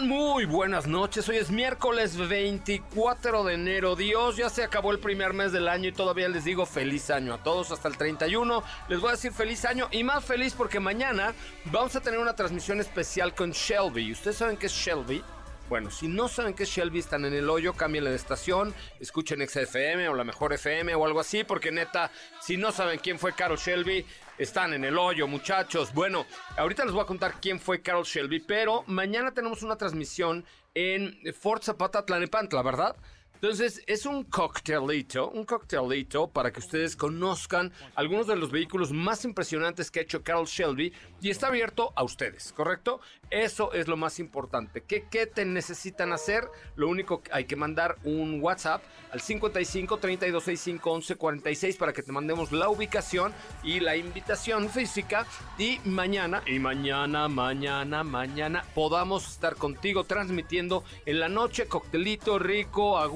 Muy 0.00 0.44
buenas 0.44 0.86
noches. 0.86 1.28
Hoy 1.28 1.38
es 1.38 1.50
miércoles 1.50 2.16
24 2.16 3.42
de 3.42 3.54
enero. 3.54 3.96
Dios, 3.96 4.36
ya 4.36 4.48
se 4.48 4.62
acabó 4.62 4.92
el 4.92 5.00
primer 5.00 5.32
mes 5.32 5.50
del 5.50 5.66
año 5.66 5.88
y 5.88 5.92
todavía 5.92 6.28
les 6.28 6.44
digo 6.44 6.66
feliz 6.66 7.10
año 7.10 7.34
a 7.34 7.42
todos 7.42 7.72
hasta 7.72 7.88
el 7.88 7.96
31. 7.96 8.62
Les 8.88 9.00
voy 9.00 9.08
a 9.08 9.12
decir 9.12 9.32
feliz 9.32 9.64
año 9.64 9.88
y 9.90 10.04
más 10.04 10.24
feliz 10.24 10.54
porque 10.54 10.78
mañana 10.78 11.34
vamos 11.64 11.96
a 11.96 12.00
tener 12.00 12.20
una 12.20 12.36
transmisión 12.36 12.78
especial 12.80 13.34
con 13.34 13.50
Shelby. 13.50 14.12
¿Ustedes 14.12 14.36
saben 14.36 14.56
qué 14.56 14.66
es 14.66 14.72
Shelby? 14.72 15.24
Bueno, 15.68 15.90
si 15.90 16.06
no 16.06 16.28
saben 16.28 16.54
qué 16.54 16.62
es 16.62 16.70
Shelby, 16.70 17.00
están 17.00 17.24
en 17.24 17.34
el 17.34 17.50
hoyo, 17.50 17.74
cámbienle 17.74 18.10
de 18.10 18.16
estación, 18.16 18.72
escuchen 19.00 19.46
XFM 19.46 20.08
o 20.08 20.14
la 20.14 20.24
mejor 20.24 20.52
FM 20.52 20.94
o 20.94 21.04
algo 21.04 21.20
así, 21.20 21.42
porque 21.42 21.72
neta, 21.72 22.10
si 22.40 22.56
no 22.56 22.70
saben 22.70 23.00
quién 23.00 23.18
fue 23.18 23.34
Carol 23.34 23.58
Shelby, 23.58 24.06
están 24.38 24.72
en 24.72 24.84
el 24.84 24.96
hoyo, 24.96 25.26
muchachos. 25.26 25.92
Bueno, 25.92 26.26
ahorita 26.56 26.84
les 26.84 26.92
voy 26.92 27.02
a 27.02 27.06
contar 27.06 27.34
quién 27.40 27.58
fue 27.60 27.82
Carol 27.82 28.04
Shelby, 28.04 28.40
pero 28.40 28.84
mañana 28.86 29.32
tenemos 29.32 29.62
una 29.62 29.76
transmisión 29.76 30.44
en 30.74 31.18
Fort 31.34 31.64
Zapata 31.64 32.06
Tlanepantla, 32.06 32.62
¿verdad? 32.62 32.96
Entonces, 33.40 33.84
es 33.86 34.04
un 34.04 34.24
coctelito, 34.24 35.30
un 35.30 35.44
coctelito 35.44 36.26
para 36.26 36.52
que 36.52 36.58
ustedes 36.58 36.96
conozcan 36.96 37.72
algunos 37.94 38.26
de 38.26 38.34
los 38.34 38.50
vehículos 38.50 38.90
más 38.90 39.24
impresionantes 39.24 39.92
que 39.92 40.00
ha 40.00 40.02
hecho 40.02 40.24
Carol 40.24 40.44
Shelby 40.44 40.92
y 41.20 41.30
está 41.30 41.46
abierto 41.46 41.92
a 41.94 42.02
ustedes, 42.02 42.52
¿correcto? 42.52 43.00
Eso 43.30 43.72
es 43.72 43.86
lo 43.86 43.96
más 43.96 44.18
importante. 44.18 44.82
¿Qué, 44.82 45.06
qué 45.08 45.26
te 45.26 45.44
necesitan 45.44 46.12
hacer? 46.12 46.48
Lo 46.74 46.88
único 46.88 47.22
que 47.22 47.30
hay 47.32 47.44
que 47.44 47.54
mandar 47.54 47.96
un 48.02 48.40
WhatsApp 48.42 48.82
al 49.12 49.20
55 49.20 49.98
3265 49.98 50.94
1146 50.96 51.76
para 51.76 51.92
que 51.92 52.02
te 52.02 52.10
mandemos 52.10 52.50
la 52.50 52.68
ubicación 52.68 53.32
y 53.62 53.78
la 53.78 53.94
invitación 53.96 54.68
física 54.68 55.26
y 55.58 55.78
mañana, 55.84 56.42
y 56.44 56.58
mañana, 56.58 57.28
mañana, 57.28 58.02
mañana 58.02 58.64
podamos 58.74 59.30
estar 59.30 59.54
contigo 59.54 60.02
transmitiendo 60.04 60.82
en 61.06 61.20
la 61.20 61.28
noche 61.28 61.66
coctelito 61.66 62.38
rico, 62.38 62.98
a 62.98 63.06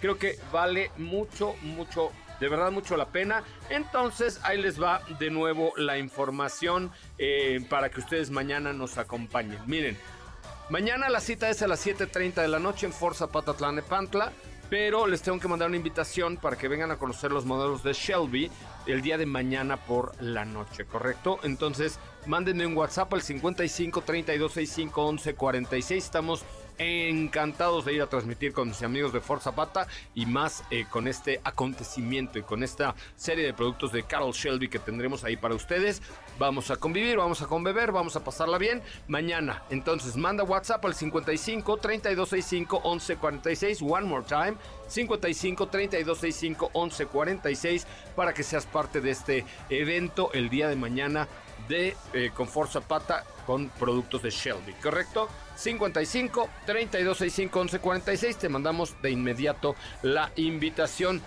Creo 0.00 0.18
que 0.18 0.38
vale 0.52 0.90
mucho, 0.96 1.54
mucho, 1.62 2.10
de 2.40 2.48
verdad 2.48 2.70
mucho 2.70 2.96
la 2.96 3.06
pena. 3.06 3.44
Entonces 3.70 4.40
ahí 4.42 4.60
les 4.60 4.80
va 4.80 5.02
de 5.18 5.30
nuevo 5.30 5.72
la 5.76 5.98
información 5.98 6.90
eh, 7.18 7.64
para 7.68 7.90
que 7.90 8.00
ustedes 8.00 8.30
mañana 8.30 8.72
nos 8.72 8.98
acompañen. 8.98 9.58
Miren, 9.66 9.96
mañana 10.70 11.08
la 11.08 11.20
cita 11.20 11.50
es 11.50 11.62
a 11.62 11.68
las 11.68 11.86
7.30 11.86 12.42
de 12.42 12.48
la 12.48 12.58
noche 12.58 12.86
en 12.86 12.92
Forza 12.92 13.28
Patatlán 13.28 13.76
de 13.76 13.82
Pantla 13.82 14.32
pero 14.72 15.06
les 15.06 15.20
tengo 15.20 15.38
que 15.38 15.48
mandar 15.48 15.68
una 15.68 15.76
invitación 15.76 16.38
para 16.38 16.56
que 16.56 16.66
vengan 16.66 16.90
a 16.90 16.96
conocer 16.96 17.30
los 17.30 17.44
modelos 17.44 17.82
de 17.82 17.92
Shelby 17.92 18.50
el 18.86 19.02
día 19.02 19.18
de 19.18 19.26
mañana 19.26 19.76
por 19.76 20.14
la 20.18 20.46
noche, 20.46 20.86
¿correcto? 20.86 21.38
Entonces, 21.42 21.98
mándenme 22.24 22.64
un 22.64 22.74
WhatsApp 22.74 23.12
al 23.12 23.20
55 23.20 24.00
32 24.00 24.50
65 24.50 25.04
11 25.04 25.34
46. 25.34 26.02
Estamos 26.02 26.42
encantados 26.82 27.84
de 27.84 27.94
ir 27.94 28.02
a 28.02 28.06
transmitir 28.06 28.52
con 28.52 28.68
mis 28.68 28.82
amigos 28.82 29.12
de 29.12 29.20
Forza 29.20 29.52
Pata 29.54 29.86
y 30.14 30.26
más 30.26 30.64
eh, 30.70 30.84
con 30.90 31.08
este 31.08 31.40
acontecimiento 31.44 32.38
y 32.38 32.42
con 32.42 32.62
esta 32.62 32.94
serie 33.16 33.44
de 33.44 33.54
productos 33.54 33.92
de 33.92 34.02
Carol 34.02 34.32
Shelby 34.32 34.68
que 34.68 34.78
tendremos 34.78 35.24
ahí 35.24 35.36
para 35.36 35.54
ustedes. 35.54 36.02
Vamos 36.38 36.70
a 36.70 36.76
convivir, 36.76 37.16
vamos 37.16 37.42
a 37.42 37.46
conbeber, 37.46 37.92
vamos 37.92 38.16
a 38.16 38.24
pasarla 38.24 38.58
bien 38.58 38.82
mañana. 39.08 39.62
Entonces 39.70 40.16
manda 40.16 40.44
WhatsApp 40.44 40.84
al 40.84 40.94
55 40.94 41.76
3265 41.76 42.80
1146. 42.82 43.82
One 43.82 44.06
more 44.06 44.24
time. 44.24 44.56
55 44.88 45.68
3265 45.68 46.70
1146 46.74 47.86
para 48.14 48.34
que 48.34 48.42
seas 48.42 48.66
parte 48.66 49.00
de 49.00 49.10
este 49.10 49.44
evento 49.70 50.30
el 50.32 50.50
día 50.50 50.68
de 50.68 50.76
mañana 50.76 51.28
de 51.68 51.96
eh, 52.12 52.30
Confort 52.34 52.70
Zapata 52.70 53.24
con 53.46 53.68
productos 53.70 54.22
de 54.22 54.30
Shelby, 54.30 54.72
¿correcto? 54.74 55.28
55 55.56 56.48
3265 56.66 57.58
1146 57.60 58.36
te 58.36 58.48
mandamos 58.48 58.94
de 59.02 59.10
inmediato 59.10 59.74
la 60.02 60.32
invitación. 60.36 61.20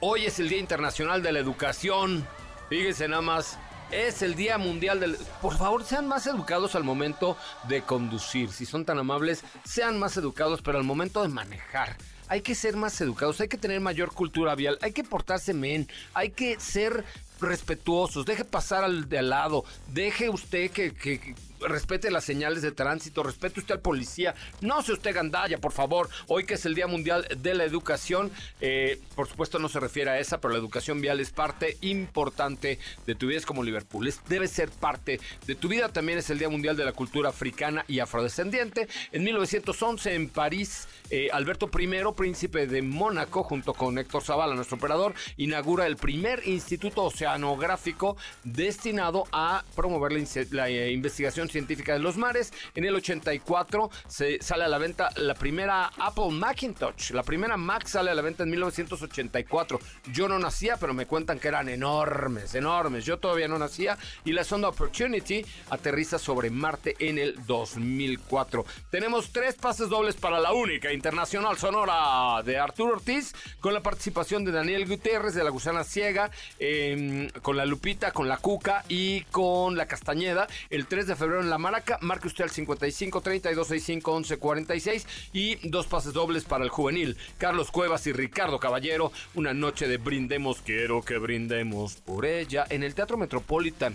Hoy 0.00 0.26
es 0.26 0.38
el 0.38 0.48
Día 0.48 0.58
Internacional 0.58 1.22
de 1.22 1.32
la 1.32 1.38
Educación. 1.40 2.26
Fíjense 2.68 3.08
nada 3.08 3.22
más, 3.22 3.58
es 3.90 4.22
el 4.22 4.34
Día 4.34 4.58
Mundial 4.58 5.00
del... 5.00 5.16
Por 5.40 5.56
favor, 5.56 5.84
sean 5.84 6.06
más 6.06 6.26
educados 6.26 6.74
al 6.74 6.84
momento 6.84 7.36
de 7.68 7.82
conducir. 7.82 8.52
Si 8.52 8.66
son 8.66 8.84
tan 8.84 8.98
amables, 8.98 9.42
sean 9.64 9.98
más 9.98 10.16
educados, 10.16 10.62
pero 10.62 10.78
al 10.78 10.84
momento 10.84 11.22
de 11.22 11.28
manejar 11.28 11.96
hay 12.28 12.42
que 12.42 12.54
ser 12.54 12.76
más 12.76 13.00
educados, 13.00 13.40
hay 13.40 13.48
que 13.48 13.58
tener 13.58 13.80
mayor 13.80 14.12
cultura 14.12 14.54
vial, 14.54 14.78
hay 14.82 14.92
que 14.92 15.04
portarse 15.04 15.54
men, 15.54 15.88
hay 16.14 16.30
que 16.30 16.58
ser 16.60 17.04
respetuosos, 17.40 18.26
deje 18.26 18.44
pasar 18.44 18.84
al 18.84 19.08
de 19.08 19.18
al 19.18 19.30
lado, 19.30 19.64
deje 19.92 20.28
usted 20.28 20.70
que, 20.70 20.92
que, 20.92 21.34
respete 21.60 22.10
las 22.10 22.24
señales 22.24 22.62
de 22.62 22.72
tránsito, 22.72 23.22
respete 23.22 23.60
usted 23.60 23.76
al 23.76 23.80
policía, 23.80 24.34
no 24.60 24.82
se 24.82 24.92
usted 24.92 25.14
gandalla, 25.14 25.58
por 25.58 25.72
favor. 25.72 26.08
Hoy 26.26 26.44
que 26.44 26.54
es 26.54 26.66
el 26.66 26.74
Día 26.74 26.86
Mundial 26.86 27.26
de 27.36 27.54
la 27.54 27.64
Educación, 27.64 28.30
eh, 28.60 29.00
por 29.14 29.28
supuesto 29.28 29.58
no 29.58 29.68
se 29.68 29.80
refiere 29.80 30.10
a 30.10 30.18
esa, 30.18 30.40
pero 30.40 30.52
la 30.52 30.58
educación 30.58 31.00
vial 31.00 31.20
es 31.20 31.30
parte 31.30 31.76
importante 31.80 32.78
de 33.06 33.14
tu 33.14 33.26
vida, 33.26 33.38
es 33.38 33.46
como 33.46 33.62
Liverpool, 33.62 34.12
debe 34.28 34.48
ser 34.48 34.70
parte 34.70 35.20
de 35.46 35.54
tu 35.54 35.68
vida. 35.68 35.88
También 35.88 36.18
es 36.18 36.30
el 36.30 36.38
Día 36.38 36.48
Mundial 36.48 36.76
de 36.76 36.84
la 36.84 36.92
Cultura 36.92 37.30
Africana 37.30 37.84
y 37.88 38.00
Afrodescendiente. 38.00 38.88
En 39.12 39.24
1911 39.24 40.14
en 40.14 40.28
París, 40.28 40.88
eh, 41.10 41.28
Alberto 41.32 41.70
I, 41.78 41.88
príncipe 42.16 42.66
de 42.66 42.82
Mónaco, 42.82 43.42
junto 43.42 43.74
con 43.74 43.98
Héctor 43.98 44.22
Zavala, 44.22 44.54
nuestro 44.54 44.76
operador, 44.76 45.14
inaugura 45.36 45.86
el 45.86 45.96
primer 45.96 46.46
instituto 46.46 47.04
oceanográfico 47.04 48.16
destinado 48.44 49.24
a 49.32 49.64
promover 49.74 50.12
la, 50.12 50.18
la 50.50 50.68
eh, 50.68 50.92
investigación 50.92 51.47
Científica 51.50 51.92
de 51.92 51.98
los 51.98 52.16
Mares. 52.16 52.52
En 52.74 52.84
el 52.84 52.94
84 52.94 53.90
se 54.06 54.42
sale 54.42 54.64
a 54.64 54.68
la 54.68 54.78
venta 54.78 55.10
la 55.16 55.34
primera 55.34 55.90
Apple 55.98 56.30
Macintosh. 56.30 57.12
La 57.12 57.22
primera 57.22 57.56
Mac 57.56 57.86
sale 57.86 58.10
a 58.10 58.14
la 58.14 58.22
venta 58.22 58.42
en 58.42 58.50
1984. 58.50 59.78
Yo 60.12 60.28
no 60.28 60.38
nacía, 60.38 60.76
pero 60.76 60.94
me 60.94 61.06
cuentan 61.06 61.38
que 61.38 61.48
eran 61.48 61.68
enormes, 61.68 62.54
enormes. 62.54 63.04
Yo 63.04 63.18
todavía 63.18 63.48
no 63.48 63.58
nacía. 63.58 63.98
Y 64.24 64.32
la 64.32 64.44
sonda 64.44 64.68
Opportunity 64.68 65.44
aterriza 65.70 66.18
sobre 66.18 66.50
Marte 66.50 66.96
en 66.98 67.18
el 67.18 67.46
2004. 67.46 68.64
Tenemos 68.90 69.32
tres 69.32 69.54
pases 69.54 69.88
dobles 69.88 70.16
para 70.16 70.40
la 70.40 70.52
única 70.52 70.92
internacional 70.92 71.56
sonora 71.58 72.42
de 72.42 72.58
Arturo 72.58 72.94
Ortiz, 72.94 73.34
con 73.60 73.74
la 73.74 73.80
participación 73.80 74.44
de 74.44 74.52
Daniel 74.52 74.86
Gutiérrez 74.86 75.34
de 75.34 75.44
la 75.44 75.50
Gusana 75.50 75.84
Ciega, 75.84 76.30
em, 76.58 77.30
con 77.42 77.56
la 77.56 77.64
Lupita, 77.64 78.12
con 78.12 78.28
la 78.28 78.38
Cuca 78.38 78.84
y 78.88 79.22
con 79.24 79.76
la 79.76 79.86
Castañeda. 79.86 80.46
El 80.70 80.86
3 80.86 81.06
de 81.06 81.16
febrero 81.16 81.37
en 81.40 81.50
la 81.50 81.58
Maraca. 81.58 81.98
Marque 82.00 82.28
usted 82.28 82.44
al 82.44 82.50
55 82.50 83.20
32 83.20 83.66
65 83.66 84.12
11 84.12 84.36
46 84.38 85.06
y 85.32 85.68
dos 85.68 85.86
pases 85.86 86.12
dobles 86.12 86.44
para 86.44 86.64
el 86.64 86.70
juvenil. 86.70 87.16
Carlos 87.38 87.70
Cuevas 87.70 88.06
y 88.06 88.12
Ricardo 88.12 88.58
Caballero. 88.58 89.12
Una 89.34 89.54
noche 89.54 89.88
de 89.88 89.98
brindemos, 89.98 90.60
quiero 90.62 91.02
que 91.02 91.18
brindemos 91.18 91.96
por 91.96 92.26
ella 92.26 92.66
en 92.70 92.82
el 92.82 92.94
Teatro 92.94 93.16
Metropolitan. 93.16 93.94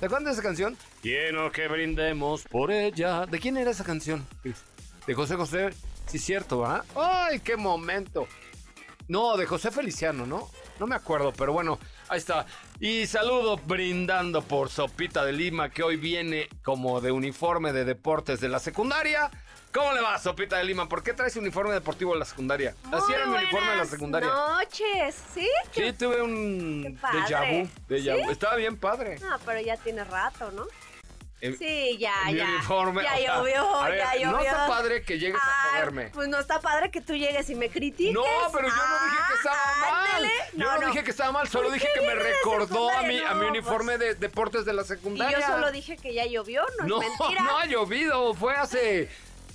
¿Te 0.00 0.06
acuerdas 0.06 0.26
de 0.26 0.32
esa 0.32 0.42
canción? 0.42 0.76
Quiero 1.02 1.50
que 1.52 1.68
brindemos 1.68 2.42
por 2.42 2.70
ella. 2.72 3.26
¿De 3.26 3.38
quién 3.38 3.56
era 3.56 3.70
esa 3.70 3.84
canción? 3.84 4.26
De 5.06 5.14
José 5.14 5.36
José. 5.36 5.70
Sí, 6.06 6.18
cierto, 6.18 6.60
¿verdad? 6.60 6.84
¡Ay, 6.94 7.40
qué 7.40 7.56
momento! 7.56 8.26
No, 9.08 9.36
de 9.36 9.46
José 9.46 9.70
Feliciano, 9.70 10.26
¿no? 10.26 10.48
No 10.78 10.86
me 10.86 10.94
acuerdo, 10.94 11.32
pero 11.32 11.52
bueno, 11.52 11.78
ahí 12.14 12.18
está. 12.18 12.46
Y 12.80 13.06
saludo 13.06 13.56
brindando 13.58 14.42
por 14.42 14.70
Sopita 14.70 15.24
de 15.24 15.32
Lima, 15.32 15.68
que 15.70 15.82
hoy 15.82 15.96
viene 15.96 16.48
como 16.62 17.00
de 17.00 17.10
uniforme 17.12 17.72
de 17.72 17.84
deportes 17.84 18.40
de 18.40 18.48
la 18.48 18.58
secundaria. 18.58 19.30
¿Cómo 19.72 19.92
le 19.92 20.00
va, 20.00 20.16
Sopita 20.20 20.56
de 20.58 20.64
Lima? 20.64 20.88
¿Por 20.88 21.02
qué 21.02 21.12
traes 21.12 21.34
uniforme 21.36 21.72
deportivo 21.74 22.12
de 22.12 22.20
la 22.20 22.24
secundaria? 22.24 22.76
Así 22.92 23.12
era 23.12 23.26
mi 23.26 23.36
uniforme 23.38 23.70
de 23.72 23.76
la 23.76 23.84
secundaria. 23.86 24.28
noches, 24.28 25.16
¿sí? 25.34 25.48
Sí, 25.72 25.92
tuve 25.92 26.22
un 26.22 26.96
Qué 27.10 27.18
déjà 27.18 27.40
vu. 27.40 27.68
padre. 27.68 27.70
déjà 27.88 28.14
vu. 28.16 28.24
¿Sí? 28.26 28.30
Estaba 28.32 28.54
bien 28.56 28.76
padre. 28.76 29.18
No, 29.18 29.36
pero 29.44 29.60
ya 29.60 29.76
tiene 29.76 30.04
rato, 30.04 30.52
¿no? 30.52 30.64
Eh, 31.40 31.54
Sí, 31.58 31.98
ya, 31.98 32.12
mi 32.26 32.36
ya. 32.36 32.44
uniforme. 32.46 33.02
Ya 33.02 33.16
sea, 33.16 33.36
llovió, 33.38 33.88
ya 33.96 34.12
llovió. 34.14 34.30
No 34.30 34.40
está 34.40 34.66
padre 34.66 35.02
que 35.02 35.18
llegues 35.18 35.40
a 35.40 35.44
Ay, 35.44 35.70
joderme. 35.80 36.10
Pues 36.14 36.28
no 36.28 36.38
está 36.38 36.60
padre 36.60 36.90
que 36.90 37.00
tú 37.02 37.14
llegues 37.14 37.50
y 37.50 37.54
me 37.54 37.68
critiques. 37.68 38.14
No, 38.14 38.22
pero 38.52 38.68
yo 38.68 38.74
no 38.74 39.04
dije 39.04 39.22
que 39.28 39.34
estaba 39.34 39.56
Ah, 39.66 40.06
mal. 40.12 40.30
Yo 40.54 40.80
no, 40.80 40.86
dije 40.86 41.04
que 41.04 41.10
estaba 41.10 41.32
mal, 41.32 41.48
solo 41.48 41.64
¿Por 41.68 41.74
dije 41.74 41.88
que 41.94 42.00
me 42.00 42.14
recordó 42.14 42.88
a 42.90 43.02
mi, 43.02 43.18
a 43.18 43.34
mi 43.34 43.46
uniforme 43.46 43.98
de 43.98 44.14
deportes 44.14 44.64
de 44.64 44.72
la 44.72 44.82
Y 44.82 44.86
secundaria. 44.86 45.38
yo 45.40 45.46
solo 45.46 45.70
dije 45.70 45.96
que 45.98 46.14
ya 46.14 46.24
llovió, 46.24 46.62
no, 46.78 46.86
no, 46.86 47.02
es 47.02 47.08
mentira. 47.20 47.42
no 47.42 47.58
ha 47.58 47.66
llovido, 47.66 48.32
fue 48.34 48.54
hace. 48.54 49.10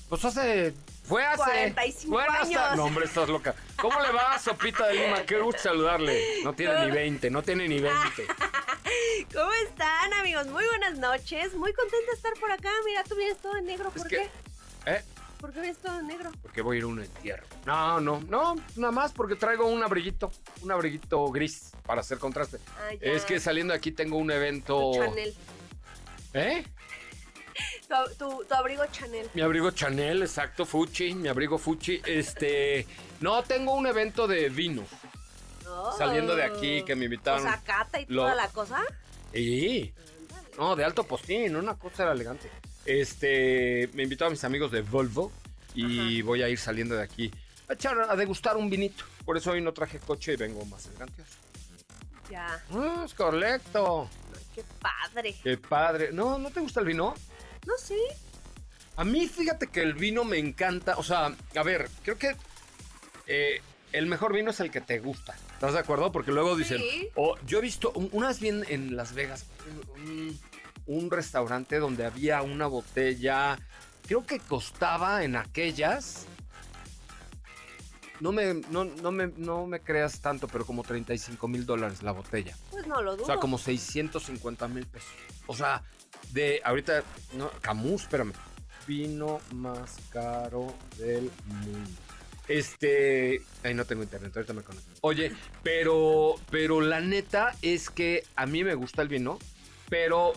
Pues 0.10 0.24
hace. 0.26 0.74
Fue 1.10 1.26
hace. 1.26 1.38
45 1.44 2.12
bueno, 2.12 2.32
hasta- 2.32 2.66
años. 2.68 2.78
No, 2.78 2.86
hombre, 2.86 3.06
estás 3.06 3.28
loca. 3.28 3.56
¿Cómo 3.82 4.00
le 4.00 4.12
va, 4.12 4.38
Sopita 4.40 4.88
de 4.88 4.94
Lima? 4.94 5.24
Qué 5.24 5.40
gusto 5.40 5.62
saludarle. 5.64 6.44
No 6.44 6.54
tiene 6.54 6.86
ni 6.86 6.92
20, 6.92 7.30
no 7.32 7.42
tiene 7.44 7.68
ni 7.68 7.80
20. 7.80 8.28
¿Cómo 9.34 9.52
están, 9.68 10.14
amigos? 10.14 10.48
Muy 10.48 10.66
buenas 10.66 10.98
noches. 11.00 11.54
Muy 11.56 11.74
contenta 11.74 12.12
de 12.12 12.16
estar 12.16 12.34
por 12.40 12.52
acá. 12.52 12.70
Mira, 12.86 13.04
tú 13.04 13.16
vienes 13.16 13.38
todo 13.40 13.56
en 13.58 13.66
negro. 13.66 13.90
Es 13.96 14.02
¿Por 14.02 14.08
que- 14.08 14.30
qué? 14.86 14.92
¿Eh? 14.96 15.04
¿Por 15.40 15.54
qué 15.54 15.62
vienes 15.62 15.78
todo 15.80 15.98
en 16.00 16.08
negro? 16.08 16.32
Porque 16.42 16.62
voy 16.62 16.76
a 16.76 16.80
ir 16.80 16.84
a 16.84 16.88
un 16.88 17.00
entierro. 17.02 17.46
No, 17.66 18.00
no, 18.02 18.20
no, 18.28 18.56
nada 18.76 18.92
más 18.92 19.14
porque 19.14 19.36
traigo 19.36 19.68
un 19.68 19.82
abriguito, 19.82 20.32
un 20.62 20.72
abriguito 20.72 21.26
gris 21.32 21.72
para 21.86 22.02
hacer 22.02 22.18
contraste. 22.20 22.58
Ah. 22.78 22.90
Es 23.00 23.24
que 23.24 23.40
saliendo 23.40 23.72
de 23.74 23.78
aquí 23.78 23.92
tengo 23.92 24.18
un 24.18 24.30
evento. 24.32 24.92
Tu 24.92 25.00
Chanel. 25.00 25.36
¿Eh? 26.34 26.66
Tu, 27.90 27.96
tu- 28.18 28.46
tu 28.46 28.54
abrigo 28.54 28.86
Chanel. 28.92 29.28
Mi 29.34 29.42
abrigo 29.42 29.72
Chanel, 29.72 30.22
exacto, 30.22 30.64
Fuchi, 30.66 31.16
mi 31.16 31.28
abrigo 31.28 31.58
Fuchi. 31.58 32.00
Este, 32.06 32.86
no, 33.20 33.42
tengo 33.44 33.74
un 33.74 33.88
evento 33.88 34.28
de 34.28 34.48
vino. 34.50 34.84
Oh. 35.68 35.92
Saliendo 35.98 36.36
de 36.36 36.44
aquí, 36.44 36.84
que 36.84 36.96
me 36.96 37.06
invitaron. 37.06 37.40
O 37.42 37.50
sea, 37.50 37.60
cata 37.64 38.00
y 38.00 38.06
Lo- 38.08 38.22
toda 38.24 38.36
la 38.36 38.48
cosa. 38.50 38.84
Y 39.34 39.92
no, 40.58 40.76
de 40.76 40.84
alto 40.84 41.04
postín, 41.04 41.56
una 41.56 41.76
cosa 41.76 42.04
era 42.04 42.12
elegante. 42.12 42.52
Este, 42.86 43.90
me 43.94 44.04
invitó 44.04 44.26
a 44.26 44.30
mis 44.30 44.44
amigos 44.44 44.72
de 44.72 44.82
Volvo 44.82 45.32
y 45.74 46.22
voy 46.22 46.44
a 46.44 46.50
ir 46.50 46.60
saliendo 46.60 46.96
de 46.96 47.04
aquí 47.04 47.32
a 47.68 47.74
echar 47.74 48.00
a 48.10 48.16
degustar 48.16 48.56
un 48.58 48.70
vinito. 48.70 49.04
Por 49.26 49.38
eso 49.38 49.52
hoy 49.52 49.62
no 49.62 49.72
traje 49.74 49.98
coche 50.00 50.34
y 50.34 50.36
vengo 50.36 50.64
más 50.66 50.86
elegante. 50.88 51.24
Ya. 52.30 52.64
Ah, 52.72 53.04
es 53.06 53.14
correcto. 53.16 54.08
Qué 54.54 54.64
padre. 54.80 55.36
Qué 55.44 55.58
padre. 55.58 56.12
No, 56.12 56.38
¿no 56.38 56.50
te 56.52 56.60
gusta 56.60 56.80
el 56.82 56.86
vino? 56.88 57.14
No 57.70 57.78
sé. 57.78 57.96
A 58.96 59.04
mí, 59.06 59.28
fíjate 59.28 59.68
que 59.68 59.82
el 59.82 59.94
vino 59.94 60.24
me 60.26 60.40
encanta. 60.40 60.98
O 60.98 61.04
sea, 61.04 61.34
a 61.56 61.64
ver, 61.64 61.90
creo 62.04 62.18
que 62.18 62.36
eh, 63.28 63.62
el 63.94 64.08
mejor 64.08 64.34
vino 64.34 64.50
es 64.52 64.60
el 64.60 64.72
que 64.72 64.82
te 64.82 65.00
gusta. 65.00 65.36
¿Estás 65.54 65.74
de 65.74 65.80
acuerdo? 65.80 66.12
Porque 66.12 66.32
luego 66.32 66.56
dicen, 66.56 66.80
Sí. 66.80 67.08
o 67.16 67.38
yo 67.46 67.60
he 67.60 67.62
visto 67.62 67.92
un- 67.96 68.10
unas 68.12 68.40
bien 68.40 68.66
en 68.70 68.96
Las 68.96 69.14
Vegas, 69.14 69.46
un, 69.96 70.40
un 70.88 71.12
restaurante 71.12 71.78
donde 71.80 72.06
había 72.06 72.42
una 72.42 72.66
botella, 72.68 73.60
creo 74.08 74.26
que 74.26 74.40
costaba 74.40 75.24
en 75.24 75.36
aquellas. 75.36 76.26
No 78.20 78.34
me, 78.34 78.54
no, 78.70 78.84
no 78.84 79.12
me, 79.12 79.28
no 79.38 79.66
me 79.66 79.80
creas 79.80 80.20
tanto, 80.20 80.48
pero 80.50 80.66
como 80.66 80.84
35 80.84 81.48
mil 81.48 81.66
dólares 81.66 82.04
la 82.04 82.12
botella. 82.12 82.54
Pues 82.72 82.86
no 82.86 83.02
lo 83.02 83.14
dudo. 83.14 83.24
O 83.24 83.26
sea, 83.28 83.38
como 83.38 83.58
650 83.58 84.68
mil 84.68 84.86
pesos. 84.88 85.10
O 85.48 85.56
sea, 85.56 85.84
de 86.30 86.62
ahorita, 86.64 87.04
no, 87.34 87.50
Camus, 87.62 88.04
espérame. 88.04 88.34
Vino 88.88 89.40
más 89.54 89.98
caro 90.12 90.74
del 90.98 91.30
mundo. 91.46 91.90
Este, 92.48 93.42
ay, 93.64 93.76
no 93.76 93.86
tengo 93.86 94.02
internet, 94.02 94.36
ahorita 94.36 94.54
me 94.54 94.64
conecto. 94.64 94.90
Oye, 95.02 95.32
pero, 95.62 96.36
pero 96.50 96.82
la 96.82 97.00
neta 97.00 97.56
es 97.62 97.92
que 97.92 98.24
a 98.36 98.48
mí 98.48 98.64
me 98.64 98.74
gusta 98.74 99.04
el 99.04 99.08
vino, 99.08 99.38
pero 99.90 100.34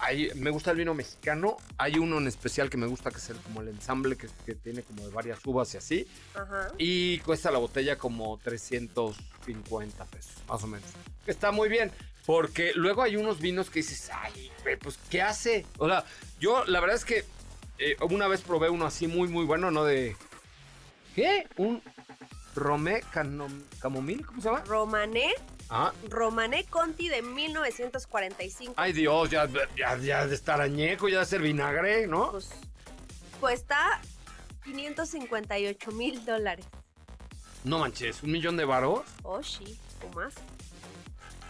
hay- 0.00 0.30
me 0.34 0.50
gusta 0.50 0.70
el 0.72 0.76
vino 0.78 0.94
mexicano. 0.94 1.56
Hay 1.78 1.98
uno 1.98 2.18
en 2.18 2.26
especial 2.26 2.68
que 2.70 2.76
me 2.76 2.86
gusta, 2.86 3.10
que 3.10 3.18
es 3.18 3.30
el, 3.30 3.36
como 3.38 3.60
el 3.60 3.68
ensamble, 3.68 4.16
que, 4.16 4.28
que 4.46 4.54
tiene 4.54 4.82
como 4.82 5.04
de 5.06 5.10
varias 5.12 5.38
uvas 5.46 5.72
y 5.74 5.76
así. 5.76 6.08
Ajá. 6.34 6.68
Y 6.78 7.18
cuesta 7.20 7.50
la 7.50 7.58
botella 7.58 7.96
como 7.98 8.38
350 8.38 10.04
pesos, 10.06 10.32
más 10.48 10.62
o 10.62 10.66
menos. 10.66 10.88
Está 11.26 11.52
muy 11.52 11.68
bien, 11.68 11.90
porque 12.26 12.72
luego 12.74 13.02
hay 13.02 13.16
unos 13.16 13.40
vinos 13.40 13.70
que 13.70 13.80
dices, 13.80 14.10
ay, 14.12 14.50
pues, 14.82 14.98
¿qué 15.10 15.22
hace? 15.22 15.66
O 15.78 15.86
sea, 15.88 16.04
yo 16.40 16.64
la 16.64 16.80
verdad 16.80 16.96
es 16.96 17.04
que 17.04 17.24
eh, 17.78 17.96
una 18.10 18.28
vez 18.28 18.40
probé 18.42 18.68
uno 18.70 18.86
así 18.86 19.06
muy, 19.06 19.28
muy 19.28 19.44
bueno, 19.44 19.70
¿no? 19.70 19.84
De... 19.84 20.16
¿Qué? 21.14 21.46
Un 21.56 21.82
Romé 22.54 23.02
Canom- 23.12 23.62
Camomil, 23.80 24.24
¿cómo 24.26 24.40
se 24.40 24.48
llama? 24.48 24.62
Romané, 24.64 25.30
Ah, 25.70 25.92
Romané 26.08 26.64
Conti 26.64 27.08
de 27.08 27.22
1945. 27.22 28.74
ay 28.76 28.92
Dios, 28.92 29.30
ya, 29.30 29.48
ya, 29.76 29.96
ya 29.98 30.26
de 30.26 30.34
estar 30.34 30.60
añejo, 30.60 31.08
ya 31.08 31.20
de 31.20 31.26
ser 31.26 31.40
vinagre, 31.40 32.08
¿no? 32.08 32.32
Pues 32.32 32.48
cuesta 33.38 34.00
558 34.64 35.92
mil 35.92 36.24
dólares. 36.24 36.66
No 37.62 37.78
manches, 37.78 38.22
un 38.22 38.32
millón 38.32 38.56
de 38.56 38.64
varos. 38.64 39.02
Oh, 39.22 39.42
sí, 39.42 39.78
o 40.02 40.14
más. 40.16 40.34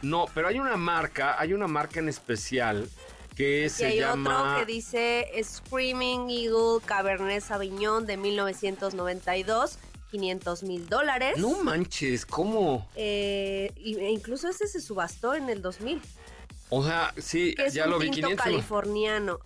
No, 0.02 0.26
pero 0.34 0.48
hay 0.48 0.58
una 0.58 0.76
marca, 0.76 1.40
hay 1.40 1.52
una 1.52 1.66
marca 1.66 2.00
en 2.00 2.08
especial 2.08 2.88
que 3.36 3.66
Y 3.66 3.68
se 3.70 3.86
hay 3.86 4.00
llama... 4.00 4.52
otro 4.54 4.60
que 4.66 4.72
dice 4.72 5.30
Screaming 5.42 6.28
Eagle 6.30 6.80
Cabernet 6.84 7.42
Sauvignon 7.42 8.04
de 8.06 8.16
1992, 8.16 9.78
500 10.10 10.62
mil 10.64 10.88
dólares. 10.88 11.38
No 11.38 11.62
manches, 11.62 12.26
¿cómo? 12.26 12.88
Eh, 12.96 13.72
e 13.76 14.10
incluso 14.10 14.48
ese 14.48 14.66
se 14.66 14.80
subastó 14.80 15.34
en 15.34 15.48
el 15.48 15.62
2000. 15.62 16.00
O 16.72 16.84
sea, 16.84 17.12
sí, 17.18 17.52
Que 17.56 17.66
es 17.66 17.74
ya 17.74 17.86
un 17.86 17.90
lo 17.90 17.98
vi, 17.98 18.12
tinto 18.12 18.28
500. 18.28 18.44
californiano. 18.44 19.40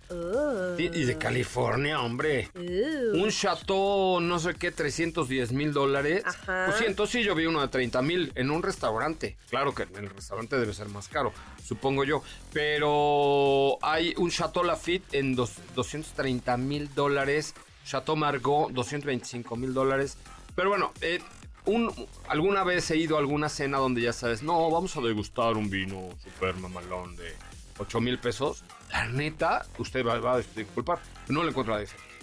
Sí, 0.77 0.91
Y 0.93 1.05
de 1.05 1.17
California, 1.17 1.99
hombre. 1.99 2.51
Uh. 2.53 3.17
Un 3.23 3.31
chateau, 3.31 4.19
no 4.21 4.37
sé 4.37 4.53
qué, 4.53 4.69
310 4.71 5.51
mil 5.51 5.73
dólares. 5.73 6.21
Ajá. 6.23 6.65
Pues 6.67 6.77
sí, 6.77 6.83
entonces 6.85 7.13
sí, 7.21 7.23
yo 7.27 7.33
vi 7.33 7.47
uno 7.47 7.61
de 7.61 7.67
30 7.69 8.03
mil 8.03 8.31
en 8.35 8.51
un 8.51 8.61
restaurante. 8.61 9.37
Claro 9.49 9.73
que 9.73 9.83
en 9.83 9.95
el 9.95 10.09
restaurante 10.11 10.55
debe 10.59 10.71
ser 10.75 10.87
más 10.89 11.07
caro, 11.07 11.33
supongo 11.63 12.03
yo. 12.03 12.21
Pero 12.53 13.77
hay 13.81 14.13
un 14.17 14.29
Chateau 14.29 14.63
Lafitte 14.63 15.15
en 15.15 15.35
dos- 15.35 15.53
230 15.75 16.57
mil 16.57 16.93
dólares. 16.93 17.55
Chateau 17.85 18.15
Margaux, 18.15 18.71
225 18.73 19.55
mil 19.55 19.73
dólares. 19.73 20.17
Pero 20.55 20.69
bueno, 20.69 20.91
eh, 21.01 21.21
un, 21.65 21.91
alguna 22.27 22.63
vez 22.63 22.89
he 22.91 22.97
ido 22.97 23.17
a 23.17 23.19
alguna 23.19 23.49
cena 23.49 23.77
donde 23.77 24.01
ya 24.01 24.13
sabes, 24.13 24.43
no, 24.43 24.69
vamos 24.69 24.95
a 24.95 25.01
degustar 25.01 25.57
un 25.57 25.69
vino 25.69 26.09
super 26.23 26.55
mamalón 26.55 27.15
de 27.15 27.35
8 27.77 28.01
mil 28.01 28.19
pesos. 28.19 28.63
La 28.91 29.07
neta, 29.07 29.65
usted 29.77 30.05
va, 30.05 30.19
va 30.19 30.35
a 30.35 30.37
disculpar, 30.37 30.99
no 31.27 31.43
le 31.43 31.49
encuentro 31.49 31.73
la 31.73 31.81
diferencia. 31.81 32.15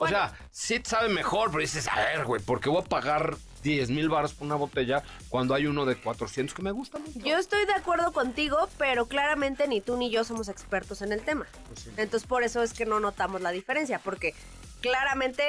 O 0.00 0.06
sea, 0.06 0.32
sí 0.50 0.80
sabe 0.84 1.08
mejor, 1.08 1.50
pero 1.50 1.60
dices, 1.60 1.88
a 1.88 1.96
ver, 1.96 2.24
güey, 2.24 2.40
¿por 2.40 2.60
qué 2.60 2.68
voy 2.68 2.82
a 2.82 2.84
pagar 2.84 3.36
10 3.62 3.90
mil 3.90 4.08
baros 4.08 4.34
por 4.34 4.46
una 4.46 4.54
botella 4.54 5.02
cuando 5.28 5.54
hay 5.54 5.66
uno 5.66 5.84
de 5.84 5.96
400 5.96 6.54
que 6.54 6.62
me 6.62 6.70
gusta 6.70 6.98
mucho. 6.98 7.18
Yo 7.18 7.36
estoy 7.36 7.64
de 7.66 7.72
acuerdo 7.72 8.12
contigo, 8.12 8.68
pero 8.78 9.06
claramente 9.06 9.66
ni 9.68 9.80
tú 9.80 9.96
ni 9.96 10.10
yo 10.10 10.24
somos 10.24 10.48
expertos 10.48 11.02
en 11.02 11.12
el 11.12 11.22
tema. 11.22 11.46
Pues 11.66 11.80
sí. 11.80 11.90
Entonces 11.96 12.26
por 12.26 12.42
eso 12.42 12.62
es 12.62 12.72
que 12.72 12.86
no 12.86 13.00
notamos 13.00 13.40
la 13.40 13.50
diferencia, 13.50 13.98
porque 13.98 14.34
claramente, 14.80 15.44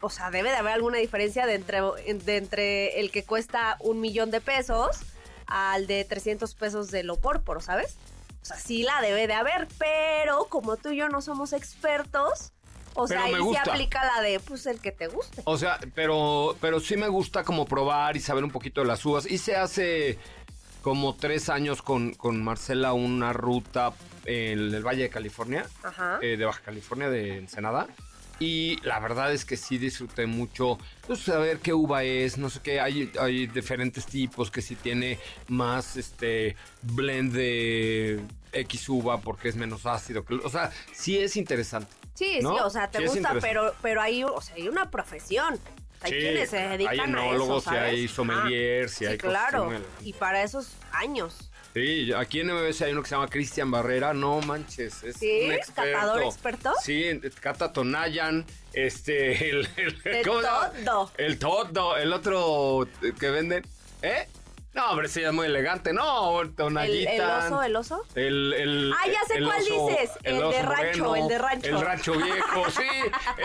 o 0.00 0.10
sea, 0.10 0.30
debe 0.30 0.50
de 0.50 0.56
haber 0.56 0.72
alguna 0.74 0.98
diferencia 0.98 1.46
de 1.46 1.54
entre, 1.54 1.80
de 1.80 2.36
entre 2.36 3.00
el 3.00 3.10
que 3.10 3.24
cuesta 3.24 3.76
un 3.80 4.00
millón 4.00 4.30
de 4.30 4.40
pesos 4.40 4.98
al 5.46 5.86
de 5.86 6.04
300 6.04 6.54
pesos 6.54 6.90
de 6.90 7.02
lo 7.02 7.16
pórporo, 7.16 7.60
¿sabes? 7.60 7.96
O 8.42 8.44
sea, 8.44 8.56
sí 8.56 8.82
la 8.82 9.00
debe 9.02 9.26
de 9.26 9.34
haber, 9.34 9.68
pero 9.78 10.46
como 10.46 10.76
tú 10.76 10.90
y 10.90 10.96
yo 10.96 11.08
no 11.08 11.20
somos 11.22 11.52
expertos, 11.52 12.52
o 12.94 13.06
sea, 13.06 13.22
Pero 13.24 13.26
ahí 13.26 13.32
se 13.34 13.40
gusta. 13.40 13.62
aplica 13.72 14.04
la 14.04 14.20
de, 14.22 14.40
pues, 14.40 14.66
el 14.66 14.80
que 14.80 14.90
te 14.92 15.06
guste. 15.06 15.42
O 15.44 15.56
sea, 15.58 15.78
pero, 15.94 16.56
pero 16.60 16.80
sí 16.80 16.96
me 16.96 17.08
gusta 17.08 17.44
como 17.44 17.64
probar 17.66 18.16
y 18.16 18.20
saber 18.20 18.42
un 18.42 18.50
poquito 18.50 18.80
de 18.80 18.86
las 18.88 19.04
uvas. 19.04 19.26
Hice 19.30 19.56
hace 19.56 20.18
como 20.82 21.14
tres 21.14 21.48
años 21.50 21.82
con, 21.82 22.14
con 22.14 22.42
Marcela 22.42 22.92
una 22.92 23.32
ruta 23.32 23.92
en 24.24 24.74
el 24.74 24.82
Valle 24.86 25.02
de 25.04 25.08
California, 25.10 25.66
Ajá. 25.82 26.18
eh, 26.22 26.36
de 26.36 26.44
Baja 26.44 26.62
California, 26.64 27.08
de 27.10 27.36
Ensenada. 27.38 27.86
Y 28.40 28.78
la 28.84 28.98
verdad 29.00 29.32
es 29.34 29.44
que 29.44 29.56
sí 29.58 29.76
disfruté 29.76 30.24
mucho 30.24 30.78
pues, 31.06 31.20
saber 31.20 31.58
qué 31.58 31.74
uva 31.74 32.04
es, 32.04 32.38
no 32.38 32.48
sé 32.48 32.60
qué, 32.62 32.80
hay, 32.80 33.12
hay 33.20 33.46
diferentes 33.46 34.06
tipos 34.06 34.50
que 34.50 34.62
si 34.62 34.76
tiene 34.76 35.18
más 35.48 35.96
este 35.98 36.56
blend 36.82 37.34
de 37.34 38.18
X 38.52 38.88
uva 38.88 39.20
porque 39.20 39.50
es 39.50 39.56
menos 39.56 39.84
ácido. 39.84 40.24
que- 40.24 40.34
O 40.36 40.48
sea, 40.48 40.72
sí 40.92 41.18
es 41.18 41.36
interesante. 41.36 41.92
Sí, 42.14 42.38
¿no? 42.42 42.54
sí, 42.54 42.60
o 42.64 42.70
sea, 42.70 42.90
te 42.90 42.98
Sí 43.00 43.04
gusta, 43.04 43.34
pero, 43.42 43.74
pero 43.82 44.00
hay, 44.00 44.24
o 44.24 44.40
sea, 44.40 44.54
hay 44.56 44.68
una 44.68 44.90
profesión. 44.90 45.58
Hay 46.02 46.12
Sí, 46.12 46.18
quienes 46.18 46.48
se 46.48 46.56
dedican 46.56 47.14
hay 47.14 47.28
a 47.32 47.34
eso, 47.36 47.60
¿sabes? 47.60 47.82
hay 47.82 48.08
sommeliers, 48.08 49.02
y 49.02 49.04
Ajá. 49.04 49.12
hay 49.12 49.18
cosas 49.18 49.30
claro. 49.50 49.64
elegantes. 49.66 49.90
Y 50.06 50.12
para 50.14 50.42
esos 50.42 50.68
años. 50.92 51.49
Sí, 51.72 52.12
aquí 52.12 52.40
en 52.40 52.48
MBS 52.52 52.82
hay 52.82 52.92
uno 52.92 53.02
que 53.02 53.08
se 53.08 53.14
llama 53.14 53.28
Cristian 53.28 53.70
Barrera, 53.70 54.12
no 54.12 54.40
manches, 54.40 55.04
es 55.04 55.16
¿Sí? 55.18 55.42
un 55.44 55.52
experto. 55.52 55.92
¿Catador 55.98 56.22
experto? 56.24 56.72
Sí, 56.82 57.20
Cata 57.40 57.72
Tonayan, 57.72 58.44
este, 58.72 59.50
el, 59.50 59.68
el, 59.76 60.02
De 60.02 60.22
¿cómo 60.24 60.40
se 60.40 60.46
llama? 60.46 60.72
todo. 60.84 61.10
El 61.16 61.38
todo, 61.38 61.96
el 61.96 62.12
otro 62.12 62.88
que 63.18 63.30
venden, 63.30 63.64
¿eh? 64.02 64.26
No, 64.72 64.90
hombre, 64.92 65.08
sí, 65.08 65.20
es 65.20 65.32
muy 65.32 65.46
elegante, 65.46 65.92
no, 65.92 66.40
El, 66.42 66.54
Tonayitan. 66.54 67.14
el 67.14 67.20
oso, 67.22 67.62
el 67.64 67.74
oso. 67.76 68.04
El, 68.14 68.52
el- 68.54 68.92
Ah, 68.92 69.08
ya 69.08 69.18
sé 69.26 69.38
el 69.38 69.44
cuál 69.46 69.60
oso- 69.62 69.88
dices, 69.88 70.10
el 70.22 70.38
de 70.38 70.62
rancho, 70.62 71.16
el 71.16 71.26
de 71.28 71.38
rancho. 71.38 71.66
El 71.68 71.80
rancho 71.80 72.12
viejo, 72.12 72.70
sí, 72.70 72.82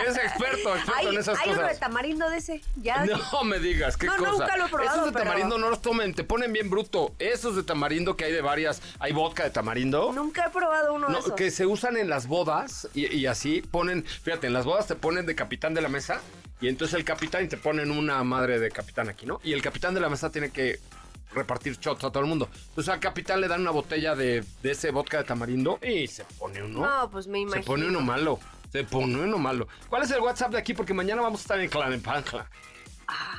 es 0.06 0.16
experto, 0.16 0.76
experto 0.76 0.92
Hay, 0.96 1.06
en 1.08 1.18
esas 1.18 1.36
hay 1.40 1.48
uno 1.50 1.56
de 1.58 1.62
cosas. 1.64 1.80
tamarindo 1.80 2.30
de 2.30 2.36
ese. 2.36 2.62
Ya. 2.76 3.04
No 3.32 3.42
me 3.42 3.58
digas, 3.58 3.96
qué 3.96 4.06
No, 4.06 4.16
cosa. 4.16 4.30
nunca 4.30 4.56
lo 4.56 4.66
he 4.66 4.68
probado, 4.68 4.92
Esos 4.94 5.06
de 5.06 5.12
pero- 5.12 5.24
tamarindo 5.24 5.58
no 5.58 5.68
los 5.68 5.82
tomen, 5.82 6.14
te 6.14 6.22
ponen 6.22 6.52
bien 6.52 6.70
bruto. 6.70 7.12
Esos 7.18 7.56
de 7.56 7.64
tamarindo 7.64 8.16
que 8.16 8.24
hay 8.26 8.32
de 8.32 8.40
varias, 8.42 8.80
hay 9.00 9.12
vodka 9.12 9.42
de 9.42 9.50
tamarindo. 9.50 10.12
Nunca 10.12 10.44
he 10.46 10.50
probado 10.50 10.94
uno 10.94 11.08
de 11.08 11.12
No, 11.12 11.18
esos. 11.18 11.32
que 11.32 11.50
se 11.50 11.66
usan 11.66 11.96
en 11.96 12.08
las 12.08 12.28
bodas 12.28 12.88
y, 12.94 13.12
y 13.12 13.26
así 13.26 13.62
ponen, 13.62 14.04
fíjate, 14.04 14.46
en 14.46 14.52
las 14.52 14.64
bodas 14.64 14.86
te 14.86 14.94
ponen 14.94 15.26
de 15.26 15.34
capitán 15.34 15.74
de 15.74 15.80
la 15.80 15.88
mesa 15.88 16.20
y 16.60 16.68
entonces 16.68 16.94
el 16.96 17.04
capitán 17.04 17.44
y 17.44 17.48
te 17.48 17.56
ponen 17.56 17.90
una 17.90 18.22
madre 18.22 18.60
de 18.60 18.70
capitán 18.70 19.08
aquí, 19.08 19.26
¿no? 19.26 19.40
Y 19.42 19.52
el 19.54 19.60
capitán 19.60 19.92
de 19.92 20.00
la 20.00 20.08
mesa 20.08 20.30
tiene 20.30 20.50
que 20.50 20.78
repartir 21.36 21.78
shots 21.78 22.02
a 22.04 22.10
todo 22.10 22.20
el 22.22 22.28
mundo. 22.28 22.48
Entonces 22.68 22.92
al 22.92 23.00
capitán 23.00 23.40
le 23.40 23.48
dan 23.48 23.60
una 23.60 23.70
botella 23.70 24.14
de, 24.16 24.44
de 24.62 24.70
ese 24.70 24.90
vodka 24.90 25.18
de 25.18 25.24
tamarindo 25.24 25.78
y 25.82 26.06
se 26.08 26.24
pone 26.24 26.62
uno. 26.62 26.80
No, 26.84 27.10
pues 27.10 27.26
me 27.26 27.40
imagino. 27.40 27.62
se 27.62 27.66
pone 27.66 27.86
uno 27.86 28.00
malo. 28.00 28.38
Se 28.72 28.82
pone 28.84 29.16
uno 29.20 29.38
malo. 29.38 29.68
¿Cuál 29.88 30.02
es 30.02 30.10
el 30.10 30.20
WhatsApp 30.20 30.50
de 30.52 30.58
aquí? 30.58 30.74
Porque 30.74 30.92
mañana 30.92 31.22
vamos 31.22 31.40
a 31.40 31.42
estar 31.42 31.60
en 31.60 31.68
Clanepancla. 31.70 32.48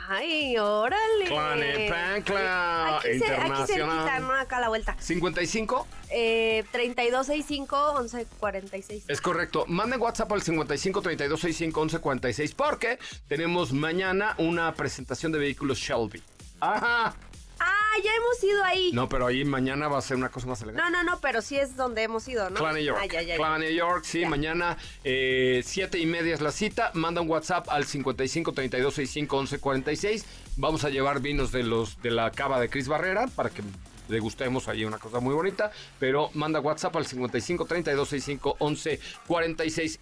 Ay, 0.09 0.57
órale. 0.57 1.25
Clanepancla 1.25 2.97
Aquí, 2.97 3.19
se, 3.19 3.25
aquí 3.25 3.33
Internacional. 3.33 4.21
no 4.21 4.31
acá 4.33 4.57
a 4.57 4.61
la 4.61 4.69
vuelta. 4.69 4.95
55 4.99 5.85
Eh, 6.09 6.63
3265 6.71 7.99
1146. 8.03 9.03
Es 9.09 9.19
correcto. 9.21 9.65
Manden 9.67 9.99
WhatsApp 10.01 10.31
al 10.31 10.41
55 10.41 11.01
32 11.01 11.39
65 11.41 11.81
11 11.81 11.99
46 11.99 12.53
porque 12.55 12.99
tenemos 13.27 13.73
mañana 13.73 14.35
una 14.37 14.73
presentación 14.73 15.33
de 15.33 15.39
vehículos 15.39 15.77
Shelby. 15.77 16.23
Ajá. 16.61 17.13
Ah, 17.59 17.93
ya 18.03 18.11
hemos 18.15 18.43
ido 18.43 18.63
ahí. 18.63 18.91
No, 18.93 19.09
pero 19.09 19.27
ahí 19.27 19.43
mañana 19.45 19.87
va 19.87 19.97
a 19.97 20.01
ser 20.01 20.17
una 20.17 20.29
cosa 20.29 20.47
más 20.47 20.61
elegante. 20.61 20.81
No, 20.83 20.89
no, 20.89 21.03
no, 21.03 21.19
pero 21.19 21.41
sí 21.41 21.57
es 21.57 21.75
donde 21.75 22.03
hemos 22.03 22.27
ido, 22.27 22.49
¿no? 22.49 22.55
Clan 22.59 22.75
New 22.75 22.83
York. 22.83 22.99
Ah, 23.01 23.05
ya, 23.05 23.21
ya, 23.21 23.37
ya. 23.37 23.69
York, 23.69 24.03
sí, 24.03 24.21
Ya. 24.21 24.29
mañana 24.29 24.77
eh, 25.03 25.61
siete 25.65 25.99
y 25.99 26.05
media 26.05 26.33
es 26.33 26.41
la 26.41 26.51
cita. 26.51 26.91
Manda 26.93 27.21
un 27.21 27.29
WhatsApp 27.29 27.67
al 27.69 27.85
55 27.85 28.53
32 28.53 28.93
65 28.93 29.37
11 29.37 29.59
46. 29.59 30.25
Vamos 30.57 30.83
a 30.83 30.89
llevar 30.89 31.19
vinos 31.19 31.51
de 31.51 31.63
los 31.63 32.01
de 32.01 32.11
la 32.11 32.31
cava 32.31 32.59
de 32.59 32.69
Cris 32.69 32.87
Barrera 32.87 33.27
para 33.27 33.49
que 33.49 33.61
degustemos 34.07 34.67
ahí 34.67 34.85
una 34.85 34.97
cosa 34.99 35.19
muy 35.19 35.33
bonita. 35.33 35.71
Pero 35.99 36.29
manda 36.33 36.59
WhatsApp 36.59 36.95
al 36.95 37.05
55 37.05 37.65
32 37.65 38.07
65 38.09 38.55
11 38.59 38.99
46. 39.27 39.99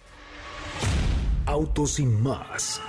Autos 1.46 1.92
sin 1.92 2.22
más. 2.22 2.80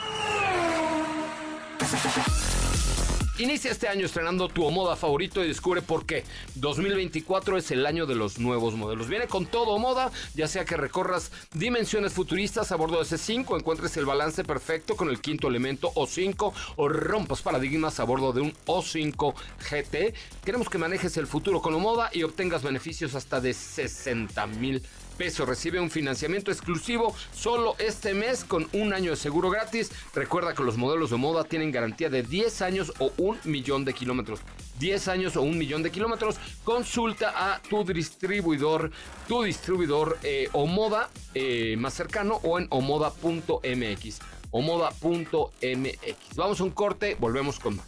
Inicia 3.40 3.70
este 3.70 3.88
año 3.88 4.08
estrenando 4.08 4.50
tu 4.50 4.68
moda 4.72 4.96
favorito 4.96 5.44
y 5.44 5.48
descubre 5.48 5.84
por 5.84 6.08
qué. 6.08 6.24
2024 6.56 7.58
es 7.58 7.70
el 7.70 7.86
año 7.86 8.08
de 8.08 8.16
los 8.16 8.40
nuevos 8.40 8.74
modelos. 8.74 9.10
Viene 9.10 9.28
con 9.28 9.46
todo 9.46 9.78
moda, 9.78 10.12
ya 10.34 10.48
sea 10.48 10.66
que 10.66 10.76
recorras 10.76 11.32
dimensiones 11.54 12.14
futuristas 12.14 12.72
a 12.72 12.76
bordo 12.78 12.98
de 12.98 13.06
C5, 13.06 13.56
encuentres 13.56 13.96
el 13.98 14.08
balance 14.08 14.44
perfecto 14.44 14.96
con 14.96 15.10
el 15.10 15.22
quinto 15.22 15.48
elemento 15.50 15.94
O5 15.94 16.52
o 16.78 16.90
rompas 16.90 17.44
paradigmas 17.44 18.00
a 18.00 18.06
bordo 18.06 18.34
de 18.34 18.42
un 18.42 18.54
O5 18.66 19.36
GT. 19.70 20.16
Queremos 20.44 20.68
que 20.68 20.80
manejes 20.80 21.16
el 21.18 21.28
futuro 21.28 21.62
con 21.62 21.74
la 21.74 21.80
moda 21.80 22.10
y 22.12 22.24
obtengas 22.24 22.64
beneficios 22.64 23.14
hasta 23.14 23.40
de 23.40 23.54
60 23.54 24.48
mil 24.48 24.82
pesos. 25.18 25.48
Recibe 25.48 25.80
un 25.80 25.90
financiamiento 25.90 26.52
exclusivo 26.52 27.16
solo 27.34 27.76
este 27.80 28.14
mes 28.14 28.44
con 28.44 28.68
un 28.74 28.94
año 28.94 29.12
de 29.12 29.18
seguro 29.18 29.50
gratis. 29.50 29.92
Recuerda 30.14 30.54
que 30.54 30.64
los 30.64 30.78
modelos 30.78 31.10
de 31.10 31.18
moda 31.18 31.44
tienen 31.44 31.72
garantía 31.72 32.10
de 32.10 32.24
10 32.24 32.62
años 32.62 32.94
o 33.00 33.12
un 33.18 33.38
millón 33.44 33.84
de 33.84 33.94
kilómetros. 33.94 34.40
10 34.80 35.08
años 35.08 35.36
o 35.36 35.42
un 35.42 35.58
millón 35.58 35.84
de 35.84 35.92
kilómetros. 35.92 36.38
Consulta 36.64 37.54
a 37.54 37.62
tu 37.62 37.84
distribuidor, 37.84 38.92
tu 39.28 39.44
distribuidor 39.44 40.18
eh, 40.24 40.50
o 40.54 40.68
moda 40.68 41.10
eh, 41.34 41.76
más 41.78 41.94
cercano 41.94 42.40
o 42.44 42.60
en 42.60 42.68
omoda.mx. 42.70 44.20
Omoda.mx. 44.52 46.36
Vamos 46.36 46.62
a 46.62 46.64
un 46.64 46.72
corte, 46.72 47.18
volvemos 47.20 47.60
con 47.60 47.78
más. 47.78 47.86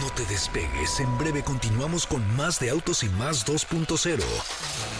No 0.00 0.08
te 0.12 0.24
despegues, 0.26 1.00
en 1.00 1.18
breve 1.18 1.42
continuamos 1.42 2.06
con 2.06 2.22
más 2.36 2.60
de 2.60 2.70
Autos 2.70 3.02
y 3.02 3.08
más 3.10 3.44
2.0. 3.44 4.99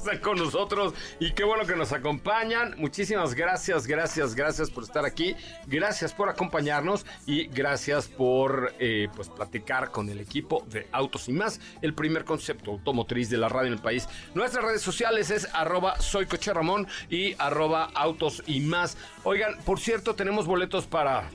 están 0.00 0.18
con 0.18 0.38
nosotros 0.38 0.94
y 1.18 1.32
qué 1.32 1.44
bueno 1.44 1.66
que 1.66 1.76
nos 1.76 1.92
acompañan. 1.92 2.74
Muchísimas 2.78 3.34
gracias, 3.34 3.86
gracias, 3.86 4.34
gracias 4.34 4.70
por 4.70 4.84
estar 4.84 5.04
aquí. 5.04 5.36
Gracias 5.66 6.12
por 6.14 6.28
acompañarnos 6.28 7.04
y 7.26 7.46
gracias 7.46 8.08
por 8.08 8.74
eh, 8.78 9.08
pues 9.14 9.28
platicar 9.28 9.90
con 9.90 10.08
el 10.08 10.20
equipo 10.20 10.64
de 10.68 10.88
Autos 10.92 11.28
y 11.28 11.32
más, 11.32 11.60
el 11.82 11.94
primer 11.94 12.24
concepto 12.24 12.70
automotriz 12.72 13.28
de 13.28 13.36
la 13.36 13.48
radio 13.48 13.68
en 13.68 13.74
el 13.74 13.80
país. 13.80 14.08
Nuestras 14.34 14.64
redes 14.64 14.82
sociales 14.82 15.30
es 15.30 15.48
arroba 15.52 16.00
soy 16.00 16.26
Coche 16.26 16.52
Ramón 16.52 16.86
y 17.10 17.34
arroba 17.38 17.90
autos 17.94 18.42
y 18.46 18.60
más. 18.60 18.96
Oigan, 19.24 19.58
por 19.64 19.78
cierto, 19.80 20.14
tenemos 20.14 20.46
boletos 20.46 20.86
para 20.86 21.28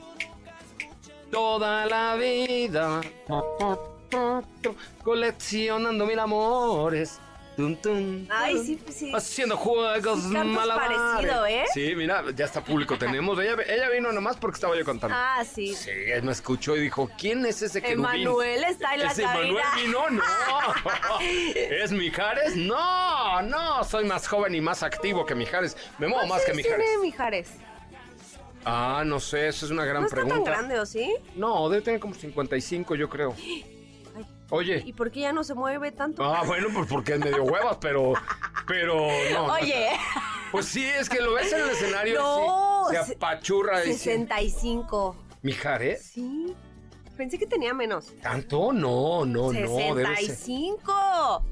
toda 1.30 1.86
la 1.86 2.16
vida. 2.16 3.00
Coleccionando 5.02 6.06
mil 6.06 6.18
amores. 6.18 7.20
Ay, 8.28 8.58
sí, 8.64 8.78
pues 8.82 8.96
sí. 8.96 9.12
Haciendo 9.14 9.56
juegos 9.56 10.22
Sí 10.22 10.28
malabares. 10.28 10.98
parecido, 10.98 11.46
¿eh? 11.46 11.64
Sí, 11.72 11.94
mira, 11.96 12.24
ya 12.34 12.44
está 12.44 12.62
público 12.62 12.98
tenemos. 12.98 13.38
Ella, 13.38 13.56
ella 13.66 13.88
vino 13.90 14.12
nomás 14.12 14.36
porque 14.36 14.56
estaba 14.56 14.76
yo 14.76 14.84
contando. 14.84 15.16
Ah, 15.18 15.42
sí. 15.44 15.74
Sí, 15.74 15.90
él 15.90 16.22
me 16.22 16.32
escuchó 16.32 16.76
y 16.76 16.80
dijo, 16.80 17.10
¿quién 17.18 17.44
es 17.46 17.62
ese 17.62 17.80
querubín? 17.80 18.04
Emanuel 18.04 18.64
está 18.64 18.94
en 18.94 19.00
la 19.00 19.06
¿Ese 19.06 19.22
Emanuel 19.22 19.64
vino? 19.76 20.10
No. 20.10 20.22
¿Es 21.20 21.92
Mijares? 21.92 22.56
No, 22.56 23.42
no. 23.42 23.84
Soy 23.84 24.04
más 24.04 24.26
joven 24.28 24.54
y 24.54 24.60
más 24.60 24.82
activo 24.82 25.24
que 25.24 25.34
Mijares. 25.34 25.76
Me 25.98 26.08
muevo 26.08 26.26
más 26.26 26.44
que 26.44 26.52
¿Cuántos 26.52 26.66
años 26.72 26.78
Mijares. 26.78 26.86
tiene 26.86 27.02
Mijares? 27.02 27.48
Ah, 28.68 29.04
no 29.06 29.20
sé, 29.20 29.46
esa 29.48 29.64
es 29.66 29.70
una 29.70 29.84
gran 29.84 30.02
¿No 30.02 30.08
está 30.08 30.16
pregunta. 30.16 30.36
tan 30.36 30.44
grande 30.44 30.80
o 30.80 30.84
sí? 30.86 31.14
No, 31.36 31.68
debe 31.68 31.82
tener 31.82 32.00
como 32.00 32.14
55, 32.14 32.96
yo 32.96 33.08
creo. 33.08 33.34
Oye. 34.50 34.82
¿Y 34.84 34.92
por 34.92 35.10
qué 35.10 35.20
ya 35.20 35.32
no 35.32 35.42
se 35.44 35.54
mueve 35.54 35.92
tanto? 35.92 36.22
Ah, 36.24 36.42
bueno, 36.46 36.68
pues 36.72 36.86
porque 36.88 37.14
es 37.14 37.18
medio 37.18 37.44
huevas, 37.44 37.78
pero. 37.80 38.14
Pero 38.66 39.08
no. 39.32 39.46
Oye. 39.46 39.88
pues 40.52 40.66
sí, 40.66 40.84
es 40.84 41.08
que 41.08 41.20
lo 41.20 41.34
ves 41.34 41.52
en 41.52 41.60
el 41.60 41.70
escenario 41.70 42.20
no, 42.20 42.86
y 42.90 43.04
se 43.04 43.14
apachurra. 43.14 43.82
65. 43.82 45.16
¿Mijares? 45.42 46.04
Sí. 46.12 46.54
Pensé 47.16 47.38
que 47.38 47.46
tenía 47.46 47.72
menos. 47.72 48.12
¿Tanto? 48.22 48.72
No, 48.72 49.24
no, 49.24 49.52
no. 49.52 49.76
65. 49.76 51.44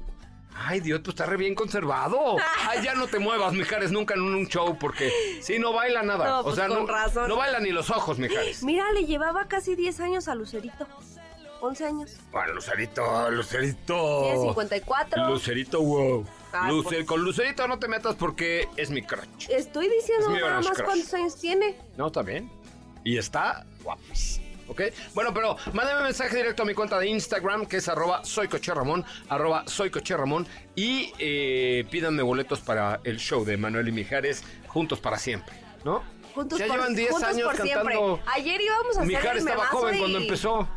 Ay, 0.57 0.81
Dios, 0.81 1.03
tú 1.03 1.11
estás 1.11 1.29
re 1.29 1.37
bien 1.37 1.55
conservado. 1.55 2.37
Ay, 2.69 2.83
ya 2.85 2.95
no 2.95 3.09
te 3.09 3.19
muevas, 3.19 3.53
Mijares, 3.53 3.91
nunca 3.91 4.15
en 4.15 4.21
un 4.21 4.47
show, 4.47 4.79
porque 4.79 5.11
si 5.41 5.59
no 5.59 5.73
baila 5.73 6.03
nada. 6.03 6.25
No, 6.25 6.41
o 6.41 6.45
pues 6.45 6.57
sea, 6.57 6.69
con 6.69 6.87
no, 6.87 6.87
razón. 6.87 7.29
no 7.29 7.37
baila 7.37 7.61
ni 7.61 7.71
los 7.71 7.91
ojos, 7.91 8.19
Mijares. 8.19 8.63
Mira, 8.63 8.85
le 8.93 9.05
llevaba 9.05 9.49
casi 9.49 9.75
10 9.75 10.01
años 10.01 10.29
a 10.29 10.35
Lucerito. 10.35 10.87
11 11.61 11.87
años. 11.87 12.11
Bueno, 12.31 12.55
Lucerito, 12.55 13.31
Lucerito. 13.31 14.23
Tiene 14.25 14.41
54. 14.49 15.29
Lucerito, 15.29 15.81
wow. 15.83 16.25
Lucer- 16.69 16.83
pues. 16.85 17.05
Con 17.07 17.23
Lucerito 17.25 17.67
no 17.69 17.79
te 17.79 17.89
metas 17.89 18.15
porque 18.17 18.69
es 18.77 18.91
mi 18.91 19.03
crutch. 19.03 19.49
Estoy 19.49 19.89
diciendo 19.89 20.35
Es 20.35 20.41
nada 20.43 20.57
más 20.61 20.69
Crush. 20.71 20.85
cuántos 20.85 21.15
años 21.15 21.37
tiene. 21.41 21.77
No, 21.97 22.09
está 22.09 22.23
bien. 22.23 22.51
Y 23.03 23.19
está 23.19 23.65
guapísimo. 23.83 24.45
¿Ok? 24.67 24.81
Bueno, 25.15 25.35
pero 25.35 25.57
mándame 25.75 25.99
un 25.99 26.05
mensaje 26.05 26.37
directo 26.37 26.63
a 26.63 26.67
mi 26.67 26.73
cuenta 26.75 26.99
de 26.99 27.07
Instagram, 27.09 27.67
que 27.67 27.77
es 27.79 27.89
arroba 27.89 28.25
soycocherramón, 28.25 29.05
arroba 29.29 29.65
soycocherramón, 29.67 30.47
y 30.75 31.13
eh, 31.19 31.85
pídanme 31.91 32.23
boletos 32.23 32.61
para 32.61 32.99
el 33.05 33.19
show 33.19 33.45
de 33.45 33.59
Manuel 33.59 33.89
y 33.89 33.93
Mijares, 33.93 34.43
juntos 34.69 35.01
para 35.01 35.19
siempre, 35.19 35.55
¿no? 35.85 36.03
Juntos 36.35 36.59
ya 36.59 36.67
por, 36.67 36.77
llevan 36.77 36.95
10 36.95 37.11
juntos 37.11 37.29
años 37.29 37.47
por 37.49 37.57
cantando. 37.59 37.91
siempre. 37.91 38.33
Ayer 38.35 38.61
íbamos 38.63 38.87
a 38.97 39.01
hacer 39.03 39.07
Mijares 39.07 39.43
el 39.43 39.49
estaba 39.49 39.67
joven 39.67 39.95
y- 39.95 39.99
cuando 39.99 40.19
empezó. 40.19 40.69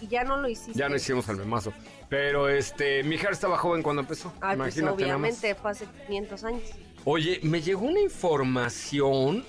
Y 0.00 0.08
ya 0.08 0.24
no 0.24 0.36
lo 0.36 0.48
hiciste. 0.48 0.78
Ya 0.78 0.88
no 0.88 0.96
hicimos 0.96 1.28
el 1.28 1.36
memazo. 1.36 1.72
Pero 2.08 2.48
este, 2.48 3.02
Mijares 3.02 3.36
estaba 3.38 3.56
joven 3.58 3.82
cuando 3.82 4.02
empezó. 4.02 4.32
Ay, 4.40 4.56
pues 4.56 4.76
Imagínate 4.76 4.90
más. 4.90 5.02
obviamente 5.02 5.54
fue 5.54 5.70
hace 5.70 5.86
500 6.06 6.44
años. 6.44 6.62
Oye, 7.04 7.40
me 7.42 7.60
llegó 7.62 7.86
una 7.86 8.00
información 8.00 9.44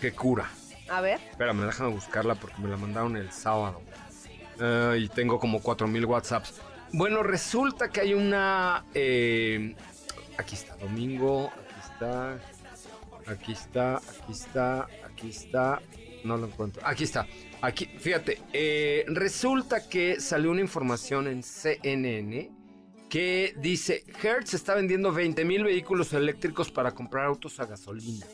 que 0.00 0.12
cura. 0.12 0.50
A 0.88 1.00
ver. 1.00 1.20
Espérame, 1.30 1.64
déjame 1.66 1.90
buscarla 1.90 2.34
porque 2.34 2.60
me 2.60 2.68
la 2.68 2.76
mandaron 2.76 3.16
el 3.16 3.30
sábado. 3.32 3.80
Ah, 4.60 4.94
y 4.98 5.08
tengo 5.08 5.38
como 5.38 5.60
4000 5.60 6.04
WhatsApps. 6.04 6.54
Bueno, 6.92 7.22
resulta 7.22 7.88
que 7.88 8.00
hay 8.00 8.14
una. 8.14 8.84
eh, 8.94 9.74
aquí 10.38 10.54
está, 10.54 10.76
domingo. 10.76 11.50
Aquí 11.50 11.80
está. 11.92 12.38
Aquí 13.26 13.52
está. 13.52 13.96
Aquí 13.96 14.32
está. 14.32 14.86
Aquí 15.06 15.28
está. 15.30 15.80
No 16.24 16.36
lo 16.36 16.46
encuentro. 16.46 16.82
Aquí 16.84 17.04
está. 17.04 17.26
Aquí, 17.60 17.86
fíjate. 17.86 18.40
eh, 18.52 19.04
resulta 19.08 19.88
que 19.88 20.20
salió 20.20 20.50
una 20.50 20.60
información 20.62 21.28
en 21.28 21.42
CNN 21.42 22.50
que 23.08 23.54
dice: 23.58 24.04
Hertz 24.22 24.54
está 24.54 24.74
vendiendo 24.74 25.12
20 25.12 25.44
mil 25.44 25.62
vehículos 25.64 26.12
eléctricos 26.14 26.70
para 26.70 26.92
comprar 26.92 27.26
autos 27.26 27.60
a 27.60 27.66
gasolina. 27.66 28.26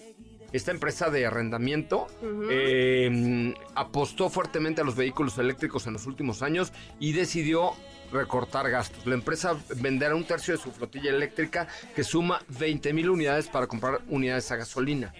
Esta 0.52 0.72
empresa 0.72 1.10
de 1.10 1.26
arrendamiento 1.26 2.08
eh, 2.50 3.54
apostó 3.76 4.28
fuertemente 4.30 4.80
a 4.80 4.84
los 4.84 4.96
vehículos 4.96 5.38
eléctricos 5.38 5.86
en 5.86 5.92
los 5.92 6.06
últimos 6.06 6.42
años 6.42 6.72
y 6.98 7.12
decidió 7.12 7.72
recortar 8.12 8.68
gastos. 8.68 9.06
La 9.06 9.14
empresa 9.14 9.56
venderá 9.76 10.16
un 10.16 10.24
tercio 10.24 10.56
de 10.56 10.60
su 10.60 10.72
flotilla 10.72 11.10
eléctrica 11.10 11.68
que 11.94 12.02
suma 12.02 12.42
20 12.58 12.92
mil 12.92 13.10
unidades 13.10 13.46
para 13.46 13.68
comprar 13.68 14.00
unidades 14.08 14.50
a 14.50 14.56
gasolina. 14.56 15.14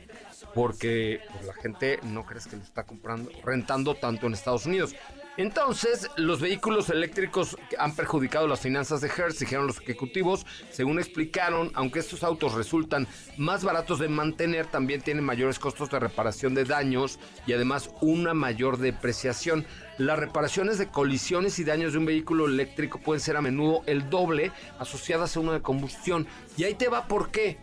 Porque 0.54 1.21
pues, 1.33 1.47
la 1.47 1.54
gente 1.54 2.00
no 2.02 2.25
crees 2.25 2.47
que 2.47 2.57
lo 2.57 2.62
está 2.62 2.85
comprando, 2.85 3.30
rentando 3.45 3.95
tanto 3.95 4.26
en 4.26 4.35
Estados 4.35 4.66
Unidos. 4.66 4.95
Entonces, 5.37 6.11
los 6.16 6.40
vehículos 6.40 6.90
eléctricos 6.90 7.57
han 7.78 7.95
perjudicado 7.95 8.47
las 8.47 8.61
finanzas 8.61 9.00
de 9.00 9.09
Hertz, 9.09 9.38
dijeron 9.38 9.66
los 9.66 9.80
ejecutivos. 9.80 10.45
Según 10.71 10.99
explicaron, 10.99 11.71
aunque 11.75 12.00
estos 12.00 12.25
autos 12.25 12.52
resultan 12.52 13.07
más 13.38 13.64
baratos 13.64 14.00
de 14.00 14.09
mantener, 14.09 14.66
también 14.66 15.00
tienen 15.00 15.25
mayores 15.25 15.59
costos 15.59 15.88
de 15.88 15.99
reparación 15.99 16.54
de 16.54 16.64
daños 16.64 17.19
y 17.47 17.54
además 17.54 17.90
una 18.02 18.35
mayor 18.35 18.76
depreciación. 18.78 19.64
Las 19.97 20.19
reparaciones 20.19 20.78
de 20.78 20.88
colisiones 20.88 21.59
y 21.59 21.64
daños 21.64 21.92
de 21.92 22.00
un 22.00 22.07
vehículo 22.07 22.47
eléctrico 22.47 22.99
pueden 22.99 23.21
ser 23.21 23.37
a 23.37 23.40
menudo 23.40 23.83
el 23.87 24.11
doble 24.11 24.52
asociadas 24.78 25.37
a 25.37 25.40
una 25.40 25.52
de 25.52 25.62
combustión. 25.62 26.26
Y 26.57 26.64
ahí 26.64 26.75
te 26.75 26.88
va 26.88 27.07
por 27.07 27.30
qué. 27.30 27.59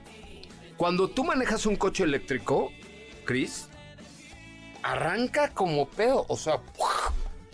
Cuando 0.77 1.10
tú 1.10 1.24
manejas 1.24 1.65
un 1.65 1.75
coche 1.75 2.03
eléctrico, 2.03 2.72
Chris, 3.25 3.67
arranca 4.84 5.50
como 5.50 5.89
pedo. 5.89 6.25
O 6.29 6.38
sea, 6.38 6.62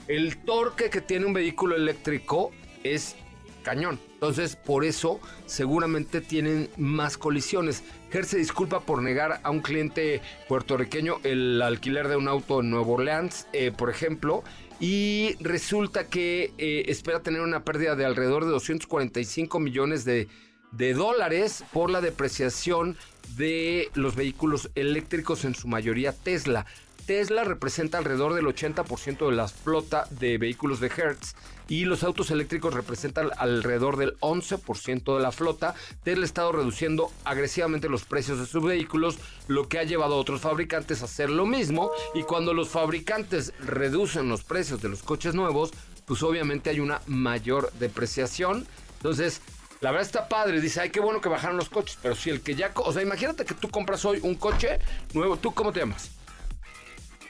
el 0.10 0.38
torque 0.44 0.90
que 0.90 1.00
tiene 1.00 1.26
un 1.26 1.34
vehículo 1.34 1.78
eléctrico 1.78 2.52
es 2.84 3.16
cañón. 3.64 3.98
Entonces, 4.16 4.58
por 4.58 4.84
eso 4.84 5.22
seguramente 5.46 6.20
tienen 6.20 6.70
más 6.76 7.18
colisiones. 7.18 7.84
Hertz 8.12 8.28
se 8.32 8.38
disculpa 8.38 8.82
por 8.82 9.02
negar 9.02 9.40
a 9.42 9.50
un 9.50 9.62
cliente 9.62 10.22
puertorriqueño 10.50 11.22
el 11.24 11.62
alquiler 11.62 12.10
de 12.10 12.18
un 12.18 12.28
auto 12.28 12.60
en 12.60 12.72
Nueva 12.72 12.88
Orleans, 12.88 13.48
eh, 13.54 13.72
por 13.72 13.90
ejemplo, 13.90 14.44
y 14.82 15.38
resulta 15.40 16.08
que 16.08 16.52
eh, 16.58 16.84
espera 16.88 17.22
tener 17.22 17.40
una 17.40 17.64
pérdida 17.64 17.96
de 17.96 18.06
alrededor 18.06 18.44
de 18.44 18.52
245 18.52 19.60
millones 19.62 20.04
de, 20.04 20.28
de 20.74 20.94
dólares 20.94 21.64
por 21.72 21.90
la 21.90 22.02
depreciación 22.02 22.98
de 23.38 23.90
los 23.94 24.16
vehículos 24.16 24.70
eléctricos, 24.76 25.46
en 25.46 25.56
su 25.56 25.68
mayoría 25.68 26.14
Tesla. 26.14 26.66
Tesla 27.06 27.44
representa 27.44 27.98
alrededor 27.98 28.34
del 28.34 28.46
80% 28.46 29.30
de 29.30 29.36
la 29.36 29.48
flota 29.48 30.08
de 30.12 30.38
vehículos 30.38 30.80
de 30.80 30.88
Hertz 30.88 31.36
y 31.68 31.86
los 31.86 32.04
autos 32.04 32.32
eléctricos 32.32 32.74
representan 32.74 33.30
alrededor 33.38 33.98
del 33.98 34.18
11% 34.20 35.16
de 35.16 35.22
la 35.22 35.32
flota. 35.32 35.76
Tesla 36.04 36.24
ha 36.24 36.26
estado 36.26 36.52
reduciendo 36.54 37.12
agresivamente 37.26 37.90
los 37.90 38.06
precios 38.06 38.40
de 38.40 38.46
sus 38.46 38.64
vehículos, 38.64 39.18
lo 39.48 39.68
que 39.68 39.80
ha 39.80 39.84
llevado 39.84 40.16
a 40.16 40.18
otros 40.18 40.42
fabricantes 40.42 41.02
a 41.02 41.06
hacer 41.06 41.30
lo 41.30 41.46
mismo. 41.46 41.92
Y 42.14 42.24
cuando 42.24 42.54
los 42.54 42.70
fabricantes 42.70 43.54
reducen 43.60 44.30
los 44.30 44.44
precios 44.44 44.82
de 44.82 44.90
los 44.90 45.04
coches 45.04 45.36
nuevos, 45.36 45.72
pues 46.06 46.24
obviamente 46.24 46.70
hay 46.70 46.80
una 46.80 47.02
mayor 47.08 47.72
depreciación. 47.80 48.66
Entonces, 48.98 49.42
la 49.84 49.92
verdad 49.92 50.08
está 50.08 50.30
padre, 50.30 50.62
dice, 50.62 50.80
ay, 50.80 50.92
qué 50.92 51.02
bueno 51.02 51.20
que 51.20 51.28
bajaron 51.28 51.58
los 51.58 51.68
coches, 51.68 52.00
pero 52.02 52.16
si 52.16 52.30
el 52.30 52.42
que 52.42 52.56
ya, 52.56 52.72
o 52.74 52.94
sea, 52.94 53.02
imagínate 53.02 53.44
que 53.44 53.54
tú 53.54 53.70
compras 53.70 54.06
hoy 54.06 54.22
un 54.24 54.36
coche 54.36 54.80
nuevo, 55.14 55.36
¿tú 55.36 55.54
cómo 55.54 55.74
te 55.74 55.82
llamas? 55.82 56.10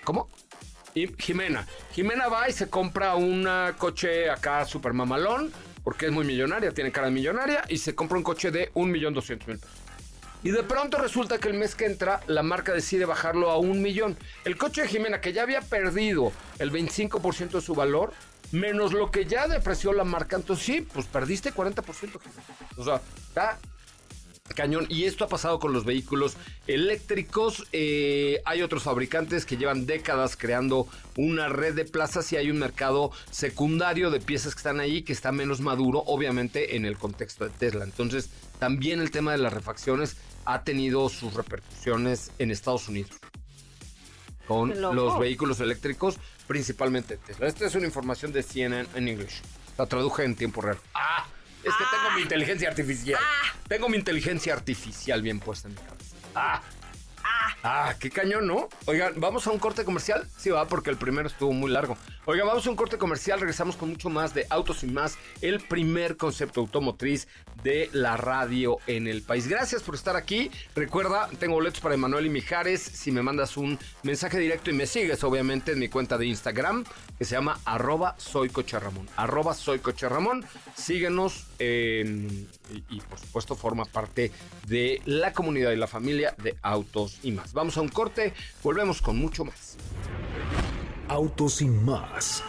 ¿Cómo? 0.04 0.30
Y 0.94 1.08
Jimena. 1.18 1.66
Jimena 1.94 2.28
va 2.28 2.48
y 2.48 2.54
se 2.54 2.70
compra 2.70 3.16
un 3.16 3.50
coche 3.80 4.30
acá 4.30 4.66
super 4.66 4.94
mamalón, 4.94 5.52
porque 5.84 6.06
es 6.06 6.12
muy 6.12 6.26
millonaria, 6.26 6.72
tiene 6.72 6.92
cara 6.92 7.08
de 7.08 7.14
millonaria, 7.14 7.64
y 7.70 7.80
se 7.80 7.96
compra 7.96 8.20
un 8.20 8.24
coche 8.24 8.52
de 8.52 8.72
1.200.000 8.74 9.46
pesos. 9.46 9.70
Y 10.44 10.52
de 10.52 10.62
pronto 10.62 11.00
resulta 11.00 11.40
que 11.40 11.48
el 11.48 11.56
mes 11.56 11.74
que 11.74 11.86
entra 11.86 12.20
la 12.28 12.44
marca 12.44 12.72
decide 12.72 13.06
bajarlo 13.06 13.50
a 13.50 13.58
un 13.58 13.82
millón. 13.82 14.16
El 14.46 14.58
coche 14.58 14.84
de 14.84 14.90
Jimena, 14.90 15.22
que 15.22 15.34
ya 15.34 15.42
había 15.42 15.62
perdido 15.62 16.32
el 16.60 16.72
25% 16.72 17.50
de 17.50 17.62
su 17.62 17.74
valor, 17.74 18.14
menos 18.54 18.94
lo 18.94 19.12
que 19.12 19.26
ya 19.26 19.48
depreció 19.48 19.92
la 19.92 20.04
marca, 20.04 20.36
entonces 20.36 20.66
sí, 20.66 20.82
pues 20.82 21.06
perdiste 21.08 21.54
40%. 21.54 21.84
Jimena. 21.84 22.20
O 22.78 22.84
sea, 22.84 23.02
está 23.28 23.60
cañón. 24.54 24.86
Y 24.90 25.06
esto 25.06 25.26
ha 25.26 25.28
pasado 25.28 25.60
con 25.60 25.74
los 25.74 25.86
vehículos 25.86 26.36
eléctricos. 26.68 27.66
Eh, 27.72 28.42
hay 28.46 28.62
otros 28.62 28.84
fabricantes 28.84 29.46
que 29.46 29.58
llevan 29.58 29.86
décadas 29.86 30.36
creando 30.38 30.88
una 31.18 31.50
red 31.50 31.74
de 31.74 31.86
plazas 31.86 32.32
y 32.34 32.38
hay 32.38 32.52
un 32.52 32.60
mercado 32.60 33.12
secundario 33.32 34.12
de 34.12 34.20
piezas 34.20 34.54
que 34.54 34.60
están 34.60 34.80
ahí 34.80 35.02
que 35.02 35.14
está 35.14 35.32
menos 35.32 35.62
maduro, 35.62 36.04
obviamente, 36.06 36.76
en 36.76 36.86
el 36.86 36.98
contexto 36.98 37.46
de 37.46 37.52
Tesla. 37.52 37.84
Entonces, 37.84 38.30
también 38.60 39.00
el 39.02 39.12
tema 39.12 39.32
de 39.32 39.40
las 39.40 39.54
refacciones 39.54 40.18
ha 40.46 40.64
tenido 40.64 41.08
sus 41.10 41.34
repercusiones 41.34 42.32
en 42.38 42.52
Estados 42.52 42.88
Unidos. 42.88 43.12
Con 44.48 44.82
loco. 44.82 44.94
los 44.94 45.20
vehículos 45.20 45.60
eléctricos, 45.60 46.18
principalmente 46.48 47.18
Tesla. 47.18 47.48
Esta 47.48 47.66
es 47.66 47.76
una 47.76 47.86
información 47.86 48.32
de 48.34 48.44
CNN 48.44 48.88
en 48.96 49.08
inglés. 49.08 49.42
La 49.78 49.86
traduje 49.86 50.24
en 50.24 50.36
tiempo 50.36 50.62
real. 50.62 50.78
¡Ah! 50.94 51.26
Es 51.64 51.74
que 51.74 51.84
tengo 51.92 52.16
mi 52.16 52.22
inteligencia 52.22 52.68
artificial. 52.70 53.20
Tengo 53.68 53.88
mi 53.88 53.98
inteligencia 53.98 54.54
artificial 54.54 55.22
bien 55.22 55.40
puesta 55.40 55.70
en 55.70 55.76
mi 55.76 55.80
cabeza. 55.80 56.16
¡Ah! 56.36 56.62
Ah, 57.64 57.96
qué 57.98 58.10
cañón, 58.10 58.46
¿no? 58.46 58.68
Oigan, 58.86 59.14
¿vamos 59.18 59.48
a 59.48 59.52
un 59.52 59.60
corte 59.60 59.86
comercial? 59.86 60.28
Sí, 60.38 60.50
va, 60.50 60.68
porque 60.68 60.90
el 60.90 60.98
primero 60.98 61.30
estuvo 61.30 61.54
muy 61.54 61.72
largo. 61.72 61.98
Oigan, 62.26 62.48
vamos 62.48 62.66
a 62.66 62.70
un 62.70 62.78
corte 62.78 62.98
comercial, 62.98 63.42
regresamos 63.42 63.76
con 63.76 63.90
mucho 63.90 64.10
más 64.10 64.34
de 64.34 64.48
Autos 64.50 64.86
y 64.86 64.88
Más, 64.88 65.18
el 65.42 65.60
primer 65.60 66.16
concepto 66.16 66.62
automotriz 66.62 67.28
de 67.64 67.90
la 67.92 68.16
radio 68.16 68.78
en 68.88 69.08
el 69.08 69.24
país. 69.24 69.50
Gracias 69.50 69.84
por 69.84 69.94
estar 69.94 70.16
aquí. 70.16 70.50
Recuerda, 70.74 71.28
tengo 71.38 71.56
boletos 71.56 71.82
para 71.82 71.96
Emanuel 71.96 72.28
y 72.28 72.30
Mijares. 72.30 72.82
Si 72.82 73.12
me 73.12 73.22
mandas 73.22 73.58
un 73.58 73.78
mensaje 74.04 74.40
directo 74.40 74.70
y 74.70 74.74
me 74.74 74.86
sigues, 74.86 75.22
obviamente, 75.26 75.74
en 75.74 75.80
mi 75.80 75.90
cuenta 75.90 76.18
de 76.18 76.26
Instagram, 76.28 76.86
que 77.18 77.26
se 77.26 77.36
llama 77.36 77.60
arroba 77.66 78.16
soycocharramón. 78.18 79.10
Arroba 79.18 79.54
soycocharramón. 79.54 80.46
Síguenos 80.76 81.48
y, 81.60 82.48
y, 82.90 83.02
por 83.10 83.20
supuesto 83.20 83.54
forma 83.56 83.84
parte 83.84 84.32
de 84.66 85.02
la 85.04 85.34
comunidad 85.34 85.72
y 85.72 85.76
la 85.76 85.88
familia 85.88 86.34
de 86.42 86.56
Autos 86.62 87.20
y 87.22 87.34
Más. 87.34 87.52
Vamos 87.52 87.76
a 87.76 87.82
un 87.82 87.90
corte, 87.90 88.34
volvemos 88.64 89.02
con 89.02 89.18
mucho 89.18 89.44
más. 89.44 89.76
Autos 91.08 91.56
sin 91.56 91.84
más. 91.86 92.44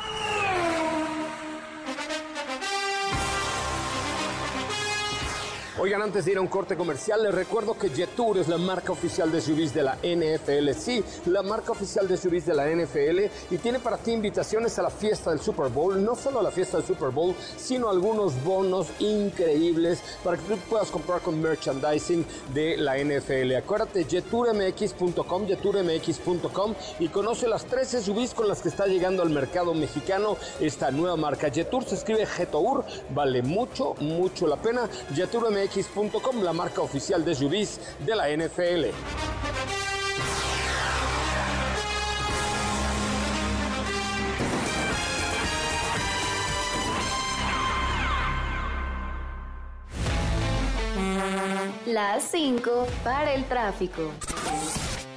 Oigan, 5.77 6.03
antes 6.03 6.25
de 6.25 6.31
ir 6.31 6.39
a 6.39 6.41
un 6.41 6.47
corte 6.47 6.77
comercial, 6.77 7.21
les 7.25 7.35
recuerdo 7.35 7.77
que 7.77 7.89
Jetour 7.91 8.39
es 8.39 8.47
la 8.47 8.59
marca 8.59 8.93
oficial 8.93 9.33
de 9.33 9.41
SUVs 9.41 9.75
de 9.75 9.83
la 9.83 9.97
NFL. 10.05 10.71
Sí, 10.79 11.03
la 11.27 11.43
marca 11.43 11.73
oficial 11.73 12.07
de 12.07 12.17
SUVs 12.17 12.47
de 12.47 12.55
la 12.55 12.69
NFL 12.69 13.53
y 13.53 13.59
tiene 13.59 13.81
para 13.81 13.97
ti 13.97 14.13
invitaciones 14.13 14.79
a 14.79 14.83
la 14.83 14.91
fiesta 14.91 15.31
del 15.31 15.41
Super 15.41 15.71
Bowl. 15.71 16.01
No 16.05 16.15
solo 16.15 16.39
a 16.39 16.45
la 16.45 16.53
fiesta 16.53 16.77
del 16.77 16.87
Super 16.87 17.09
Bowl, 17.11 17.35
sino 17.57 17.91
algunos 17.91 18.41
bonos 18.45 18.87
increíbles 19.01 20.01
para 20.23 20.37
que 20.37 20.45
tú 20.45 20.57
puedas 20.71 20.93
comprar 20.93 21.21
con 21.23 21.43
merchandising 21.43 22.25
de 22.55 22.77
la 22.77 22.97
NFL. 22.97 23.57
Acuérdate, 23.57 24.05
jetourmx.com, 24.05 25.47
jetourmx.com 25.49 26.75
y 27.01 27.09
conoce 27.09 27.49
las 27.49 27.65
13 27.65 28.01
SUVs 28.01 28.33
con 28.33 28.47
las 28.47 28.63
que 28.63 28.69
está 28.69 28.87
llegando 28.87 29.25
al 29.25 29.31
mercado 29.31 29.75
mexicano 29.75 30.37
esta 30.61 30.93
nueva 30.93 31.17
marca. 31.17 31.51
Jetour 31.51 31.85
se 31.85 31.97
escribe 31.97 32.27
Jetour, 32.27 32.85
vale 33.11 33.43
mucho, 33.43 33.95
mucho 33.99 34.47
la 34.47 34.57
pena. 34.57 34.89
JetourMX.com, 35.69 36.43
la 36.43 36.53
marca 36.53 36.81
oficial 36.83 37.25
de 37.25 37.35
SUVs 37.35 37.81
de 38.01 38.17
la 38.17 38.29
NFL. 38.29 38.91
Las 51.87 52.25
5 52.25 52.87
para 53.05 53.33
el 53.35 53.45
tráfico. 53.45 54.11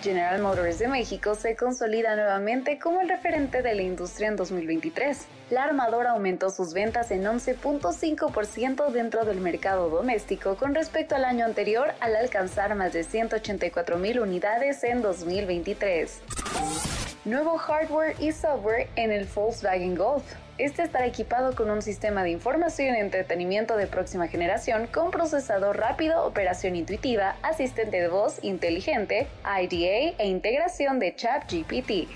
General 0.01 0.41
Motors 0.41 0.79
de 0.79 0.87
México 0.87 1.35
se 1.35 1.55
consolida 1.55 2.15
nuevamente 2.15 2.79
como 2.79 3.01
el 3.01 3.09
referente 3.09 3.61
de 3.61 3.75
la 3.75 3.81
industria 3.81 4.27
en 4.27 4.35
2023. 4.35 5.25
La 5.49 5.63
armadora 5.63 6.11
aumentó 6.11 6.49
sus 6.49 6.73
ventas 6.73 7.11
en 7.11 7.23
11.5% 7.23 8.91
dentro 8.91 9.25
del 9.25 9.41
mercado 9.41 9.89
doméstico 9.89 10.55
con 10.55 10.75
respecto 10.75 11.15
al 11.15 11.25
año 11.25 11.45
anterior 11.45 11.93
al 11.99 12.15
alcanzar 12.15 12.75
más 12.75 12.93
de 12.93 13.03
184 13.03 13.97
mil 13.97 14.19
unidades 14.19 14.83
en 14.83 15.01
2023. 15.01 16.21
Nuevo 17.27 17.57
hardware 17.57 18.15
y 18.21 18.31
software 18.31 18.87
en 18.95 19.11
el 19.11 19.25
Volkswagen 19.25 19.95
Golf. 19.95 20.23
Este 20.57 20.83
estará 20.83 21.05
equipado 21.05 21.55
con 21.55 21.69
un 21.69 21.81
sistema 21.81 22.23
de 22.23 22.29
información 22.29 22.95
y 22.95 22.99
entretenimiento 22.99 23.75
de 23.75 23.85
próxima 23.85 24.29
generación 24.29 24.87
con 24.87 25.11
procesador 25.11 25.75
rápido, 25.75 26.23
operación 26.23 26.77
intuitiva, 26.77 27.35
asistente 27.41 27.99
de 27.99 28.07
voz 28.07 28.41
inteligente, 28.43 29.27
IDA 29.43 30.15
e 30.17 30.27
integración 30.27 30.99
de 30.99 31.15
ChatGPT. 31.15 32.07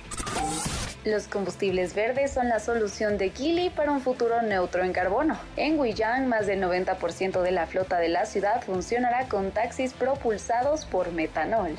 Los 1.03 1.27
combustibles 1.27 1.95
verdes 1.95 2.31
son 2.31 2.47
la 2.49 2.59
solución 2.59 3.17
de 3.17 3.31
Geely 3.31 3.71
para 3.71 3.91
un 3.91 4.01
futuro 4.01 4.43
neutro 4.43 4.83
en 4.83 4.93
carbono. 4.93 5.35
En 5.57 5.81
Guiyang, 5.81 6.27
más 6.27 6.45
del 6.45 6.61
90% 6.61 7.41
de 7.41 7.51
la 7.51 7.65
flota 7.65 7.97
de 7.97 8.07
la 8.07 8.27
ciudad 8.27 8.61
funcionará 8.61 9.27
con 9.27 9.49
taxis 9.49 9.93
propulsados 9.93 10.85
por 10.85 11.11
metanol. 11.11 11.75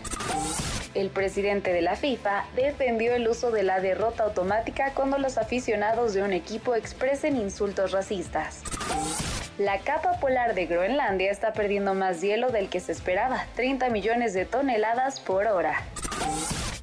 El 0.95 1.09
presidente 1.09 1.73
de 1.73 1.83
la 1.83 1.95
FIFA 1.95 2.47
defendió 2.57 3.15
el 3.15 3.29
uso 3.29 3.53
de 3.53 3.63
la 3.63 3.79
derrota 3.79 4.25
automática 4.25 4.93
cuando 4.93 5.19
los 5.19 5.39
aficionados 5.39 6.15
de 6.15 6.25
un 6.25 6.33
equipo 6.33 6.75
expresen 6.75 7.37
insultos 7.37 7.93
racistas. 7.93 8.63
La 9.57 9.79
capa 9.79 10.19
polar 10.19 10.57
de 10.57 10.67
Groenlandia 10.67 11.31
está 11.31 11.53
perdiendo 11.53 11.95
más 11.95 12.21
hielo 12.23 12.51
del 12.51 12.69
que 12.69 12.81
se 12.81 12.91
esperaba, 12.91 13.47
30 13.55 13.89
millones 13.91 14.35
de 14.35 14.47
toneladas 14.47 15.21
por 15.21 15.47
hora. 15.47 15.81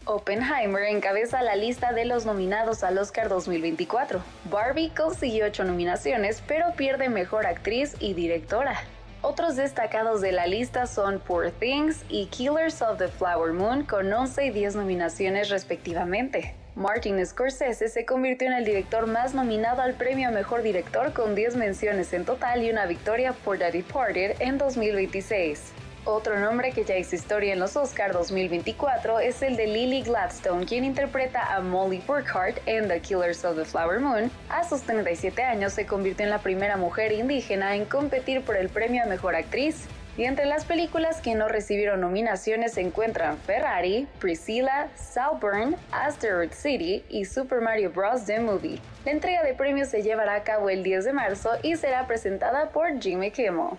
Oppenheimer 0.09 0.85
encabeza 0.85 1.43
la 1.43 1.55
lista 1.55 1.93
de 1.93 2.03
los 2.03 2.25
nominados 2.25 2.83
al 2.83 2.97
Oscar 2.97 3.29
2024. 3.29 4.23
Barbie 4.49 4.89
consiguió 4.97 5.45
8 5.45 5.65
nominaciones, 5.65 6.41
pero 6.47 6.73
pierde 6.75 7.09
mejor 7.09 7.45
actriz 7.45 7.95
y 7.99 8.15
directora. 8.15 8.81
Otros 9.21 9.55
destacados 9.55 10.19
de 10.21 10.31
la 10.31 10.47
lista 10.47 10.87
son 10.87 11.19
Poor 11.19 11.51
Things 11.51 12.03
y 12.09 12.25
Killers 12.25 12.81
of 12.81 12.97
the 12.97 13.07
Flower 13.07 13.53
Moon 13.53 13.83
con 13.83 14.11
11 14.11 14.47
y 14.47 14.49
10 14.49 14.77
nominaciones 14.77 15.49
respectivamente. 15.49 16.55
Martin 16.73 17.23
Scorsese 17.23 17.87
se 17.87 18.05
convirtió 18.07 18.47
en 18.47 18.53
el 18.53 18.65
director 18.65 19.05
más 19.05 19.35
nominado 19.35 19.83
al 19.83 19.93
premio 19.93 20.29
a 20.29 20.31
Mejor 20.31 20.63
Director 20.63 21.13
con 21.13 21.35
10 21.35 21.55
menciones 21.55 22.13
en 22.13 22.25
total 22.25 22.63
y 22.63 22.71
una 22.71 22.87
victoria 22.87 23.33
por 23.33 23.59
The 23.59 23.71
Departed 23.71 24.37
en 24.39 24.57
2026. 24.57 25.73
Otro 26.11 26.39
nombre 26.39 26.71
que 26.71 26.83
ya 26.83 26.97
hizo 26.97 27.15
historia 27.15 27.53
en 27.53 27.59
los 27.59 27.77
Oscar 27.77 28.13
2024 28.13 29.19
es 29.19 29.43
el 29.43 29.55
de 29.55 29.67
Lily 29.67 30.01
Gladstone, 30.01 30.65
quien 30.65 30.83
interpreta 30.83 31.55
a 31.55 31.61
Molly 31.61 32.01
Burkhart 32.07 32.57
en 32.65 32.87
The 32.87 32.99
Killers 32.99 33.45
of 33.45 33.55
the 33.55 33.63
Flower 33.63 33.99
Moon. 33.99 34.31
A 34.49 34.67
sus 34.67 34.81
37 34.81 35.43
años 35.43 35.73
se 35.73 35.85
convirtió 35.85 36.25
en 36.25 36.31
la 36.31 36.39
primera 36.39 36.77
mujer 36.77 37.11
indígena 37.11 37.75
en 37.75 37.85
competir 37.85 38.41
por 38.41 38.57
el 38.57 38.69
premio 38.69 39.03
a 39.03 39.05
Mejor 39.05 39.35
Actriz. 39.35 39.85
Y 40.17 40.23
entre 40.23 40.47
las 40.47 40.65
películas 40.65 41.21
que 41.21 41.35
no 41.35 41.47
recibieron 41.47 42.01
nominaciones 42.01 42.73
se 42.73 42.81
encuentran 42.81 43.37
Ferrari, 43.37 44.07
Priscilla, 44.17 44.89
Salburn, 44.95 45.75
Asteroid 45.91 46.53
City 46.53 47.05
y 47.07 47.25
Super 47.25 47.61
Mario 47.61 47.91
Bros. 47.91 48.25
The 48.25 48.39
Movie. 48.39 48.81
La 49.05 49.11
entrega 49.11 49.43
de 49.43 49.53
premios 49.53 49.89
se 49.89 50.01
llevará 50.01 50.33
a 50.33 50.43
cabo 50.43 50.71
el 50.71 50.81
10 50.81 51.05
de 51.05 51.13
marzo 51.13 51.51
y 51.61 51.75
será 51.75 52.07
presentada 52.07 52.71
por 52.71 52.99
Jimmy 52.99 53.29
Kimmel. 53.29 53.77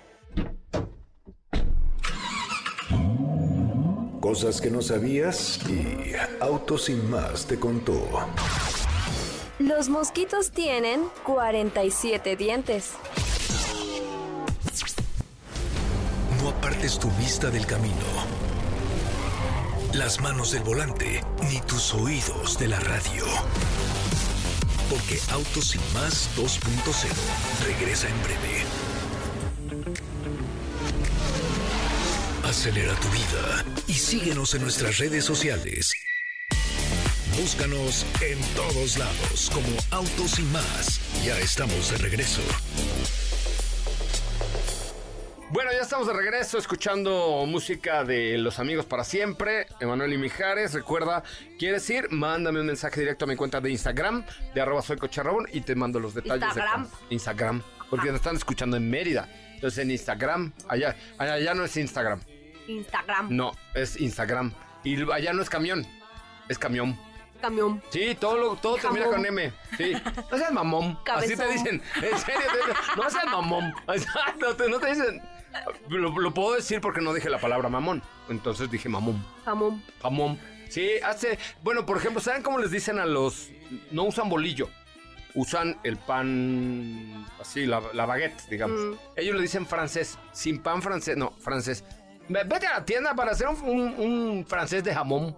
Cosas 4.30 4.60
que 4.60 4.70
no 4.70 4.80
sabías 4.80 5.58
y 5.68 6.12
Auto 6.38 6.78
Sin 6.78 7.10
Más 7.10 7.46
te 7.46 7.58
contó. 7.58 8.00
Los 9.58 9.88
mosquitos 9.88 10.52
tienen 10.52 11.00
47 11.24 12.36
dientes. 12.36 12.92
No 16.40 16.50
apartes 16.50 16.96
tu 17.00 17.10
vista 17.18 17.50
del 17.50 17.66
camino, 17.66 17.96
las 19.94 20.20
manos 20.20 20.52
del 20.52 20.62
volante, 20.62 21.24
ni 21.50 21.60
tus 21.62 21.92
oídos 21.92 22.56
de 22.56 22.68
la 22.68 22.78
radio. 22.78 23.24
Porque 24.88 25.18
Auto 25.32 25.60
Sin 25.60 25.80
Más 25.92 26.30
2.0 26.36 27.66
regresa 27.66 28.06
en 28.08 28.22
breve. 28.22 28.69
Acelera 32.50 32.92
tu 32.96 33.06
vida 33.10 33.64
y 33.86 33.92
síguenos 33.92 34.56
en 34.56 34.62
nuestras 34.62 34.98
redes 34.98 35.24
sociales. 35.24 35.92
Búscanos 37.40 38.04
en 38.20 38.40
todos 38.56 38.98
lados 38.98 39.52
como 39.54 39.68
Autos 39.92 40.40
y 40.40 40.42
más. 40.46 41.00
Ya 41.24 41.38
estamos 41.38 41.92
de 41.92 41.98
regreso. 41.98 42.42
Bueno, 45.50 45.70
ya 45.70 45.82
estamos 45.82 46.08
de 46.08 46.12
regreso 46.12 46.58
escuchando 46.58 47.44
música 47.46 48.02
de 48.02 48.36
Los 48.36 48.58
Amigos 48.58 48.84
para 48.84 49.04
Siempre, 49.04 49.68
Emanuel 49.78 50.14
y 50.14 50.18
Mijares. 50.18 50.74
Recuerda, 50.74 51.22
¿quieres 51.56 51.88
ir? 51.88 52.10
Mándame 52.10 52.58
un 52.58 52.66
mensaje 52.66 52.98
directo 52.98 53.26
a 53.26 53.28
mi 53.28 53.36
cuenta 53.36 53.60
de 53.60 53.70
Instagram, 53.70 54.26
de 54.56 54.60
arroba 54.60 54.82
soy 54.82 54.98
y 55.52 55.60
te 55.60 55.76
mando 55.76 56.00
los 56.00 56.14
detalles. 56.14 56.48
Instagram. 56.48 56.88
De 56.88 57.14
Instagram, 57.14 57.62
porque 57.88 58.08
nos 58.08 58.16
están 58.16 58.34
escuchando 58.34 58.76
en 58.76 58.90
Mérida. 58.90 59.28
Entonces 59.54 59.84
en 59.84 59.92
Instagram, 59.92 60.52
allá, 60.66 60.96
allá 61.16 61.54
no 61.54 61.64
es 61.64 61.76
Instagram. 61.76 62.20
Instagram. 62.70 63.28
No, 63.30 63.52
es 63.74 64.00
Instagram. 64.00 64.52
Y 64.84 65.10
allá 65.10 65.32
no 65.32 65.42
es 65.42 65.50
camión, 65.50 65.86
es 66.48 66.58
camión. 66.58 66.98
Camión. 67.40 67.82
Sí, 67.90 68.16
todo, 68.20 68.36
lo, 68.36 68.56
todo 68.56 68.76
termina 68.76 69.06
con 69.06 69.24
M. 69.24 69.52
Sí. 69.78 69.94
No 70.30 70.36
seas 70.36 70.52
mamón. 70.52 70.98
Así 71.10 71.34
te 71.34 71.48
dicen. 71.48 71.82
En 71.96 72.18
serio, 72.18 72.42
no 72.96 73.10
seas 73.10 73.26
mamón. 73.26 73.72
No 74.40 74.54
te, 74.54 74.68
no 74.68 74.78
te 74.78 74.88
dicen. 74.88 75.22
Lo, 75.88 76.34
puedo 76.34 76.54
decir 76.54 76.80
porque 76.80 77.00
no 77.00 77.12
dije 77.12 77.30
la 77.30 77.40
palabra 77.40 77.68
mamón. 77.68 78.02
Entonces 78.28 78.70
dije 78.70 78.88
mamón. 78.88 79.24
Mamón. 79.46 79.82
Mamón. 80.02 80.38
Sí, 80.68 80.90
hace. 81.04 81.38
Bueno, 81.62 81.86
por 81.86 81.96
ejemplo, 81.96 82.20
¿saben 82.20 82.42
cómo 82.42 82.58
les 82.58 82.70
dicen 82.70 82.98
a 82.98 83.06
los. 83.06 83.50
No 83.90 84.04
usan 84.04 84.28
bolillo. 84.28 84.68
Usan 85.34 85.78
el 85.82 85.96
pan. 85.96 87.26
Así, 87.40 87.66
la, 87.66 87.80
baguette, 87.80 88.48
digamos. 88.48 88.78
Mm. 88.78 88.94
Ellos 89.16 89.36
le 89.36 89.42
dicen 89.42 89.66
francés. 89.66 90.18
Sin 90.32 90.60
pan 90.60 90.82
francés. 90.82 91.16
No, 91.16 91.32
francés. 91.38 91.84
Vete 92.30 92.66
a 92.68 92.78
la 92.78 92.84
tienda 92.84 93.12
para 93.14 93.32
hacer 93.32 93.48
un, 93.48 94.46
francés 94.48 94.84
de 94.84 94.94
jamón. 94.94 95.36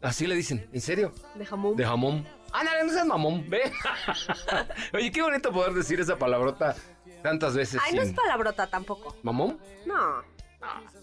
Así 0.00 0.26
le 0.26 0.36
dicen, 0.36 0.68
¿en 0.72 0.80
serio? 0.80 1.12
De 1.34 1.44
jamón. 1.44 1.76
De 1.76 1.84
jamón. 1.84 2.26
Ándale, 2.52 2.84
no 2.84 2.92
seas 2.92 3.06
mamón, 3.06 3.48
ve. 3.50 3.72
Oye, 4.94 5.10
qué 5.10 5.22
bonito 5.22 5.52
poder 5.52 5.72
decir 5.72 6.00
esa 6.00 6.16
palabrota 6.16 6.76
tantas 7.22 7.54
veces. 7.54 7.80
Ay, 7.84 7.94
no 7.94 8.02
es 8.02 8.12
palabrota 8.12 8.68
tampoco. 8.68 9.16
¿Mamón? 9.22 9.58
No. 9.84 10.22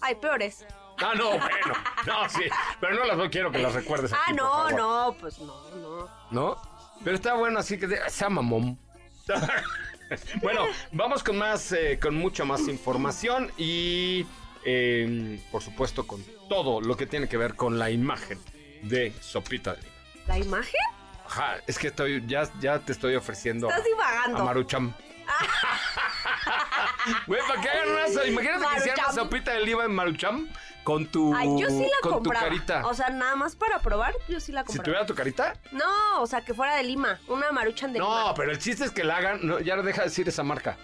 Hay 0.00 0.14
peores. 0.14 0.64
Ah, 0.98 1.12
no, 1.14 1.30
bueno. 1.30 1.74
No, 2.06 2.28
sí. 2.28 2.44
Pero 2.80 2.94
no 2.94 3.04
las 3.04 3.28
quiero 3.28 3.52
que 3.52 3.58
las 3.58 3.74
recuerdes. 3.74 4.12
Ah, 4.12 4.32
no, 4.32 4.70
no, 4.70 5.14
pues 5.20 5.38
no, 5.38 5.70
no. 5.76 6.08
¿No? 6.30 6.56
Pero 7.04 7.16
está 7.16 7.34
bueno, 7.34 7.58
así 7.58 7.78
que 7.78 7.88
sea 8.08 8.30
mamón. 8.30 8.78
bueno, 10.42 10.64
vamos 10.92 11.22
con 11.22 11.36
más, 11.36 11.70
eh, 11.72 11.98
con 12.00 12.14
mucha 12.14 12.44
más 12.44 12.66
información 12.66 13.52
y 13.58 14.26
Em, 14.70 15.38
por 15.50 15.62
supuesto, 15.62 16.06
con 16.06 16.22
todo 16.48 16.80
lo 16.82 16.94
que 16.96 17.06
tiene 17.06 17.26
que 17.26 17.36
ver 17.38 17.54
con 17.54 17.78
la 17.78 17.90
imagen 17.90 18.38
de 18.82 19.14
Sopita 19.20 19.72
de 19.74 19.80
Lima. 19.82 19.94
¿La 20.26 20.38
imagen? 20.38 20.80
Ajá, 21.26 21.56
es 21.66 21.78
que 21.78 21.86
estoy, 21.88 22.22
ya, 22.26 22.50
ya 22.60 22.78
te 22.80 22.92
estoy 22.92 23.14
ofreciendo 23.14 23.68
Estás 23.70 23.84
divagando. 23.84 24.38
a 24.38 24.44
Marucham. 24.44 24.92
Güey, 27.26 27.40
¿para 27.48 27.60
qué 27.62 27.68
so- 28.12 28.26
Imagínate 28.26 28.64
que 28.72 28.78
hicieran 28.80 29.14
sopita 29.14 29.52
de 29.52 29.60
lima 29.60 29.84
en 29.84 29.94
Marucham 29.94 30.48
con 30.84 31.06
tu, 31.06 31.34
Ay, 31.34 31.48
yo 31.58 31.68
sí 31.68 31.80
la 31.82 32.10
con 32.10 32.22
tu 32.22 32.30
carita. 32.30 32.86
O 32.86 32.92
sea, 32.94 33.08
nada 33.10 33.36
más 33.36 33.56
para 33.56 33.78
probar, 33.80 34.14
yo 34.28 34.40
sí 34.40 34.52
la 34.52 34.60
si 34.62 34.66
compraba. 34.66 34.84
tuviera 34.84 35.06
tu 35.06 35.14
carita. 35.14 35.54
No, 35.72 36.20
o 36.22 36.26
sea, 36.26 36.42
que 36.42 36.52
fuera 36.54 36.76
de 36.76 36.82
Lima. 36.82 37.18
Una 37.28 37.52
maruchan 37.52 37.92
de 37.92 37.98
No, 37.98 38.06
Lima. 38.06 38.34
pero 38.34 38.50
el 38.52 38.58
chiste 38.58 38.84
es 38.84 38.90
que 38.90 39.04
la 39.04 39.16
hagan. 39.18 39.46
No, 39.46 39.60
ya 39.60 39.76
deja 39.76 40.02
de 40.02 40.08
decir 40.08 40.28
esa 40.28 40.42
marca. 40.42 40.76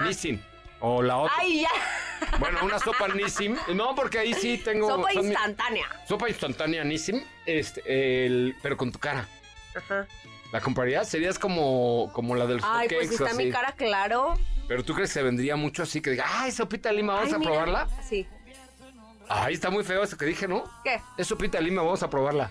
Nissin. 0.00 0.44
O 0.82 1.00
la 1.02 1.16
otra. 1.18 1.34
Ay, 1.38 1.62
ya. 1.62 1.70
Bueno, 2.38 2.58
una 2.62 2.78
sopa 2.78 3.08
Nissin. 3.08 3.56
No, 3.74 3.94
porque 3.94 4.18
ahí 4.18 4.34
sí 4.34 4.58
tengo. 4.58 4.88
Sopa 4.88 5.12
son 5.12 5.22
mi- 5.26 5.32
instantánea. 5.32 5.86
sopa 6.08 6.28
instantánea 6.28 6.84
Nissin. 6.84 7.24
Este, 7.46 8.26
el, 8.26 8.56
pero 8.62 8.76
con 8.76 8.90
tu 8.92 8.98
cara. 8.98 9.26
Ajá. 9.76 10.06
¿La 10.52 10.60
comprarías? 10.60 11.08
Serías 11.08 11.38
como, 11.38 12.10
como 12.12 12.34
la 12.34 12.46
del 12.46 12.60
Ay, 12.62 12.88
pues 12.88 13.08
si 13.10 13.16
hotcakes 13.16 13.22
o 13.22 13.26
está 13.26 13.36
mi 13.36 13.44
así. 13.44 13.52
cara 13.52 13.72
claro. 13.72 14.34
Pero 14.68 14.84
tú 14.84 14.94
crees 14.94 15.10
que 15.10 15.14
se 15.14 15.22
vendría 15.22 15.56
mucho 15.56 15.82
así 15.82 16.00
que 16.02 16.10
diga, 16.10 16.26
ay, 16.28 16.50
sopita 16.52 16.90
de 16.90 16.96
lima, 16.96 17.14
vamos 17.14 17.28
Ay, 17.30 17.34
a 17.34 17.38
mira. 17.38 17.50
probarla. 17.50 17.88
Sí. 18.06 18.26
Ay, 19.28 19.54
está 19.54 19.70
muy 19.70 19.82
feo 19.84 20.02
eso 20.02 20.16
que 20.18 20.26
dije, 20.26 20.46
¿no? 20.46 20.64
¿Qué? 20.84 21.00
Es 21.16 21.26
sopita 21.26 21.58
de 21.58 21.64
lima, 21.64 21.82
vamos 21.82 22.02
a 22.02 22.10
probarla. 22.10 22.50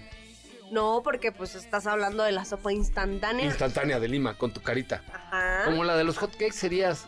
No, 0.72 1.02
porque 1.04 1.32
pues 1.32 1.54
estás 1.56 1.86
hablando 1.86 2.24
de 2.24 2.32
la 2.32 2.44
sopa 2.46 2.72
instantánea. 2.74 3.46
Instantánea 3.46 4.00
de 4.00 4.08
lima, 4.08 4.36
con 4.38 4.52
tu 4.52 4.62
carita. 4.62 5.04
Ajá. 5.14 5.66
Como 5.66 5.84
la 5.84 5.96
de 5.96 6.04
los 6.04 6.18
hotcakes 6.18 6.54
serías. 6.56 7.06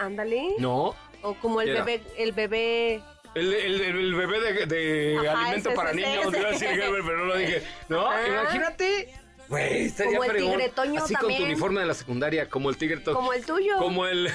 Ándale. 0.00 0.54
No. 0.58 0.94
O 1.22 1.34
como 1.34 1.60
el 1.60 1.72
bebé, 1.72 2.02
el 2.16 2.32
bebé. 2.32 3.02
El, 3.34 3.52
el- 3.54 3.80
el 3.80 4.14
bebé 4.14 4.40
de, 4.40 4.66
de 4.66 5.18
Ajá, 5.28 5.42
alimento 5.42 5.68
ese, 5.68 5.76
para 5.76 5.90
ese, 5.92 6.00
niños, 6.00 6.26
ese. 6.26 6.38
iba 6.40 6.48
a 6.48 6.52
decir 6.52 6.68
Gerber, 6.68 7.02
pero 7.04 7.18
no 7.18 7.24
lo 7.26 7.36
dije. 7.36 7.62
No, 7.88 8.10
Ajá. 8.10 8.26
imagínate. 8.26 9.14
Güey, 9.48 9.86
estaría 9.86 10.12
Como 10.12 10.24
el 10.24 10.30
fregón. 10.30 10.50
tigre 10.52 10.68
Toño 10.70 11.02
Así 11.04 11.14
con 11.14 11.28
tu 11.36 11.42
uniforme 11.44 11.80
de 11.80 11.86
la 11.86 11.94
secundaria, 11.94 12.48
como 12.48 12.70
el 12.70 12.76
tigre 12.76 12.96
Toño. 12.98 13.16
Como 13.16 13.32
el 13.32 13.44
tuyo. 13.44 13.76
Como 13.78 14.06
el, 14.06 14.30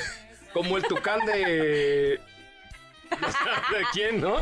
como 0.53 0.77
el 0.77 0.83
tucán 0.83 1.25
de... 1.25 2.19
¿De 3.09 3.81
quién, 3.93 4.19
no? 4.19 4.37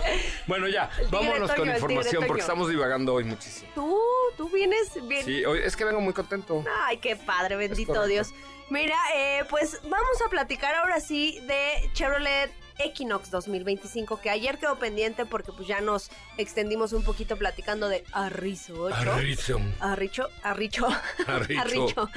Bueno, 0.48 0.68
ya, 0.68 0.90
vámonos 1.12 1.50
Toño, 1.54 1.60
con 1.60 1.70
información 1.70 2.24
porque 2.26 2.42
estamos 2.42 2.70
divagando 2.70 3.14
hoy 3.14 3.24
muchísimo. 3.24 3.70
Tú, 3.76 4.00
tú 4.38 4.50
vienes 4.50 4.90
bien. 5.08 5.24
Sí, 5.26 5.46
hoy- 5.46 5.60
es 5.64 5.76
que 5.76 5.84
vengo 5.86 6.00
muy 6.02 6.14
contento. 6.14 6.64
Ay, 6.84 6.98
qué 6.98 7.16
padre, 7.16 7.56
bendito. 7.56 8.08
Dios. 8.08 8.30
Mira, 8.69 8.97
eh, 9.15 9.43
pues 9.49 9.80
vamos 9.84 10.21
a 10.26 10.30
platicar 10.30 10.76
ahora 10.76 10.99
sí 10.99 11.39
de 11.47 11.89
Chevrolet 11.93 12.52
Equinox 12.80 13.30
2025, 13.30 14.19
que 14.19 14.30
ayer 14.30 14.58
quedó 14.58 14.78
pendiente 14.78 15.26
porque 15.26 15.52
pues 15.52 15.67
ya 15.67 15.82
nos 15.82 16.10
extendimos 16.38 16.93
un 16.93 17.04
poquito 17.04 17.38
platicando 17.38 17.88
de 17.88 18.04
Arrizo 18.12 18.73
8. 18.84 18.95
Arrizo. 18.95 19.62
Arricho, 19.80 20.28
Arricho, 20.41 20.88
Arricho. 21.28 21.62
Arricho. 21.62 22.10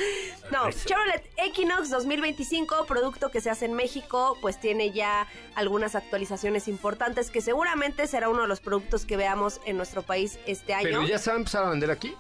No, 0.50 0.64
Arrizo. 0.64 0.88
Chevrolet 0.88 1.30
Equinox 1.37 1.90
2025, 1.90 2.87
producto 2.87 3.30
que 3.30 3.40
se 3.40 3.50
hace 3.50 3.66
en 3.66 3.74
México, 3.74 4.38
pues 4.40 4.59
tiene 4.61 4.92
ya 4.92 5.26
algunas 5.54 5.94
actualizaciones 5.94 6.68
importantes 6.68 7.30
que 7.30 7.40
seguramente 7.40 8.06
será 8.06 8.28
uno 8.28 8.42
de 8.42 8.48
los 8.48 8.61
productos 8.61 9.04
que 9.04 9.16
veamos 9.16 9.61
en 9.66 9.76
nuestro 9.76 10.02
país 10.02 10.38
este 10.46 10.74
año. 10.74 10.85
Pero 10.85 11.02
ya 11.02 11.18
se 11.18 11.30
va 11.30 11.37
a 11.37 11.38
empezar 11.38 11.64
a 11.64 11.70
vender 11.70 11.90
aquí. 11.90 12.14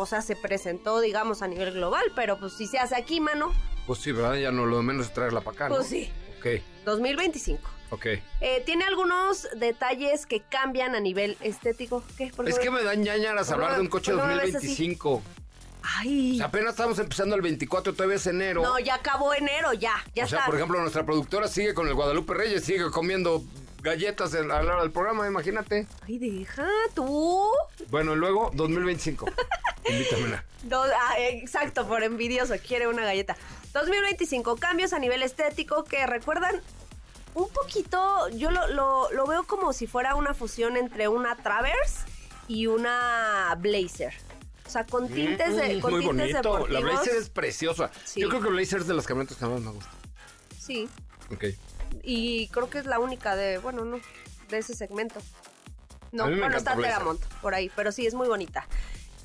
O 0.00 0.06
sea, 0.06 0.22
se 0.22 0.36
presentó, 0.36 1.00
digamos, 1.00 1.42
a 1.42 1.48
nivel 1.48 1.72
global, 1.72 2.04
pero 2.14 2.38
pues 2.38 2.52
si 2.52 2.66
se 2.68 2.78
hace 2.78 2.94
aquí, 2.94 3.18
mano, 3.20 3.52
Pues 3.86 3.98
sí, 3.98 4.12
¿verdad? 4.12 4.34
Ya 4.36 4.52
no 4.52 4.64
lo 4.64 4.76
de 4.76 4.82
menos 4.84 5.06
es 5.06 5.12
traerla 5.12 5.40
para 5.40 5.54
acá, 5.56 5.68
¿no? 5.68 5.74
pues 5.74 5.88
sí, 5.88 6.08
Ok, 6.38 6.62
2025. 6.84 7.68
ok. 7.90 8.06
Eh, 8.40 8.62
tiene 8.64 8.84
algunos 8.84 9.48
detalles 9.56 10.24
que 10.26 10.40
cambian 10.42 10.94
a 10.94 11.00
nivel 11.00 11.36
estético. 11.40 12.04
¿Qué? 12.16 12.28
¿Por 12.34 12.48
Es 12.48 12.60
que 12.60 12.70
me 12.70 12.82
dan 12.84 13.02
ñañaras 13.02 13.46
¿Por 13.48 13.54
hablar 13.56 13.74
de 13.74 13.80
un 13.80 13.88
coche 13.88 14.12
por 14.12 14.20
qué 14.22 14.26
me 14.28 14.34
ves 14.36 14.54
así? 14.54 14.68
2025. 14.68 15.10
O 15.14 15.22
Ay, 15.82 16.36
sea, 16.36 16.46
apenas 16.46 16.70
estamos 16.74 16.98
empezando 17.00 17.34
el 17.34 17.42
24, 17.42 17.92
todavía 17.94 18.16
es 18.16 18.26
enero. 18.28 18.62
no, 18.62 18.78
ya 18.78 18.94
acabó 18.96 19.32
enero, 19.34 19.72
ya, 19.72 19.94
ya 20.14 20.24
o 20.26 20.28
sea, 20.28 20.38
está. 20.40 20.46
por 20.46 20.54
ejemplo, 20.56 20.78
nuestra 20.80 21.04
productora 21.04 21.48
sigue 21.48 21.74
con 21.74 21.88
el 21.88 21.94
Guadalupe 21.94 22.34
Reyes, 22.34 22.62
sigue 22.64 22.88
comiendo 22.92 23.42
galletas 23.80 24.34
en- 24.34 24.50
a 24.52 24.62
la 24.62 24.74
hora 24.74 24.82
del 24.82 24.90
programa, 24.92 25.26
imagínate. 25.26 25.86
Ay, 26.06 26.18
deja, 26.18 26.68
tú. 26.94 27.48
Bueno, 27.90 28.14
luego 28.16 28.50
2025. 28.54 29.26
Invítame 29.88 30.24
una. 30.24 30.44
Do- 30.64 30.82
ah, 30.82 31.14
exacto, 31.18 31.86
por 31.86 32.02
envidioso, 32.02 32.54
quiere 32.66 32.86
una 32.88 33.04
galleta. 33.04 33.36
2025, 33.74 34.56
cambios 34.56 34.92
a 34.92 34.98
nivel 34.98 35.22
estético 35.22 35.84
que 35.84 36.06
recuerdan 36.06 36.60
un 37.34 37.48
poquito, 37.50 38.28
yo 38.30 38.50
lo, 38.50 38.66
lo- 38.68 39.12
lo 39.12 39.26
veo 39.26 39.44
como 39.44 39.72
si 39.72 39.86
fuera 39.86 40.14
una 40.14 40.34
fusión 40.34 40.76
entre 40.76 41.06
una 41.08 41.36
Traverse 41.36 42.06
y 42.48 42.66
una 42.66 43.54
Blazer. 43.58 44.12
O 44.66 44.70
sea, 44.70 44.84
con 44.84 45.08
tintes, 45.08 45.56
de, 45.56 45.76
Mm, 45.76 45.80
con 45.80 45.92
muy 45.92 46.00
tintes 46.06 46.42
bonito. 46.42 46.66
La. 46.68 46.80
Blazer 46.80 47.14
es 47.16 47.30
preciosa. 47.30 47.90
Sí. 48.04 48.20
Yo 48.20 48.28
creo 48.28 48.42
que 48.42 48.48
Blazer 48.48 48.80
es 48.80 48.86
de 48.86 48.94
las 48.94 49.06
camionetas 49.06 49.38
que 49.38 49.46
más 49.46 49.60
me 49.60 49.70
gusta. 49.70 49.90
Sí, 50.58 50.88
Ok. 51.32 51.44
y 52.02 52.48
creo 52.48 52.68
que 52.68 52.78
es 52.78 52.84
la 52.86 52.98
única 52.98 53.34
de, 53.36 53.58
bueno, 53.58 53.84
no, 53.84 53.98
de 54.48 54.58
ese 54.58 54.74
segmento. 54.74 55.20
No, 56.12 56.24
bueno, 56.24 56.56
está. 56.56 56.74
Teramont 56.76 57.22
por 57.40 57.54
ahí, 57.54 57.70
pero 57.76 57.92
sí, 57.92 58.06
es 58.06 58.14
muy 58.14 58.28
bonita. 58.28 58.66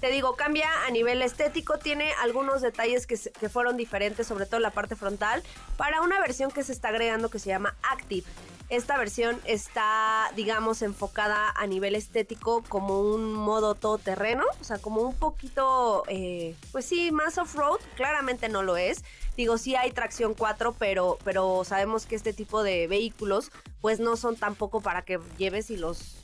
Te 0.04 0.12
digo, 0.12 0.36
cambia 0.36 0.68
a 0.86 0.92
nivel 0.92 1.22
estético, 1.22 1.78
tiene 1.80 2.12
algunos 2.22 2.62
detalles 2.62 3.08
que, 3.08 3.16
se- 3.16 3.32
que 3.32 3.48
fueron 3.48 3.78
diferentes, 3.78 4.28
sobre 4.28 4.46
todo 4.46 4.60
la 4.60 4.72
parte 4.72 4.98
frontal, 4.98 5.42
para 5.78 6.02
una 6.02 6.20
versión 6.20 6.52
que 6.52 6.62
se 6.62 6.74
está 6.74 6.90
agregando 6.90 7.30
que 7.30 7.40
se 7.40 7.48
llama 7.48 7.74
Active. 7.90 8.28
Esta 8.68 8.98
versión 8.98 9.40
está, 9.46 10.30
digamos, 10.36 10.82
enfocada 10.82 11.52
a 11.56 11.68
nivel 11.68 11.96
estético 11.96 12.66
como 12.68 13.00
un 13.00 13.32
modo 13.34 13.76
todoterreno, 13.76 14.44
o 14.60 14.64
sea, 14.66 14.78
como 14.78 15.00
un 15.04 15.16
poquito, 15.16 16.04
eh, 16.10 16.54
pues 16.74 16.84
sí, 16.84 17.14
más 17.14 17.38
off-road, 17.38 17.80
claramente 17.96 18.50
no 18.50 18.62
lo 18.62 18.76
es. 18.76 19.06
Digo, 19.38 19.58
sí 19.58 19.78
hay 19.78 19.92
tracción 19.92 20.34
4, 20.34 20.76
pero, 20.78 21.18
pero 21.24 21.64
sabemos 21.64 22.06
que 22.08 22.16
este 22.16 22.34
tipo 22.34 22.62
de 22.62 22.88
vehículos, 22.88 23.54
pues 23.80 24.02
no 24.02 24.18
son 24.18 24.36
tampoco 24.36 24.82
para 24.82 25.04
que 25.04 25.18
lleves 25.38 25.70
y 25.70 25.78
los 25.78 26.18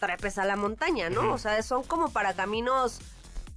trepes 0.00 0.38
a 0.38 0.46
la 0.46 0.56
montaña, 0.56 1.10
¿no? 1.10 1.30
O 1.34 1.36
sea, 1.38 1.62
son 1.62 1.82
como 1.82 2.10
para 2.10 2.32
caminos 2.32 3.00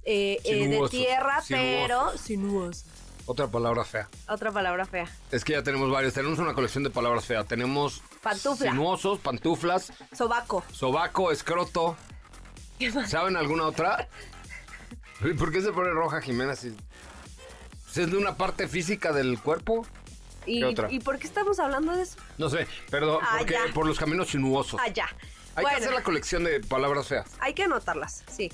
eh, 0.04 0.40
eh, 0.44 0.68
de 0.68 0.88
tierra, 0.88 1.42
pero 1.48 2.16
sinuosos. 2.18 2.84
Otra 3.26 3.46
palabra 3.46 3.84
fea. 3.84 4.08
Otra 4.28 4.50
palabra 4.50 4.84
fea. 4.84 5.08
Es 5.30 5.44
que 5.44 5.52
ya 5.52 5.62
tenemos 5.62 5.90
varios. 5.90 6.12
Tenemos 6.12 6.38
una 6.40 6.54
colección 6.54 6.82
de 6.82 6.90
palabras 6.90 7.24
feas. 7.24 7.46
Tenemos 7.46 8.02
Pantufla. 8.20 8.70
sinuosos, 8.70 9.20
pantuflas, 9.20 9.92
Sobaco. 10.12 10.64
sobaco, 10.72 11.30
escroto. 11.30 11.96
¿Qué 12.80 12.90
más? 12.90 13.10
¿Saben 13.10 13.36
alguna 13.36 13.64
otra? 13.66 14.08
¿Y 15.24 15.34
¿Por 15.34 15.52
qué 15.52 15.62
se 15.62 15.70
pone 15.72 15.90
roja 15.90 16.20
Jimena? 16.20 16.56
Si... 16.56 16.70
pues 17.84 17.96
¿Es 17.98 18.10
de 18.10 18.16
una 18.16 18.34
parte 18.36 18.66
física 18.66 19.12
del 19.12 19.38
cuerpo? 19.38 19.86
¿Y, 20.44 20.58
¿Qué 20.58 20.64
otra? 20.64 20.90
¿Y 20.90 20.98
por 20.98 21.20
qué 21.20 21.28
estamos 21.28 21.60
hablando 21.60 21.94
de 21.94 22.02
eso? 22.02 22.16
No 22.38 22.50
sé, 22.50 22.66
perdón, 22.90 23.20
Ah, 23.22 23.36
porque 23.38 23.56
por 23.72 23.86
los 23.86 24.00
caminos 24.00 24.30
sinuosos. 24.30 24.80
Ah, 24.82 24.88
ya. 24.88 25.06
Hay 25.54 25.64
que 25.66 25.74
hacer 25.74 25.92
la 25.92 26.02
colección 26.02 26.42
de 26.42 26.58
palabras 26.60 27.06
feas. 27.06 27.26
Hay 27.38 27.54
que 27.54 27.62
anotarlas, 27.62 28.24
sí. 28.34 28.50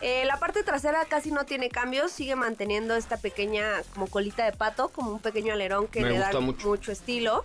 Eh, 0.00 0.24
la 0.26 0.38
parte 0.38 0.62
trasera 0.62 1.04
casi 1.06 1.32
no 1.32 1.44
tiene 1.44 1.68
cambios, 1.70 2.12
sigue 2.12 2.36
manteniendo 2.36 2.94
esta 2.94 3.16
pequeña 3.16 3.82
como 3.94 4.06
colita 4.06 4.44
de 4.44 4.52
pato, 4.52 4.90
como 4.90 5.10
un 5.12 5.18
pequeño 5.18 5.52
alerón 5.52 5.88
que 5.88 6.00
Me 6.02 6.10
le 6.10 6.18
da 6.18 6.30
gusta 6.30 6.40
mucho. 6.40 6.92
estilo. 6.92 7.44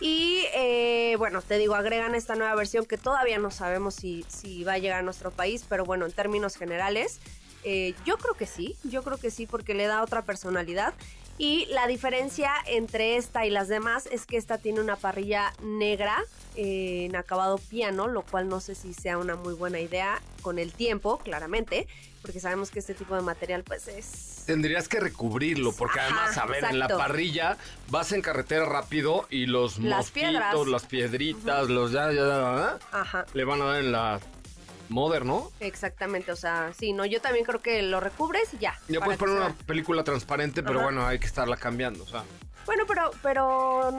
Y 0.00 0.44
eh, 0.54 1.16
bueno, 1.18 1.42
te 1.42 1.58
digo, 1.58 1.74
agregan 1.74 2.14
esta 2.14 2.34
nueva 2.36 2.54
versión 2.54 2.84
que 2.84 2.98
todavía 2.98 3.38
no 3.38 3.50
sabemos 3.50 3.94
si, 3.94 4.24
si 4.28 4.62
va 4.64 4.74
a 4.74 4.78
llegar 4.78 5.00
a 5.00 5.02
nuestro 5.02 5.30
país, 5.30 5.64
pero 5.68 5.84
bueno, 5.84 6.06
en 6.06 6.12
términos 6.12 6.56
generales, 6.56 7.18
eh, 7.64 7.94
yo 8.04 8.16
creo 8.18 8.34
que 8.34 8.46
sí, 8.46 8.76
yo 8.84 9.02
creo 9.02 9.16
que 9.16 9.30
sí, 9.30 9.46
porque 9.46 9.74
le 9.74 9.86
da 9.86 10.02
otra 10.02 10.22
personalidad. 10.22 10.94
Y 11.38 11.66
la 11.66 11.86
diferencia 11.86 12.50
entre 12.66 13.16
esta 13.16 13.46
y 13.46 13.50
las 13.50 13.68
demás 13.68 14.06
es 14.10 14.26
que 14.26 14.36
esta 14.36 14.58
tiene 14.58 14.80
una 14.80 14.96
parrilla 14.96 15.52
negra 15.62 16.16
eh, 16.56 17.06
en 17.08 17.14
acabado 17.14 17.58
piano, 17.58 18.08
lo 18.08 18.22
cual 18.22 18.48
no 18.48 18.60
sé 18.60 18.74
si 18.74 18.92
sea 18.92 19.18
una 19.18 19.36
muy 19.36 19.54
buena 19.54 19.78
idea 19.78 20.20
con 20.42 20.58
el 20.58 20.72
tiempo, 20.72 21.18
claramente, 21.18 21.86
porque 22.22 22.40
sabemos 22.40 22.70
que 22.72 22.80
este 22.80 22.94
tipo 22.94 23.14
de 23.14 23.22
material 23.22 23.62
pues 23.62 23.86
es... 23.86 24.42
Tendrías 24.46 24.88
que 24.88 24.98
recubrirlo, 24.98 25.72
porque 25.72 26.00
Ajá, 26.00 26.08
además, 26.08 26.38
a 26.38 26.46
ver, 26.46 26.64
en 26.64 26.78
la 26.80 26.88
parrilla 26.88 27.56
vas 27.88 28.10
en 28.12 28.22
carretera 28.22 28.64
rápido 28.64 29.26
y 29.30 29.46
los 29.46 29.78
Las 29.78 30.06
mosquitos, 30.06 30.30
piedras. 30.30 30.66
las 30.66 30.86
piedritas, 30.86 31.68
los 31.68 31.92
ya, 31.92 32.06
ya, 32.10 32.22
ya, 32.22 32.78
ya, 32.90 32.98
Ajá. 32.98 33.26
le 33.34 33.44
van 33.44 33.62
a 33.62 33.64
dar 33.66 33.78
en 33.80 33.92
la 33.92 34.18
Mother, 34.88 35.24
¿no? 35.24 35.50
Exactamente, 35.60 36.32
o 36.32 36.36
sea, 36.36 36.72
sí, 36.78 36.92
no, 36.92 37.04
yo 37.04 37.20
también 37.20 37.44
creo 37.44 37.60
que 37.60 37.82
lo 37.82 38.00
recubres 38.00 38.52
y 38.54 38.58
ya. 38.58 38.78
Ya 38.88 39.00
puedes 39.00 39.18
poner 39.18 39.36
sea- 39.38 39.46
una 39.48 39.54
película 39.66 40.04
transparente, 40.04 40.62
pero 40.62 40.78
Ajá. 40.80 40.84
bueno, 40.86 41.06
hay 41.06 41.18
que 41.18 41.26
estarla 41.26 41.56
cambiando, 41.56 42.04
o 42.04 42.06
sea. 42.06 42.24
Bueno, 42.66 42.84
pero, 42.86 43.10
pero 43.22 43.90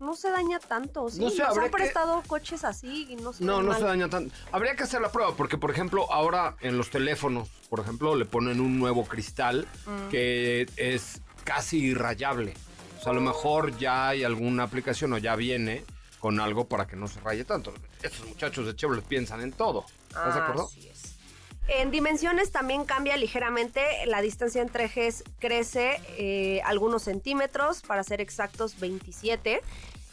no 0.00 0.14
se 0.14 0.30
daña 0.30 0.58
tanto, 0.58 1.08
¿sí? 1.08 1.18
No 1.20 1.30
sé, 1.30 1.42
Nos 1.44 1.56
han 1.56 1.64
que- 1.64 1.70
prestado 1.70 2.22
coches 2.26 2.62
así 2.64 3.06
y 3.08 3.16
no 3.16 3.32
se 3.32 3.42
No, 3.42 3.62
no 3.62 3.68
mal. 3.70 3.78
se 3.80 3.84
daña 3.86 4.08
tanto. 4.10 4.34
Habría 4.52 4.76
que 4.76 4.82
hacer 4.82 5.00
la 5.00 5.10
prueba, 5.10 5.34
porque 5.34 5.56
por 5.56 5.70
ejemplo, 5.70 6.12
ahora 6.12 6.54
en 6.60 6.76
los 6.76 6.90
teléfonos, 6.90 7.48
por 7.70 7.80
ejemplo, 7.80 8.14
le 8.16 8.26
ponen 8.26 8.60
un 8.60 8.78
nuevo 8.78 9.06
cristal 9.06 9.66
Mm. 9.86 10.08
que 10.10 10.66
es 10.76 11.22
casi 11.44 11.78
irrayable. 11.78 12.52
O 12.98 13.02
sea, 13.02 13.12
a 13.12 13.14
lo 13.14 13.22
mejor 13.22 13.78
ya 13.78 14.08
hay 14.08 14.24
alguna 14.24 14.64
aplicación 14.64 15.12
o 15.14 15.18
ya 15.18 15.34
viene 15.34 15.84
con 16.18 16.38
algo 16.40 16.68
para 16.68 16.86
que 16.86 16.96
no 16.96 17.08
se 17.08 17.20
raye 17.20 17.44
tanto. 17.44 17.72
Estos 18.02 18.26
muchachos 18.26 18.66
de 18.66 18.76
Chevrolet 18.76 19.04
piensan 19.06 19.40
en 19.40 19.52
todo. 19.52 19.86
¿Estás 20.08 20.34
de 20.34 20.40
acuerdo? 20.40 20.64
Así 20.64 20.88
es. 20.88 21.14
En 21.68 21.90
dimensiones 21.90 22.50
también 22.50 22.84
cambia 22.84 23.16
ligeramente. 23.18 23.82
La 24.06 24.22
distancia 24.22 24.62
entre 24.62 24.84
ejes 24.84 25.22
crece 25.38 26.00
eh, 26.16 26.62
algunos 26.64 27.02
centímetros, 27.02 27.82
para 27.82 28.02
ser 28.04 28.22
exactos 28.22 28.80
27. 28.80 29.60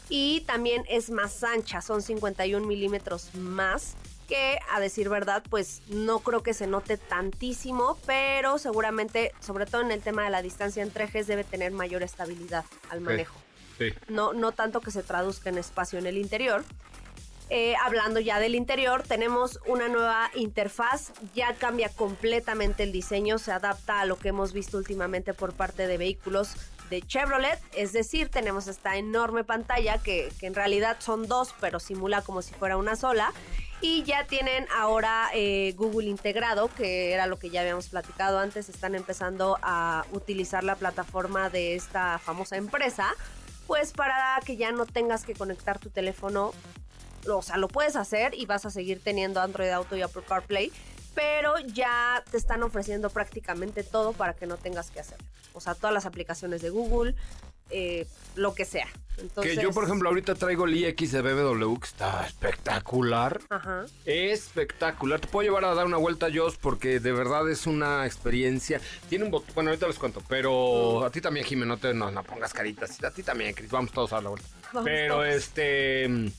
Y 0.08 0.42
también 0.42 0.84
es 0.88 1.10
más 1.10 1.42
ancha, 1.42 1.80
son 1.80 2.02
51 2.02 2.64
milímetros 2.64 3.34
más 3.34 3.96
que 4.28 4.58
a 4.70 4.80
decir 4.80 5.08
verdad, 5.08 5.42
pues 5.48 5.82
no 5.88 6.18
creo 6.18 6.42
que 6.42 6.52
se 6.52 6.66
note 6.66 6.96
tantísimo, 6.96 7.96
pero 8.06 8.58
seguramente, 8.58 9.32
sobre 9.40 9.66
todo 9.66 9.82
en 9.82 9.92
el 9.92 10.02
tema 10.02 10.24
de 10.24 10.30
la 10.30 10.42
distancia 10.42 10.82
entre 10.82 11.04
ejes, 11.04 11.26
debe 11.26 11.44
tener 11.44 11.72
mayor 11.72 12.02
estabilidad 12.02 12.64
al 12.90 13.00
manejo. 13.00 13.36
Sí. 13.78 13.92
No, 14.08 14.32
no 14.32 14.52
tanto 14.52 14.80
que 14.80 14.90
se 14.90 15.02
traduzca 15.02 15.48
en 15.48 15.58
espacio 15.58 15.98
en 15.98 16.06
el 16.06 16.18
interior. 16.18 16.64
Eh, 17.48 17.74
hablando 17.80 18.18
ya 18.18 18.40
del 18.40 18.56
interior, 18.56 19.04
tenemos 19.04 19.60
una 19.66 19.86
nueva 19.88 20.30
interfaz, 20.34 21.12
ya 21.32 21.54
cambia 21.54 21.88
completamente 21.88 22.82
el 22.82 22.90
diseño, 22.90 23.38
se 23.38 23.52
adapta 23.52 24.00
a 24.00 24.04
lo 24.04 24.16
que 24.16 24.28
hemos 24.28 24.52
visto 24.52 24.76
últimamente 24.76 25.32
por 25.32 25.52
parte 25.52 25.86
de 25.86 25.96
vehículos 25.96 26.56
de 26.90 27.02
Chevrolet, 27.02 27.60
es 27.72 27.92
decir, 27.92 28.30
tenemos 28.30 28.66
esta 28.66 28.96
enorme 28.96 29.44
pantalla 29.44 29.98
que, 29.98 30.32
en 30.40 30.54
realidad 30.54 30.96
son 30.98 31.28
dos, 31.28 31.54
pero 31.60 31.78
simula 31.78 32.22
como 32.22 32.42
si 32.42 32.52
fuera 32.54 32.76
una 32.76 32.96
sola. 32.96 33.32
Y 33.82 34.04
ya 34.04 34.26
tienen 34.26 34.66
ahora 34.74 35.28
eh, 35.34 35.74
Google 35.76 36.08
integrado, 36.08 36.68
que 36.74 37.12
era 37.12 37.26
lo 37.26 37.38
que 37.38 37.50
ya 37.50 37.60
habíamos 37.60 37.88
platicado 37.88 38.38
antes, 38.38 38.68
están 38.70 38.94
empezando 38.94 39.58
a 39.62 40.04
utilizar 40.12 40.64
la 40.64 40.76
plataforma 40.76 41.50
de 41.50 41.74
esta 41.74 42.18
famosa 42.18 42.56
empresa, 42.56 43.14
pues 43.66 43.92
para 43.92 44.40
que 44.44 44.56
ya 44.56 44.72
no 44.72 44.86
tengas 44.86 45.24
que 45.24 45.34
conectar 45.34 45.78
tu 45.78 45.90
teléfono 45.90 46.52
o 47.28 47.42
sea, 47.42 47.56
lo 47.56 47.68
puedes 47.68 47.96
hacer 47.96 48.34
y 48.34 48.46
vas 48.46 48.66
a 48.66 48.70
seguir 48.70 49.00
teniendo 49.02 49.40
Android 49.40 49.70
Auto 49.70 49.96
y 49.96 50.02
Apple 50.02 50.22
CarPlay, 50.26 50.72
pero 51.14 51.58
ya 51.58 52.22
te 52.30 52.36
están 52.36 52.62
ofreciendo 52.62 53.10
prácticamente 53.10 53.82
todo 53.82 54.12
para 54.12 54.34
que 54.34 54.46
no 54.46 54.56
tengas 54.56 54.90
que 54.90 55.00
hacerlo. 55.00 55.26
O 55.54 55.60
sea, 55.60 55.74
todas 55.74 55.94
las 55.94 56.04
aplicaciones 56.04 56.60
de 56.60 56.68
Google, 56.70 57.14
eh, 57.70 58.06
lo 58.34 58.54
que 58.54 58.64
sea. 58.64 58.86
Entonces, 59.16 59.56
Que 59.56 59.62
yo, 59.62 59.72
por 59.72 59.84
ejemplo, 59.84 60.10
ahorita 60.10 60.34
traigo 60.34 60.66
el 60.66 60.76
iX 60.76 61.10
de 61.12 61.22
BMW, 61.22 61.74
que 61.78 61.86
está 61.86 62.26
espectacular. 62.26 63.40
Ajá. 63.48 63.86
Espectacular. 64.04 65.20
Te 65.20 65.26
puedo 65.28 65.48
llevar 65.48 65.64
a 65.64 65.74
dar 65.74 65.86
una 65.86 65.96
vuelta, 65.96 66.28
Joss, 66.32 66.58
porque 66.58 67.00
de 67.00 67.12
verdad 67.12 67.50
es 67.50 67.66
una 67.66 68.04
experiencia. 68.04 68.80
Tiene 69.08 69.24
un 69.24 69.30
botón. 69.30 69.54
Bueno, 69.54 69.70
ahorita 69.70 69.86
les 69.86 69.98
cuento, 69.98 70.22
pero 70.28 71.02
a 71.04 71.10
ti 71.10 71.22
también, 71.22 71.46
Jimé, 71.46 71.64
no 71.64 71.78
te 71.78 71.94
no, 71.94 72.10
no 72.10 72.22
pongas 72.24 72.52
caritas. 72.52 73.02
A 73.02 73.10
ti 73.10 73.22
también, 73.22 73.54
Cris. 73.54 73.70
Vamos 73.70 73.90
todos 73.90 74.12
a 74.12 74.16
dar 74.16 74.24
la 74.24 74.30
vuelta. 74.30 74.48
Vamos 74.74 74.84
pero 74.84 75.14
todos. 75.14 75.26
este. 75.28 76.30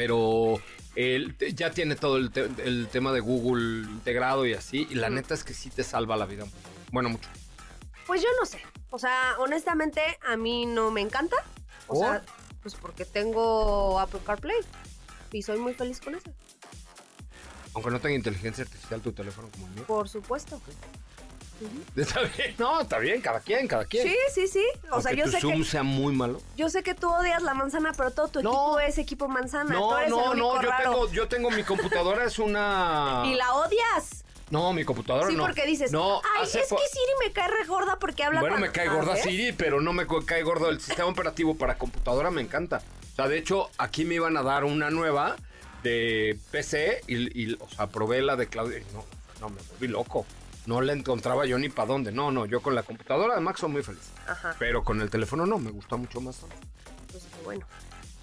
Pero. 0.00 0.60
él 0.96 1.36
ya 1.54 1.70
tiene 1.70 1.94
todo 1.94 2.16
el, 2.16 2.30
te- 2.30 2.48
el 2.64 2.88
tema 2.90 3.12
de 3.12 3.20
Google 3.20 3.82
integrado 3.88 4.46
y 4.46 4.54
así. 4.54 4.86
Y 4.90 4.94
la 4.94 5.10
neta 5.10 5.34
es 5.34 5.44
que 5.44 5.52
sí 5.54 5.68
te 5.70 5.84
salva 5.84 6.16
la 6.16 6.24
vida. 6.26 6.44
Bueno, 6.90 7.10
mucho. 7.10 7.28
Pues 8.06 8.22
yo 8.22 8.28
no 8.40 8.46
sé. 8.46 8.60
O 8.90 8.98
sea, 8.98 9.34
honestamente, 9.38 10.00
a 10.26 10.36
mí 10.36 10.64
no 10.66 10.90
me 10.90 11.00
encanta. 11.02 11.36
O 11.86 11.94
¿Por? 11.94 12.06
sea, 12.06 12.22
pues 12.62 12.74
porque 12.74 13.04
tengo 13.04 14.00
Apple 14.00 14.20
CarPlay. 14.24 14.56
Y 15.32 15.42
soy 15.42 15.58
muy 15.58 15.74
feliz 15.74 16.00
con 16.00 16.14
eso. 16.14 16.30
Aunque 17.74 17.90
no 17.90 18.00
tenga 18.00 18.16
inteligencia 18.16 18.64
artificial 18.64 19.00
tu 19.00 19.12
teléfono 19.12 19.48
como 19.52 19.66
el 19.68 19.72
mío. 19.74 19.84
Por 19.86 20.08
supuesto. 20.08 20.60
Está 21.96 22.20
bien. 22.22 22.54
No, 22.58 22.80
está 22.80 22.98
bien. 22.98 23.20
Cada 23.20 23.40
quien, 23.40 23.66
cada 23.68 23.84
quien. 23.84 24.06
Sí, 24.06 24.16
sí, 24.34 24.48
sí. 24.48 24.64
O 24.90 25.00
sea, 25.00 25.12
yo 25.12 25.24
tu 25.24 25.30
sé 25.32 25.40
Zoom 25.40 25.58
que 25.58 25.64
sea 25.64 25.82
muy 25.82 26.14
malo. 26.14 26.40
yo 26.56 26.68
sé 26.68 26.82
que 26.82 26.94
tú 26.94 27.08
odias 27.10 27.42
la 27.42 27.54
manzana, 27.54 27.92
pero 27.96 28.10
todo 28.10 28.28
tu 28.28 28.42
No. 28.42 28.50
equipo 28.50 28.80
es 28.80 28.98
equipo 28.98 29.28
manzana. 29.28 29.72
tú 29.74 29.80
No, 29.80 29.98
eres 29.98 30.10
no, 30.10 30.32
el 30.32 30.40
único 30.40 30.54
no, 30.56 30.62
yo 30.62 30.68
raro. 30.70 30.82
tengo, 30.90 31.12
yo 31.12 31.28
tengo 31.28 31.50
mi 31.50 31.62
computadora, 31.64 32.24
es 32.24 32.38
una... 32.38 33.22
Y 33.26 33.34
la 33.34 33.54
odias. 33.54 34.24
No, 34.50 34.72
mi 34.72 34.84
computadora 34.84 35.28
Sí, 35.28 35.36
no. 35.36 35.44
porque 35.44 35.64
dices, 35.64 35.92
no, 35.92 36.20
ay, 36.36 36.42
es 36.44 36.50
que 36.52 36.64
Siri 36.64 37.12
me 37.24 37.32
cae 37.32 37.46
re 37.48 37.64
gorda 37.66 37.98
porque 38.00 38.24
habla 38.24 38.40
Bueno, 38.40 38.58
me 38.58 38.72
cae 38.72 38.88
gorda. 38.88 39.14
Siri, 39.16 39.52
pero 39.52 39.80
no 39.80 39.92
me 39.92 40.06
cae 40.26 40.42
gordo 40.42 40.70
el 40.70 40.80
sistema 40.80 41.08
operativo 41.08 41.56
para 41.56 41.78
computadora, 41.78 42.30
me 42.32 42.40
encanta. 42.42 42.82
O 43.12 43.14
sea, 43.16 43.28
de 43.28 43.38
hecho, 43.38 43.70
aquí 43.78 44.04
me 44.04 44.16
iban 44.16 44.36
a 44.36 44.42
dar 44.42 44.64
una 44.64 44.90
nueva 44.90 45.36
de 45.84 46.36
PC 46.50 47.02
y, 47.06 47.42
y, 47.50 47.56
o 47.60 47.68
sea, 47.68 47.86
probé 47.86 48.22
la 48.22 48.34
de 48.34 48.48
Claudia 48.48 48.78
y 48.78 48.84
no, 48.92 49.04
no, 49.40 49.50
me 49.50 49.60
volví 49.70 49.86
loco. 49.86 50.26
No 50.70 50.80
la 50.80 50.92
encontraba 50.92 51.46
yo 51.46 51.58
ni 51.58 51.68
para 51.68 51.88
dónde. 51.88 52.12
No, 52.12 52.30
no, 52.30 52.46
yo 52.46 52.62
con 52.62 52.76
la 52.76 52.84
computadora 52.84 53.34
de 53.34 53.40
Mac 53.40 53.56
soy 53.56 53.70
muy 53.70 53.82
feliz. 53.82 54.12
Ajá, 54.28 54.54
Pero 54.56 54.84
con 54.84 55.00
el 55.00 55.10
teléfono 55.10 55.44
no, 55.44 55.58
me 55.58 55.72
gusta 55.72 55.96
mucho 55.96 56.20
más. 56.20 56.42
pues 57.10 57.24
bueno. 57.42 57.66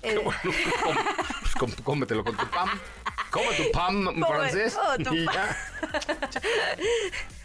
Qué 0.01 0.11
Eh, 0.13 0.17
bueno. 0.17 0.39
Com- 0.81 0.95
pues 1.41 1.55
com- 1.55 1.83
cómetelo 1.83 2.23
con 2.23 2.37
tu 2.37 2.47
pam. 2.49 2.69
Come 3.31 3.53
tu 3.57 3.69
pam 3.73 4.23
francés. 4.27 4.77
oh, 4.81 4.95
tu 5.03 5.13
y 5.13 5.25
pam. 5.25 5.35
ya. 5.35 5.57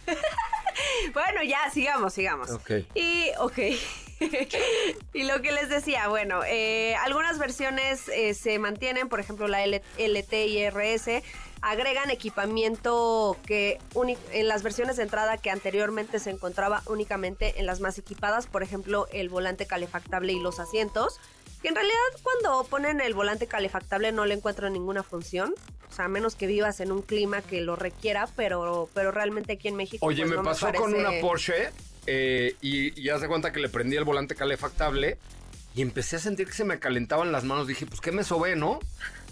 bueno, 1.14 1.42
ya, 1.42 1.68
sigamos, 1.72 2.14
sigamos. 2.14 2.50
Ok. 2.50 2.70
Y, 2.94 3.30
ok. 3.40 3.58
y 5.14 5.24
lo 5.24 5.42
que 5.42 5.50
les 5.50 5.68
decía, 5.68 6.06
bueno, 6.06 6.42
eh, 6.46 6.94
algunas 6.94 7.40
versiones 7.40 8.08
eh, 8.08 8.34
se 8.34 8.60
mantienen, 8.60 9.08
por 9.08 9.18
ejemplo, 9.18 9.48
la 9.48 9.64
L- 9.64 9.82
LT 9.98 10.32
y 10.46 10.64
RS 10.70 11.24
agregan 11.62 12.10
equipamiento 12.10 13.36
que 13.46 13.78
en 14.32 14.48
las 14.48 14.62
versiones 14.62 14.96
de 14.96 15.04
entrada 15.04 15.38
que 15.38 15.50
anteriormente 15.50 16.18
se 16.18 16.30
encontraba 16.30 16.82
únicamente 16.86 17.54
en 17.60 17.66
las 17.66 17.80
más 17.80 17.98
equipadas, 17.98 18.46
por 18.48 18.62
ejemplo, 18.62 19.06
el 19.12 19.28
volante 19.28 19.66
calefactable 19.66 20.32
y 20.32 20.40
los 20.40 20.58
asientos, 20.58 21.20
que 21.62 21.68
en 21.68 21.76
realidad 21.76 21.96
cuando 22.24 22.64
ponen 22.68 23.00
el 23.00 23.14
volante 23.14 23.46
calefactable 23.46 24.10
no 24.10 24.24
le 24.26 24.34
encuentran 24.34 24.72
ninguna 24.72 25.04
función, 25.04 25.54
o 25.88 25.94
sea, 25.94 26.06
a 26.06 26.08
menos 26.08 26.34
que 26.34 26.48
vivas 26.48 26.80
en 26.80 26.90
un 26.90 27.00
clima 27.02 27.42
que 27.42 27.60
lo 27.60 27.76
requiera, 27.76 28.28
pero, 28.34 28.88
pero 28.92 29.12
realmente 29.12 29.52
aquí 29.52 29.68
en 29.68 29.76
México... 29.76 30.04
Oye, 30.04 30.22
pues, 30.22 30.30
me 30.30 30.36
no 30.36 30.42
pasó 30.42 30.66
con 30.72 30.92
parece- 30.92 30.98
una 30.98 31.20
Porsche 31.20 31.70
eh, 32.06 32.56
y, 32.60 33.00
y 33.00 33.08
haz 33.10 33.20
de 33.20 33.28
cuenta 33.28 33.52
que 33.52 33.60
le 33.60 33.68
prendí 33.68 33.96
el 33.96 34.04
volante 34.04 34.34
calefactable 34.34 35.16
y 35.76 35.82
empecé 35.82 36.16
a 36.16 36.18
sentir 36.18 36.48
que 36.48 36.54
se 36.54 36.64
me 36.64 36.80
calentaban 36.80 37.30
las 37.30 37.44
manos. 37.44 37.68
Dije, 37.68 37.86
pues, 37.86 38.00
¿qué 38.00 38.10
me 38.10 38.24
sobé, 38.24 38.56
no? 38.56 38.80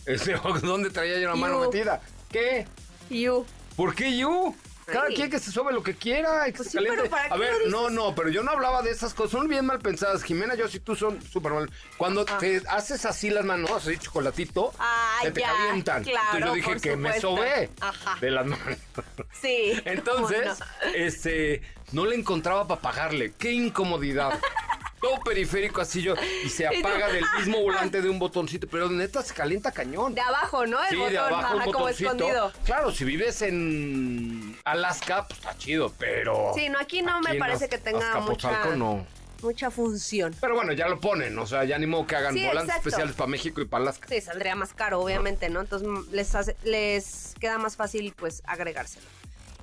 Este, 0.07 0.35
¿Dónde 0.63 0.89
traía 0.89 1.21
yo 1.21 1.29
la 1.29 1.37
mano 1.37 1.61
metida? 1.61 2.01
¿Qué? 2.31 2.67
You. 3.09 3.45
¿Por 3.77 3.95
qué 3.95 4.17
you? 4.17 4.55
Cada 4.87 5.07
Sí. 5.07 5.15
quien 5.15 5.31
que 5.31 5.39
se 5.39 5.53
sobe 5.53 5.73
lo 5.73 5.85
que 5.85 5.95
quiera 5.95 6.45
que 6.47 6.53
Pues 6.53 6.71
se 6.73 6.79
sí, 6.81 6.85
pero 6.89 7.09
¿para 7.09 7.33
a 7.33 7.37
ver, 7.37 7.53
no, 7.69 7.91
no, 7.91 8.13
pero 8.13 8.29
yo 8.29 8.43
no 8.43 8.51
hablaba 8.51 8.83
de 8.83 8.91
esas 8.91 9.15
cosas. 9.15 9.31
Son 9.33 9.47
bien 9.47 9.65
mal 9.65 9.79
pensadas. 9.79 10.25
Jimena, 10.25 10.57
yo 10.57 10.67
y 10.73 10.81
tú 10.81 10.97
son 10.97 11.23
súper 11.23 11.53
mal. 11.53 11.71
Cuando 11.97 12.25
Ah. 12.29 12.39
te 12.39 12.61
haces 12.69 13.05
así 13.05 13.31
las 13.31 13.45
manos, 13.45 13.71
así 13.71 13.97
chocolatito, 13.99 14.73
Ay, 14.81 15.27
se 15.27 15.31
te 15.33 15.41
ya, 15.43 15.53
calientan. 15.53 16.03
claro, 16.03 16.27
Entonces 16.39 16.47
yo 16.49 16.55
dije 16.73 16.81
que 16.81 16.97
me 16.97 17.21
sobé 17.21 17.71
Ajá. 17.81 18.17
de 18.21 18.31
las 18.33 18.47
manos. 18.47 18.67
Sí. 19.41 19.81
Entonces, 19.85 20.59
este, 20.95 21.63
no 21.93 22.05
le 22.05 22.17
encontraba 22.17 22.67
para 22.67 22.81
pagarle. 22.81 23.33
¡Qué 23.39 23.53
incomodidad! 23.53 24.39
Todo 25.01 25.19
periférico 25.21 25.81
así 25.81 26.03
yo. 26.03 26.15
Y 26.45 26.49
se 26.49 26.67
apaga 26.79 27.09
del 27.09 27.25
mismo 27.39 27.61
volante 27.63 28.03
de 28.03 28.09
un 28.09 28.19
botoncito. 28.19 28.67
Pero 28.69 28.89
neta 28.91 29.23
se 29.23 29.35
calienta 29.35 29.73
cañón. 29.73 30.15
De 30.15 30.21
abajo, 30.21 30.67
¿no? 30.67 30.83
El 30.83 30.91
Sí, 30.91 30.97
botón, 30.97 31.13
de 31.13 31.19
abajo 31.19 31.55
un 31.55 31.61
ajá, 31.63 31.73
como 31.73 31.89
escondido. 31.89 32.53
Claro, 32.65 32.93
si 32.93 33.05
vives 33.05 33.43
en 33.43 34.59
Alaska, 34.65 35.27
pues 35.27 35.39
está 35.41 35.57
chido, 35.57 35.93
pero. 35.99 36.53
Sí, 36.55 36.69
no, 36.69 36.79
aquí 36.79 37.03
no 37.03 37.21
me 37.21 37.35
parece 37.37 37.69
que 37.69 37.79
tenga 37.79 38.21
mucha, 38.21 38.67
no. 38.77 39.07
mucha 39.43 39.71
función. 39.71 40.35
Pero 40.41 40.55
bueno, 40.55 40.73
ya 40.73 40.89
lo 40.89 41.01
ponen, 41.01 41.39
o 41.39 41.47
sea, 41.47 41.65
ya 41.65 41.79
ni 41.79 41.87
modo 41.87 42.07
que 42.07 42.17
hagan 42.17 42.35
Sí, 42.35 42.41
volantes 42.41 42.65
exacto. 42.69 42.89
especiales 42.89 43.17
para 43.17 43.29
México 43.29 43.61
y 43.61 43.65
para 43.65 43.85
Alaska. 43.85 44.07
Sí, 44.09 44.21
saldría 44.21 44.55
más 44.55 44.75
caro, 44.75 45.01
obviamente, 45.01 45.49
¿no? 45.49 45.61
Entonces 45.61 45.89
les, 46.13 46.35
hace- 46.35 46.57
les 46.63 47.35
queda 47.41 47.57
más 47.59 47.77
fácil, 47.77 48.13
pues, 48.17 48.43
agregárselo. 48.47 49.07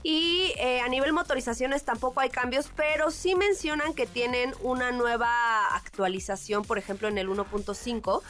Y 0.09 0.53
eh, 0.57 0.79
a 0.79 0.87
nivel 0.87 1.11
motorizaciones 1.11 1.83
tampoco 1.83 2.21
hay 2.21 2.29
cambios, 2.29 2.71
pero 2.77 3.11
sí 3.11 3.35
mencionan 3.35 3.93
que 3.93 4.05
tienen 4.05 4.53
una 4.61 4.93
nueva 4.93 5.27
actualización, 5.75 6.63
por 6.63 6.77
ejemplo, 6.77 7.09
en 7.09 7.17
el 7.17 7.27
1.5. 7.27 8.21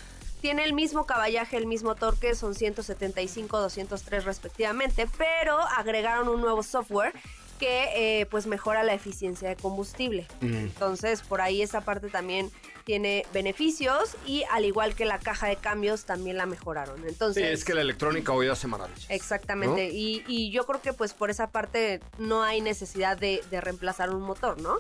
Tiene 0.42 0.64
el 0.64 0.74
mismo 0.74 1.06
caballaje, 1.06 1.56
el 1.56 1.68
mismo 1.68 1.94
torque, 1.94 2.34
son 2.34 2.56
175, 2.56 3.60
203 3.60 4.26
respectivamente, 4.26 5.08
pero 5.20 5.56
agregaron 5.60 6.30
un 6.30 6.42
nuevo 6.42 6.64
software 6.64 7.14
que 7.60 8.22
eh, 8.22 8.26
pues 8.26 8.48
mejora 8.48 8.82
la 8.82 8.96
eficiencia 8.96 9.48
de 9.48 9.56
combustible. 9.56 10.26
Mm. 10.42 10.56
Entonces, 10.56 11.22
por 11.22 11.42
ahí 11.42 11.62
esa 11.62 11.82
parte 11.82 12.10
también 12.10 12.50
tiene 12.88 13.26
beneficios 13.34 14.16
y 14.26 14.46
al 14.50 14.64
igual 14.64 14.96
que 14.96 15.04
la 15.04 15.20
caja 15.20 15.48
de 15.48 15.58
cambios 15.58 16.06
también 16.06 16.38
la 16.38 16.46
mejoraron. 16.46 17.02
Sí, 17.02 17.10
Entonces, 17.10 17.44
es 17.44 17.66
que 17.66 17.74
la 17.74 17.82
electrónica 17.82 18.32
hoy 18.32 18.48
hace 18.48 18.66
maravillas. 18.66 19.06
Exactamente, 19.10 19.88
¿no? 19.88 19.94
y, 19.94 20.24
y 20.26 20.52
yo 20.52 20.66
creo 20.66 20.82
que 20.82 20.94
pues 20.94 21.14
por 21.14 21.30
esa 21.30 21.50
parte 21.50 22.00
no 22.18 22.44
hay 22.44 22.62
necesidad 22.62 23.18
de, 23.18 23.44
de 23.52 23.60
reemplazar 23.60 24.10
un 24.12 24.22
motor, 24.22 24.62
¿no? 24.62 24.78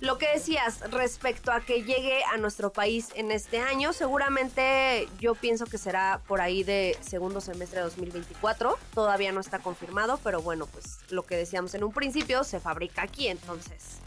Lo 0.00 0.18
que 0.18 0.26
decías 0.28 0.80
respecto 0.90 1.52
a 1.52 1.60
que 1.60 1.84
llegue 1.84 2.24
a 2.24 2.38
nuestro 2.38 2.72
país 2.72 3.10
en 3.14 3.30
este 3.30 3.60
año, 3.60 3.92
seguramente 3.92 5.08
yo 5.20 5.36
pienso 5.36 5.66
que 5.66 5.78
será 5.78 6.20
por 6.26 6.40
ahí 6.40 6.64
de 6.64 6.98
segundo 7.00 7.40
semestre 7.40 7.78
de 7.78 7.84
2024. 7.84 8.76
Todavía 8.94 9.30
no 9.30 9.40
está 9.40 9.60
confirmado, 9.60 10.18
pero 10.24 10.42
bueno, 10.42 10.66
pues 10.66 10.98
lo 11.10 11.22
que 11.22 11.36
decíamos 11.36 11.72
en 11.74 11.84
un 11.84 11.92
principio 11.92 12.42
se 12.42 12.58
fabrica 12.58 13.02
aquí, 13.02 13.28
entonces. 13.28 13.98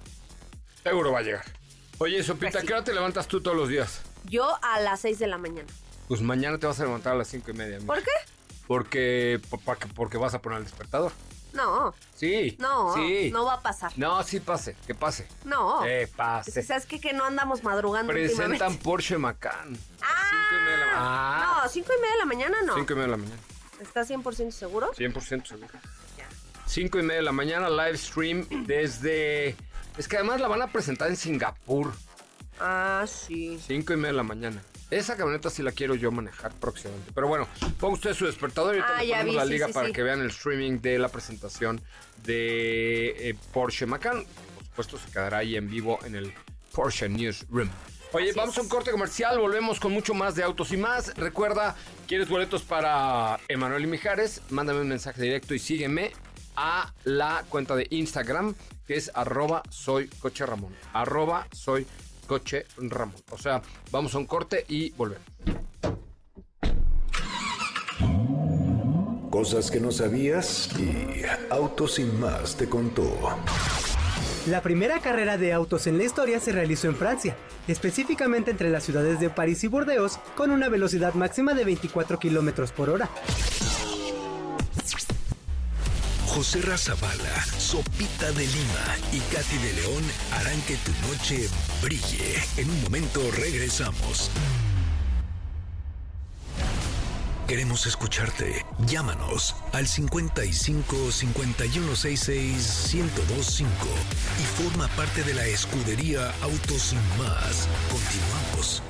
Seguro 0.83 1.13
va 1.13 1.19
a 1.19 1.23
llegar. 1.23 1.60
Oye, 2.01 2.23
Sopita. 2.23 2.61
¿qué 2.63 2.73
hora 2.73 2.83
te 2.83 2.93
levantas 2.93 3.27
tú 3.27 3.41
todos 3.41 3.55
los 3.55 3.69
días? 3.69 4.01
Yo 4.25 4.57
a 4.63 4.79
las 4.79 5.01
6 5.01 5.19
de 5.19 5.27
la 5.27 5.37
mañana. 5.37 5.67
Pues 6.07 6.21
mañana 6.21 6.57
te 6.57 6.65
vas 6.65 6.79
a 6.79 6.83
levantar 6.85 7.13
a 7.13 7.15
las 7.15 7.27
cinco 7.27 7.51
y 7.51 7.53
media. 7.53 7.77
¿Por 7.85 7.99
qué? 8.01 8.09
Porque, 8.65 9.39
por- 9.51 9.59
porque, 9.61 9.87
porque 9.87 10.17
vas 10.17 10.33
a 10.33 10.41
poner 10.41 10.57
el 10.59 10.63
despertador. 10.65 11.11
No, 11.53 11.93
Sí. 12.15 12.55
no, 12.59 12.95
Sí. 12.95 13.29
no 13.31 13.45
va 13.45 13.53
a 13.55 13.61
pasar. 13.61 13.91
No, 13.97 14.23
sí 14.23 14.39
pase, 14.39 14.75
que 14.87 14.95
pase. 14.95 15.27
No. 15.43 15.85
Eh, 15.85 16.09
pase. 16.15 16.63
¿Sabes 16.63 16.87
qué? 16.87 16.99
Que 16.99 17.13
no 17.13 17.23
andamos 17.25 17.63
madrugando 17.63 18.11
Presentan. 18.11 18.77
Porsche 18.77 19.17
Macan. 19.19 19.77
Ah, 20.01 20.23
Cinco 20.31 20.55
y 20.59 20.63
media 20.65 20.77
de 20.77 20.85
la 20.85 20.91
Ah, 20.95 21.61
No, 21.63 21.69
cinco 21.69 21.91
y 21.95 22.01
media 22.01 22.13
de 22.13 22.19
la 22.19 22.25
mañana 22.25 22.57
no. 22.65 22.75
Cinco 22.75 22.93
y 22.93 22.95
media 22.95 23.05
de 23.05 23.11
la 23.11 23.17
mañana. 23.17 23.41
¿Estás 23.79 24.07
100% 24.09 24.51
seguro? 24.51 24.91
100% 24.95 25.45
seguro. 25.45 25.67
Ya. 26.17 26.27
5 26.65 26.99
y 26.99 27.01
media 27.03 27.17
de 27.17 27.21
la 27.23 27.31
mañana, 27.31 27.69
live 27.69 27.97
stream 27.97 28.47
desde... 28.65 29.55
Es 29.97 30.07
que 30.07 30.17
además 30.17 30.39
la 30.41 30.47
van 30.47 30.61
a 30.61 30.67
presentar 30.67 31.09
en 31.09 31.15
Singapur. 31.15 31.91
Ah, 32.59 33.05
sí. 33.07 33.59
5 33.65 33.93
y 33.93 33.95
media 33.95 34.07
de 34.11 34.17
la 34.17 34.23
mañana. 34.23 34.61
Esa 34.89 35.15
camioneta 35.15 35.49
sí 35.49 35.63
la 35.63 35.71
quiero 35.71 35.95
yo 35.95 36.11
manejar 36.11 36.53
próximamente. 36.53 37.11
Pero 37.15 37.27
bueno, 37.27 37.47
ponga 37.79 37.93
usted 37.93 38.13
su 38.13 38.25
despertador 38.25 38.75
y 38.75 38.79
ahorita 38.79 38.97
Ah, 38.97 39.01
le 39.01 39.07
ya 39.07 39.17
ponemos 39.17 39.31
vi, 39.33 39.37
la 39.37 39.45
sí, 39.45 39.49
liga 39.51 39.67
sí, 39.67 39.73
para 39.73 39.87
sí. 39.87 39.93
que 39.93 40.03
vean 40.03 40.21
el 40.21 40.27
streaming 40.29 40.79
de 40.81 40.99
la 40.99 41.07
presentación 41.09 41.81
de 42.23 43.29
eh, 43.29 43.35
Porsche 43.53 43.85
Macan. 43.85 44.23
Por 44.25 44.65
supuesto, 44.85 44.97
se 44.97 45.11
quedará 45.11 45.37
ahí 45.39 45.55
en 45.55 45.69
vivo 45.69 45.99
en 46.05 46.15
el 46.15 46.33
Porsche 46.73 47.07
Newsroom. 47.09 47.69
Oye, 48.13 48.29
Así 48.31 48.37
vamos 48.37 48.57
a 48.57 48.61
un 48.61 48.67
corte 48.67 48.91
comercial, 48.91 49.39
volvemos 49.39 49.79
con 49.79 49.93
mucho 49.93 50.13
más 50.13 50.35
de 50.35 50.43
autos 50.43 50.73
y 50.73 50.77
más. 50.77 51.15
Recuerda, 51.15 51.75
¿quieres 52.07 52.27
boletos 52.27 52.61
para 52.63 53.39
Emanuel 53.47 53.83
y 53.83 53.87
Mijares? 53.87 54.41
Mándame 54.49 54.81
un 54.81 54.89
mensaje 54.89 55.21
directo 55.21 55.53
y 55.53 55.59
sígueme 55.59 56.11
a 56.55 56.93
la 57.03 57.43
cuenta 57.49 57.75
de 57.75 57.87
Instagram 57.89 58.55
que 58.85 58.95
es 58.95 59.11
arroba 59.13 59.63
soy 59.69 60.07
coche 60.07 60.45
Ramón. 60.45 60.73
Arroba 60.93 61.47
soy 61.51 61.85
coche 62.27 62.65
Ramón. 62.77 63.15
O 63.31 63.37
sea, 63.37 63.61
vamos 63.91 64.15
a 64.15 64.17
un 64.17 64.25
corte 64.25 64.65
y 64.67 64.91
volvemos. 64.91 65.25
Cosas 69.29 69.71
que 69.71 69.79
no 69.79 69.91
sabías 69.91 70.69
y 70.77 71.23
Autos 71.49 71.95
sin 71.95 72.19
más 72.19 72.55
te 72.57 72.67
contó. 72.67 73.17
La 74.47 74.61
primera 74.61 74.99
carrera 74.99 75.37
de 75.37 75.53
autos 75.53 75.85
en 75.85 75.97
la 75.97 76.03
historia 76.03 76.39
se 76.39 76.51
realizó 76.51 76.87
en 76.87 76.95
Francia, 76.95 77.35
específicamente 77.67 78.49
entre 78.49 78.71
las 78.71 78.83
ciudades 78.83 79.19
de 79.19 79.29
París 79.29 79.63
y 79.63 79.67
Burdeos, 79.67 80.17
con 80.35 80.49
una 80.49 80.67
velocidad 80.67 81.13
máxima 81.13 81.53
de 81.53 81.63
24 81.63 82.17
kilómetros 82.17 82.71
por 82.71 82.89
hora. 82.89 83.09
José 86.33 86.61
Razabala, 86.61 87.43
Sopita 87.57 88.31
de 88.31 88.47
Lima 88.47 88.97
y 89.11 89.19
Katy 89.35 89.57
de 89.57 89.73
León 89.81 90.03
harán 90.31 90.61
que 90.61 90.77
tu 90.77 90.93
noche 91.05 91.49
brille. 91.81 92.41
En 92.55 92.69
un 92.69 92.83
momento 92.83 93.19
regresamos. 93.31 94.31
Queremos 97.49 97.85
escucharte. 97.85 98.65
Llámanos 98.87 99.57
al 99.73 99.85
55 99.85 101.11
5166 101.11 102.93
1025 102.93 103.73
y 104.39 104.63
forma 104.63 104.87
parte 104.95 105.23
de 105.23 105.33
la 105.33 105.45
escudería 105.45 106.31
Autos 106.43 106.81
sin 106.81 106.99
más. 107.17 107.67
Continuamos. 107.91 108.81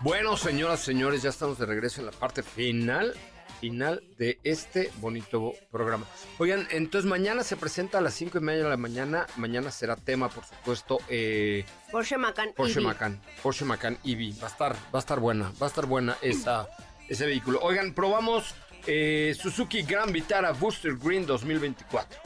Bueno, 0.00 0.38
señoras, 0.38 0.80
señores, 0.80 1.20
ya 1.20 1.28
estamos 1.28 1.58
de 1.58 1.66
regreso 1.66 2.00
en 2.00 2.06
la 2.06 2.12
parte 2.12 2.42
final, 2.42 3.14
final 3.62 4.02
de 4.18 4.40
este 4.42 4.90
bonito 4.96 5.54
programa. 5.70 6.04
Oigan, 6.38 6.66
entonces 6.72 7.08
mañana 7.08 7.44
se 7.44 7.56
presenta 7.56 7.98
a 7.98 8.00
las 8.00 8.12
5 8.14 8.38
y 8.38 8.40
media 8.40 8.64
de 8.64 8.70
la 8.70 8.76
mañana. 8.76 9.28
Mañana 9.36 9.70
será 9.70 9.94
tema, 9.94 10.28
por 10.28 10.44
supuesto, 10.44 10.98
eh, 11.08 11.64
Porsche 11.92 12.18
Macan. 12.18 12.52
Porsche. 12.56 12.80
Macan. 12.80 13.20
Porsche 13.40 13.64
Macan 13.64 13.96
EV. 14.04 14.36
Va 14.42 14.48
a 14.48 14.50
estar, 14.50 14.74
va 14.92 14.98
a 14.98 14.98
estar 14.98 15.20
buena, 15.20 15.52
va 15.62 15.66
a 15.66 15.68
estar 15.68 15.86
buena 15.86 16.16
esa, 16.22 16.68
ese 17.08 17.24
vehículo. 17.24 17.60
Oigan, 17.62 17.94
probamos 17.94 18.52
eh, 18.88 19.32
Suzuki 19.40 19.82
Grand 19.82 20.10
Vitara 20.10 20.50
Booster 20.50 20.96
Green 20.96 21.24
2024. 21.24 22.20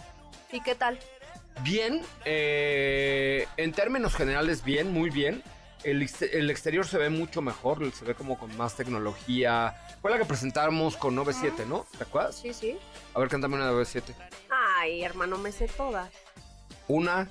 ¿Y 0.53 0.63
qué 0.63 0.75
tal? 0.75 0.99
Bien, 1.63 2.01
eh, 2.25 3.47
en 3.59 3.73
términos 3.73 4.15
generales, 4.15 4.65
bien, 4.65 4.91
muy 4.91 5.11
bien. 5.11 5.43
El, 5.87 6.03
ex- 6.03 6.23
el 6.23 6.51
exterior 6.51 6.85
se 6.87 6.99
ve 6.99 7.11
mucho 7.11 7.41
mejor, 7.43 7.93
se 7.93 8.05
ve 8.05 8.15
como 8.17 8.37
con 8.39 8.55
más 8.57 8.75
tecnología. 8.77 9.75
Fue 10.03 10.11
la 10.11 10.19
que 10.19 10.25
presentamos 10.25 10.97
con 10.97 11.15
97, 11.15 11.65
¿no? 11.65 11.87
¿Te 11.97 12.03
acuerdas? 12.03 12.37
Sí, 12.37 12.53
sí. 12.53 12.77
A 13.15 13.21
ver, 13.21 13.29
cántame 13.29 13.55
una 13.55 13.67
de 13.67 13.71
97. 13.73 14.13
Ay, 14.51 15.05
hermano, 15.05 15.39
me 15.39 15.53
sé 15.53 15.69
todas. 15.69 16.11
Una. 16.89 17.31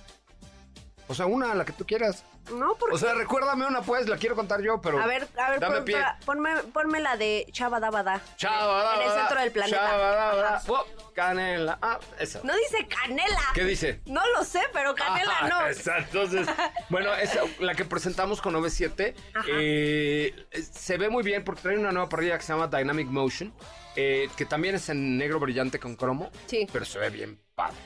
O 1.08 1.14
sea, 1.14 1.26
una, 1.28 1.53
la 1.53 1.66
que 1.66 1.72
tú 1.74 1.86
quieras. 1.86 2.24
No, 2.51 2.76
porque... 2.76 2.95
O 2.95 2.97
sea, 2.97 3.14
recuérdame 3.14 3.66
una, 3.68 3.82
pues, 3.82 4.08
la 4.08 4.18
quiero 4.18 4.36
contar 4.36 4.62
yo, 4.62 4.82
pero. 4.82 4.99
a 5.01 5.06
ver, 5.06 5.28
a 5.38 5.51
ver, 5.51 5.60
dame 5.60 5.76
productora, 5.82 6.18
pie. 6.18 6.26
ponme, 6.26 6.56
ponme 6.74 6.99
la 6.99 7.16
de 7.18 7.45
Chabadabada. 7.51 8.22
Chabadabada, 8.38 8.95
En 8.95 9.01
el 9.12 9.18
centro 9.18 9.39
del 9.39 9.51
planeta. 9.51 9.78
chabadabada, 9.78 10.62
oh, 10.68 10.86
canela. 11.14 11.78
Ah, 11.82 11.99
esa. 12.20 12.39
No 12.43 12.56
dice 12.56 12.88
canela. 12.88 13.39
¿Qué 13.53 13.64
dice? 13.66 14.01
No 14.06 14.22
lo 14.36 14.43
sé, 14.43 14.62
pero 14.74 14.95
canela 14.95 15.32
Ah, 15.41 15.47
no. 15.47 15.68
Exacto. 15.68 16.24
Entonces, 16.24 16.47
bueno, 16.89 17.14
esa, 17.16 17.41
la 17.60 17.76
que 17.76 17.86
presentamos 17.86 18.41
con 18.41 18.53
97 18.53 19.16
Ajá. 19.36 19.45
eh, 19.51 20.34
se 20.72 20.97
ve 20.97 21.10
muy 21.10 21.24
bien 21.24 21.43
porque 21.43 21.62
trae 21.62 21.78
una 21.78 21.91
nueva 21.91 22.10
parrilla 22.10 22.38
que 22.38 22.43
se 22.43 22.53
llama 22.53 22.68
Dynamic 22.68 23.08
Motion, 23.08 23.53
eh, 23.95 24.28
que 24.36 24.45
también 24.45 24.76
es 24.76 24.89
en 24.89 25.18
negro 25.18 25.39
brillante 25.39 25.80
con 25.80 25.95
cromo, 25.95 26.32
Sí, 26.47 26.68
pero 26.72 26.84
se 26.86 26.97
ve 26.99 27.10
bien 27.12 27.39
padre. 27.56 27.78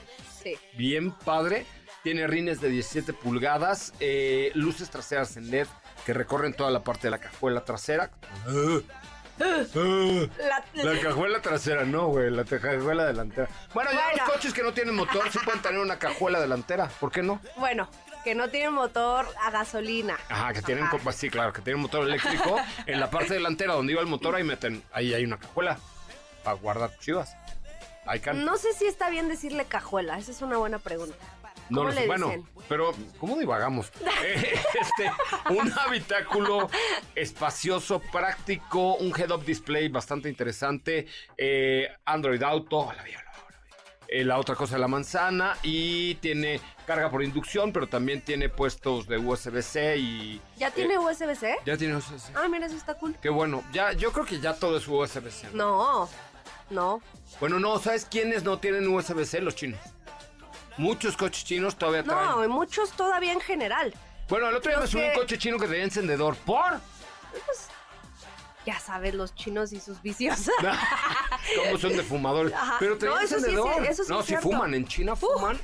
sí. 0.41 0.57
Bien 0.73 1.11
padre. 1.11 1.65
Tiene 2.03 2.27
rines 2.27 2.61
de 2.61 2.69
17 2.69 3.11
pulgadas, 3.13 3.93
eh, 3.99 4.51
luces 4.55 4.89
traseras 4.89 5.35
en 5.37 5.51
LED 5.51 5.67
que 6.05 6.13
recorren 6.13 6.53
toda 6.53 6.71
la 6.71 6.81
parte 6.83 7.07
de 7.07 7.11
la 7.11 7.17
cajuela 7.19 7.65
trasera. 7.65 8.09
La- 9.37 10.63
La 10.83 10.99
cajuela 11.01 11.41
trasera, 11.41 11.83
no, 11.85 12.07
güey, 12.07 12.29
la 12.29 12.43
cajuela 12.45 13.05
delantera. 13.05 13.49
Bueno, 13.73 13.91
ya 13.91 14.01
Bueno. 14.09 14.23
los 14.25 14.33
coches 14.35 14.53
que 14.53 14.63
no 14.63 14.73
tienen 14.73 14.95
motor 14.95 15.29
sí 15.31 15.39
pueden 15.43 15.61
tener 15.61 15.79
una 15.79 15.97
cajuela 15.99 16.39
delantera, 16.39 16.87
¿por 16.99 17.11
qué 17.11 17.21
no? 17.23 17.39
Bueno, 17.57 17.89
que 18.23 18.35
no 18.35 18.49
tiene 18.49 18.69
motor 18.69 19.25
a 19.41 19.51
gasolina. 19.51 20.17
Ajá, 20.29 20.53
que 20.53 20.61
tienen, 20.61 20.85
Ajá. 20.85 21.11
sí, 21.13 21.29
claro, 21.29 21.53
que 21.53 21.61
tienen 21.61 21.81
motor 21.81 22.05
eléctrico. 22.07 22.57
en 22.85 22.99
la 22.99 23.09
parte 23.09 23.33
delantera 23.33 23.73
donde 23.73 23.93
iba 23.93 24.01
el 24.01 24.07
motor, 24.07 24.35
ahí 24.35 24.43
meten, 24.43 24.83
ahí 24.91 25.13
hay 25.13 25.23
una 25.25 25.37
cajuela 25.37 25.77
para 26.43 26.55
guardar 26.57 26.97
chivas. 26.99 27.35
No 28.33 28.57
sé 28.57 28.73
si 28.73 28.87
está 28.87 29.09
bien 29.09 29.27
decirle 29.29 29.65
cajuela, 29.65 30.17
esa 30.17 30.31
es 30.31 30.41
una 30.41 30.57
buena 30.57 30.79
pregunta. 30.79 31.15
No 31.69 31.81
¿Cómo 31.81 31.89
lo 31.89 31.91
sé. 31.95 32.07
Bueno, 32.07 32.47
pero 32.67 32.93
¿cómo 33.19 33.37
divagamos? 33.37 33.91
Eh, 34.21 34.53
este, 34.81 35.11
un 35.49 35.71
habitáculo 35.71 36.69
espacioso, 37.15 38.01
práctico, 38.11 38.95
un 38.95 39.17
head-up 39.17 39.45
display 39.45 39.87
bastante 39.87 40.27
interesante, 40.27 41.07
eh, 41.37 41.87
Android 42.05 42.43
Auto, 42.43 42.91
la. 42.95 43.03
Eh, 44.11 44.25
la 44.25 44.39
otra 44.39 44.55
cosa 44.55 44.73
de 44.73 44.79
la 44.81 44.87
manzana 44.87 45.55
y 45.61 46.15
tiene 46.15 46.59
carga 46.87 47.11
por 47.11 47.23
inducción, 47.23 47.71
pero 47.71 47.87
también 47.87 48.21
tiene 48.21 48.49
puestos 48.49 49.07
de 49.07 49.19
USB-C 49.19 49.97
y 49.97 50.41
¿Ya 50.57 50.71
tiene 50.71 50.95
eh, 50.95 50.97
USB-C? 50.97 51.57
ya 51.63 51.77
tiene 51.77 51.95
USB-C. 51.95 52.33
Ah, 52.35 52.47
mira, 52.49 52.65
eso 52.65 52.75
está 52.75 52.95
cool. 52.95 53.15
Qué 53.21 53.29
bueno. 53.29 53.63
Ya, 53.71 53.93
yo 53.93 54.11
creo 54.11 54.25
que 54.25 54.39
ya 54.39 54.55
todo 54.55 54.77
es 54.77 54.87
USB-C. 54.87 55.49
No, 55.53 56.09
no. 56.71 57.03
Bueno, 57.39 57.59
no, 57.59 57.77
¿sabes 57.77 58.05
quiénes 58.05 58.43
no 58.43 58.57
tienen 58.57 58.87
USB-C? 58.87 59.41
Los 59.41 59.55
chinos. 59.55 59.79
Muchos 60.79 61.17
coches 61.17 61.43
chinos 61.43 61.75
todavía 61.75 62.03
traen. 62.03 62.29
No, 62.29 62.47
muchos 62.47 62.91
todavía 62.91 63.33
en 63.33 63.41
general. 63.41 63.93
Bueno, 64.29 64.47
el 64.47 64.55
otro 64.55 64.71
día 64.71 64.79
me 64.79 64.87
subí 64.87 65.01
un 65.03 65.13
coche 65.13 65.37
chino 65.37 65.59
que 65.59 65.67
tenía 65.67 65.83
encendedor. 65.83 66.37
¿Por? 66.37 66.79
Ya 68.65 68.79
sabes, 68.79 69.13
los 69.13 69.35
chinos 69.35 69.73
y 69.73 69.81
sus 69.81 70.01
vicios. 70.01 70.49
¿Cómo 71.65 71.77
son 71.77 71.97
de 71.97 72.03
fumadores? 72.03 72.53
Ajá. 72.53 72.77
Pero 72.79 72.97
tenía 72.97 73.15
No, 73.15 73.19
eso 73.21 73.27
sí 73.27 73.33
es 73.35 73.49
encendedor. 73.49 73.85
eso 73.85 74.03
sí 74.05 74.09
no, 74.09 74.21
si 74.21 74.27
cierto. 74.27 74.49
fuman. 74.49 74.73
En 74.73 74.87
China 74.87 75.17
fuman. 75.17 75.59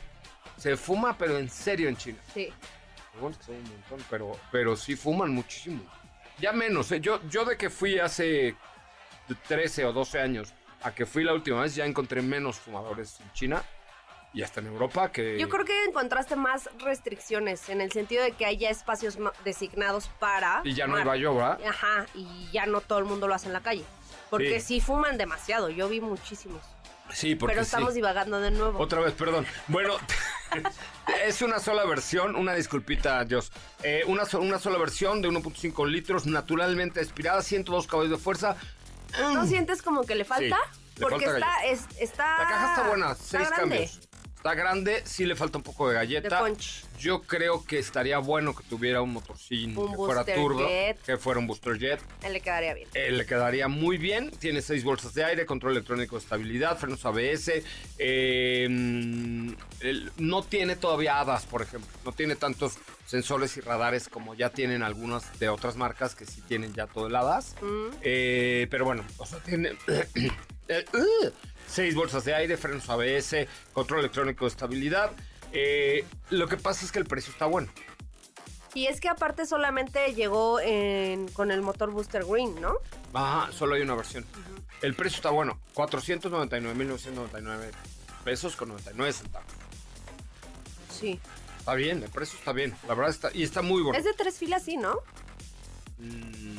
Se 0.58 0.76
fuma, 0.76 1.18
pero 1.18 1.38
en 1.38 1.50
serio 1.50 1.88
en 1.88 1.96
China. 1.96 2.20
sí. 2.34 2.52
Que 3.14 3.22
son 3.22 3.56
un 3.56 3.64
montón, 3.64 4.06
pero, 4.10 4.38
pero 4.52 4.76
sí 4.76 4.98
fuman 4.98 5.32
muchísimo. 5.32 5.82
Ya 6.40 6.52
menos, 6.52 6.92
¿eh? 6.92 7.00
Yo, 7.00 7.22
yo 7.30 7.46
de 7.46 7.56
que 7.56 7.70
fui 7.70 8.00
hace 8.00 8.54
13 9.48 9.86
o 9.86 9.94
12 9.94 10.20
años 10.20 10.54
a 10.84 10.94
que 10.94 11.06
fui 11.06 11.24
la 11.24 11.32
última 11.34 11.62
vez, 11.62 11.74
ya 11.74 11.86
encontré 11.86 12.22
menos 12.22 12.58
fumadores 12.58 13.22
en 13.22 13.32
China 13.32 13.64
y 14.36 14.44
hasta 14.44 14.60
en 14.60 14.68
Europa 14.68 15.12
que... 15.12 15.40
Yo 15.40 15.50
creo 15.50 15.66
que 15.66 15.86
encontraste 15.86 16.36
más 16.36 16.70
restricciones 16.80 17.70
en 17.70 17.82
el 17.82 17.92
sentido 17.92 18.22
de 18.24 18.34
que 18.34 18.46
haya 18.46 18.70
espacios 18.70 19.18
ma- 19.18 19.32
designados 19.44 20.10
para. 20.20 20.62
Y 20.64 20.74
ya 20.74 20.86
no 20.86 20.92
fumar. 20.94 21.06
iba 21.06 21.18
yo, 21.18 21.36
¿verdad? 21.36 21.60
Ajá, 21.68 22.06
y 22.14 22.50
ya 22.52 22.66
no 22.68 22.82
todo 22.82 23.00
el 23.00 23.06
mundo 23.06 23.28
lo 23.28 23.34
hace 23.34 23.48
en 23.48 23.54
la 23.54 23.62
calle. 23.62 23.84
Porque 24.30 24.60
Sí. 24.60 24.80
sí, 24.80 24.82
fuman 24.82 25.18
demasiado, 25.18 25.70
yo 25.70 25.88
vi 25.90 26.02
muchísimos. 26.02 26.62
Sí, 27.14 27.36
porque 27.36 27.54
Pero 27.54 27.64
sí. 27.64 27.68
estamos 27.70 27.94
divagando 27.94 28.40
de 28.42 28.52
nuevo. 28.52 28.80
Otra 28.80 29.00
vez, 29.00 29.14
perdón. 29.14 29.46
Bueno, 29.68 29.94
es 31.26 31.42
una 31.42 31.60
sola 31.60 31.86
versión, 31.86 32.36
una 32.36 32.54
disculpita, 32.56 33.24
Dios. 33.26 33.52
Eh, 33.84 34.04
una, 34.08 34.26
so- 34.26 34.42
una 34.42 34.60
sola 34.60 34.78
versión 34.78 35.22
de 35.22 35.30
1.5 35.30 35.88
litros, 35.88 36.26
naturalmente 36.26 37.00
aspirada, 37.00 37.42
102 37.42 37.88
caballos 37.88 38.12
de 38.12 38.18
fuerza. 38.18 38.58
¿No 39.20 39.46
sientes 39.46 39.82
como 39.82 40.04
que 40.04 40.16
le 40.16 40.26
falta? 40.26 40.58
Sí, 40.58 41.00
le 41.00 41.02
Porque 41.08 41.26
falta 41.26 41.38
está, 41.38 41.66
es- 41.66 42.02
está. 42.02 42.38
La 42.40 42.50
caja 42.50 42.70
está 42.76 42.88
buena, 42.88 43.12
está 43.12 43.24
seis 43.24 43.50
grande. 43.52 43.76
cambios. 43.78 44.00
Está 44.46 44.54
grande, 44.54 45.02
sí 45.06 45.26
le 45.26 45.36
falta 45.36 45.58
un 45.58 45.64
poco 45.64 45.90
de 45.90 45.96
galleta. 45.96 46.44
De 46.44 46.52
punch. 46.52 46.84
Yo 47.00 47.24
creo 47.24 47.66
que 47.66 47.80
estaría 47.80 48.20
bueno 48.20 48.56
que 48.56 48.64
tuviera 48.64 49.02
un 49.02 49.12
motorcín 49.12 49.76
Un 49.76 49.90
que 49.90 49.96
fuera 49.96 50.24
turbo, 50.24 50.68
jet. 50.68 51.02
que 51.02 51.18
fuera 51.18 51.40
un 51.40 51.48
booster 51.48 51.80
jet. 51.80 52.00
Él 52.22 52.34
le 52.34 52.42
quedaría 52.42 52.76
bien. 52.76 52.88
Eh, 52.94 53.10
le 53.10 53.26
quedaría 53.26 53.68
muy 53.68 53.98
bien. 53.98 54.30
Tiene 54.30 54.62
seis 54.62 54.84
bolsas 54.84 55.16
de 55.16 55.24
aire, 55.24 55.48
control 55.48 55.72
electrónico 55.72 56.16
de 56.16 56.22
estabilidad, 56.22 56.78
frenos 56.78 57.04
ABS. 57.08 57.64
eh, 57.98 58.68
mm, 58.70 59.54
no 60.18 60.44
tiene 60.44 60.76
todavía 60.76 61.20
HADAS, 61.22 61.48
por 61.48 61.64
ejemplo. 61.64 61.90
No 62.06 62.12
tiene 62.12 62.36
tantos 62.36 62.78
sensores 63.08 63.58
y 63.58 63.62
radares 63.62 64.10
como 64.10 64.36
ya 64.36 64.52
tienen 64.52 64.84
algunas 64.84 65.40
de 65.40 65.50
otras 65.50 65.76
marcas 65.76 66.14
que 66.14 66.28
sí 66.28 66.42
tienen 66.42 66.72
ya 66.76 66.86
todo 66.86 67.08
el 67.08 67.16
HADAS. 67.16 67.56
Eh, 68.04 68.68
pero 68.70 68.86
bueno, 68.86 69.04
o 69.18 69.26
sea, 69.26 69.40
tiene 69.40 69.76
eh, 70.68 70.86
uh, 70.94 71.32
seis 71.76 71.94
bolsas 71.94 72.24
de 72.24 72.34
aire, 72.34 72.56
frenos 72.56 72.90
ABS, 72.90 73.48
control 73.74 74.00
electrónico 74.00 74.46
de 74.46 74.50
estabilidad. 74.50 75.12
Eh, 75.52 76.06
lo 76.30 76.48
que 76.48 76.56
pasa 76.58 76.86
es 76.86 76.92
que 76.94 77.00
el 77.00 77.06
precio 77.06 77.34
está 77.34 77.46
bueno. 77.48 77.70
Y 78.74 78.88
es 78.88 79.00
que 79.02 79.10
aparte 79.10 79.46
solamente 79.46 80.14
llegó 80.14 80.60
en- 80.62 81.28
con 81.30 81.52
el 81.52 81.62
motor 81.62 81.92
Booster 81.92 82.24
Green, 82.26 82.60
¿no? 82.62 82.76
Ajá, 83.14 83.52
solo 83.52 83.76
hay 83.76 83.82
una 83.82 83.96
versión. 83.96 84.26
El 84.82 84.96
precio 84.96 85.18
está 85.18 85.30
bueno, 85.32 85.60
499.999 85.74 87.72
pesos 88.24 88.56
con 88.56 88.70
99 88.70 89.12
centavos. 89.14 89.48
Sí. 90.90 91.20
Está 91.60 91.74
bien, 91.74 92.04
el 92.04 92.10
precio 92.10 92.38
está 92.40 92.52
bien, 92.54 92.74
la 92.88 92.94
verdad 92.94 93.12
está, 93.12 93.30
y 93.34 93.44
está 93.44 93.62
muy 93.62 93.82
bueno. 93.82 93.98
Es 93.98 94.06
de 94.06 94.14
tres 94.14 94.38
filas, 94.38 94.64
sí, 94.64 94.78
¿no? 94.78 95.00
Mm, 95.98 96.55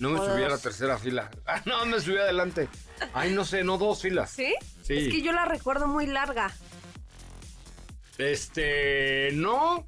no 0.00 0.10
me 0.10 0.18
O 0.18 0.24
subí 0.24 0.42
a 0.42 0.48
la 0.48 0.58
tercera 0.58 0.98
fila. 0.98 1.30
Ah, 1.46 1.62
no, 1.66 1.86
me 1.86 2.00
subí 2.00 2.16
adelante. 2.16 2.68
Ay, 3.14 3.32
no 3.32 3.44
sé, 3.44 3.62
no 3.64 3.78
dos 3.78 4.02
filas. 4.02 4.30
¿Sí? 4.30 4.54
Sí. 4.82 4.94
Es 4.94 5.08
que 5.08 5.22
yo 5.22 5.32
la 5.32 5.44
recuerdo 5.44 5.86
muy 5.86 6.06
larga. 6.06 6.50
Este, 8.18 9.30
no. 9.32 9.86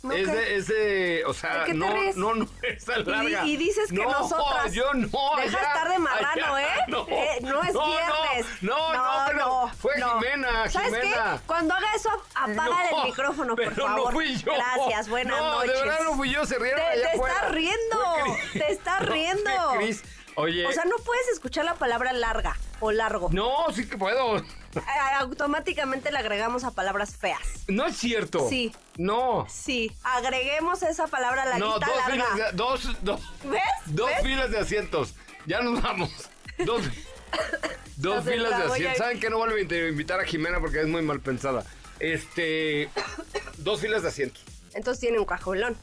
¿No 0.00 0.12
es, 0.12 0.26
de, 0.28 0.54
es 0.56 0.68
de, 0.68 1.24
o 1.26 1.34
sea, 1.34 1.58
¿De 1.58 1.64
qué 1.64 1.72
te 1.72 1.78
no, 1.78 1.88
no, 2.14 2.34
no 2.34 2.48
es 2.62 2.84
tan 2.84 3.04
larga. 3.04 3.44
y 3.44 3.56
dices 3.56 3.88
que 3.90 3.96
no, 3.96 4.08
nosotras. 4.10 4.72
yo 4.72 4.94
no. 4.94 5.08
Deja 5.08 5.58
allá, 5.58 5.66
estar 5.72 5.88
de 5.88 5.98
marrano, 5.98 6.54
allá, 6.54 6.76
¿eh? 6.76 6.84
No, 6.88 7.06
Eh, 7.08 7.38
no 7.42 7.62
es 7.64 7.72
viernes. 7.72 8.46
No, 8.62 8.92
no, 8.92 9.10
pero 9.26 9.70
fue 9.80 9.98
no. 9.98 10.20
Jimena, 10.20 10.70
¿Sabes 10.70 10.94
Jimena. 10.94 11.38
qué? 11.40 11.46
Cuando 11.48 11.74
haga 11.74 11.88
eso, 11.96 12.10
apaga 12.34 12.90
No, 12.92 12.98
el 13.00 13.04
micrófono, 13.06 13.56
por 13.56 13.74
favor. 13.74 14.04
no 14.04 14.10
fui 14.12 14.36
yo. 14.36 14.52
Gracias, 14.54 15.08
buenas 15.08 15.36
no, 15.36 15.50
noches. 15.54 15.72
de 15.74 15.80
verdad 15.82 16.00
no 16.04 16.14
fui 16.14 16.30
yo, 16.30 16.46
se 16.46 16.58
rieron 16.60 16.80
Te, 16.80 16.86
allá 16.86 17.02
te 17.02 17.16
afuera. 17.16 17.34
estás 17.34 17.52
riendo, 17.52 18.04
te 18.52 18.72
estás 18.72 19.00
No, 19.02 19.06
riendo. 19.12 19.50
fue 19.70 19.78
Cris. 19.78 20.04
Oye, 20.36 20.64
O 20.66 20.70
sea, 20.72 20.84
no 20.84 20.96
puedes 20.98 21.26
escuchar 21.30 21.64
la 21.64 21.74
palabra 21.74 22.12
larga 22.12 22.56
o 22.80 22.92
largo. 22.92 23.28
no, 23.32 23.52
sí 23.74 23.86
que 23.88 23.96
puedo. 23.98 24.42
Automáticamente 25.18 26.10
le 26.12 26.18
agregamos 26.18 26.64
a 26.64 26.70
palabras 26.70 27.16
feas. 27.16 27.40
No 27.68 27.86
es 27.86 27.96
cierto. 27.96 28.48
Sí. 28.48 28.72
No. 28.96 29.46
Sí, 29.48 29.90
agreguemos 30.04 30.82
esa 30.82 31.06
palabra 31.08 31.42
a 31.42 31.46
la 31.46 31.58
No, 31.58 31.76
lista 31.76 31.86
dos 31.86 31.96
larga. 31.96 32.24
filas, 32.32 32.36
de, 32.52 32.56
dos, 32.56 32.96
dos, 33.02 33.20
¿Ves? 33.44 33.60
dos 33.86 34.06
¿Ves? 34.10 34.22
filas 34.22 34.50
de 34.50 34.58
asientos. 34.58 35.14
Ya 35.46 35.60
nos 35.62 35.80
vamos. 35.82 36.10
Dos, 36.64 36.82
dos 37.96 38.24
filas 38.24 38.58
de 38.58 38.64
asientos. 38.72 38.98
¿Saben 38.98 39.20
que 39.20 39.30
no 39.30 39.38
vuelvo 39.38 39.56
a 39.56 39.58
invi- 39.60 39.88
invitar 39.88 40.20
a 40.20 40.24
Jimena 40.24 40.60
porque 40.60 40.80
es 40.80 40.86
muy 40.86 41.02
mal 41.02 41.20
pensada? 41.20 41.64
Este. 42.00 42.90
Dos 43.56 43.80
filas 43.80 44.02
de 44.02 44.08
asientos. 44.08 44.42
Entonces 44.74 45.00
tiene 45.00 45.18
un 45.18 45.24
cajolón. 45.24 45.76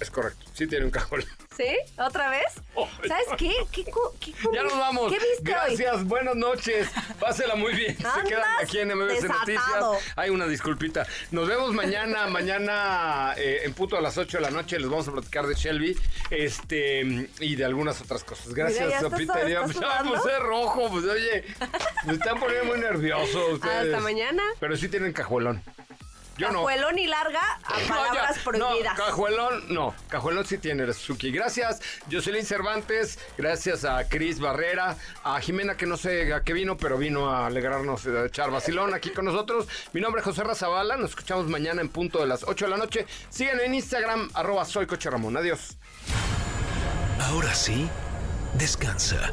Es 0.00 0.10
correcto. 0.10 0.44
Sí 0.54 0.66
tiene 0.66 0.84
un 0.84 0.90
cajón. 0.90 1.24
¿Sí? 1.56 1.68
¿Otra 1.98 2.30
vez? 2.30 2.54
Oh, 2.74 2.88
¿Sabes 3.06 3.26
qué? 3.36 3.52
¿Qué, 3.70 3.84
qué 3.84 4.32
Ya 4.52 4.62
nos 4.62 4.78
vamos. 4.78 5.12
¿Qué 5.12 5.18
viste 5.18 5.54
hoy? 5.54 5.76
Gracias, 5.76 6.04
buenas 6.04 6.34
noches. 6.34 6.88
Pásela 7.20 7.54
muy 7.54 7.74
bien. 7.74 7.96
Se 7.96 8.28
quedan 8.28 8.44
aquí 8.60 8.78
en 8.78 8.88
MBS 8.88 9.22
desatado. 9.22 9.92
Noticias. 9.92 10.12
Hay 10.16 10.30
una 10.30 10.46
disculpita. 10.46 11.06
Nos 11.30 11.46
vemos 11.48 11.72
mañana, 11.74 12.26
mañana 12.28 13.34
eh, 13.36 13.60
en 13.64 13.74
punto 13.74 13.96
a 13.96 14.00
las 14.00 14.16
8 14.16 14.38
de 14.38 14.42
la 14.42 14.50
noche. 14.50 14.78
Les 14.78 14.88
vamos 14.88 15.06
a 15.08 15.12
platicar 15.12 15.46
de 15.46 15.54
Shelby 15.54 15.96
este 16.30 17.28
y 17.40 17.56
de 17.56 17.64
algunas 17.64 18.00
otras 18.00 18.24
cosas. 18.24 18.54
Gracias, 18.54 19.00
Sopita. 19.00 19.34
Me 19.34 19.72
sudando. 19.72 20.14
puse 20.14 20.38
rojo. 20.38 20.88
Pues 20.90 21.04
oye, 21.04 21.44
me 22.06 22.14
están 22.14 22.40
poniendo 22.40 22.66
muy 22.66 22.78
nervioso 22.78 23.46
ustedes. 23.52 23.86
Hasta 23.86 24.00
mañana. 24.00 24.42
Pero 24.58 24.76
sí 24.76 24.88
tienen 24.88 25.12
cajuelón. 25.12 25.62
Yo 26.38 26.48
no. 26.48 26.60
Cajuelón 26.60 26.98
y 26.98 27.06
larga 27.06 27.40
a 27.64 27.80
No, 27.80 27.88
palabras 27.88 28.36
ya, 28.36 28.42
prohibidas. 28.42 28.98
No, 28.98 29.04
cajuelón, 29.04 29.74
no. 29.74 29.94
Cajuelón 30.08 30.46
sí 30.46 30.58
tiene, 30.58 30.90
Suki. 30.92 31.30
Gracias, 31.30 31.80
Jocelyn 32.10 32.44
Cervantes. 32.44 33.18
Gracias 33.36 33.84
a 33.84 34.08
Cris 34.08 34.40
Barrera. 34.40 34.96
A 35.24 35.40
Jimena, 35.40 35.76
que 35.76 35.86
no 35.86 35.96
sé 35.96 36.32
a 36.32 36.42
qué 36.42 36.52
vino, 36.52 36.76
pero 36.76 36.96
vino 36.98 37.30
a 37.30 37.46
alegrarnos, 37.46 38.06
a 38.06 38.26
echar 38.26 38.50
vacilón 38.50 38.94
aquí 38.94 39.10
con 39.10 39.24
nosotros. 39.24 39.68
Mi 39.92 40.00
nombre 40.00 40.20
es 40.20 40.24
José 40.24 40.42
Razabala. 40.44 40.96
Nos 40.96 41.10
escuchamos 41.10 41.46
mañana 41.46 41.80
en 41.80 41.88
punto 41.88 42.20
de 42.20 42.26
las 42.26 42.44
8 42.44 42.64
de 42.64 42.70
la 42.70 42.76
noche. 42.76 43.06
Sigan 43.28 43.60
en 43.60 43.74
Instagram, 43.74 44.30
arroba 44.34 44.64
soy 44.64 44.86
Coche 44.86 45.10
Ramón. 45.10 45.36
Adiós. 45.36 45.76
Ahora 47.20 47.54
sí, 47.54 47.88
descansa. 48.54 49.32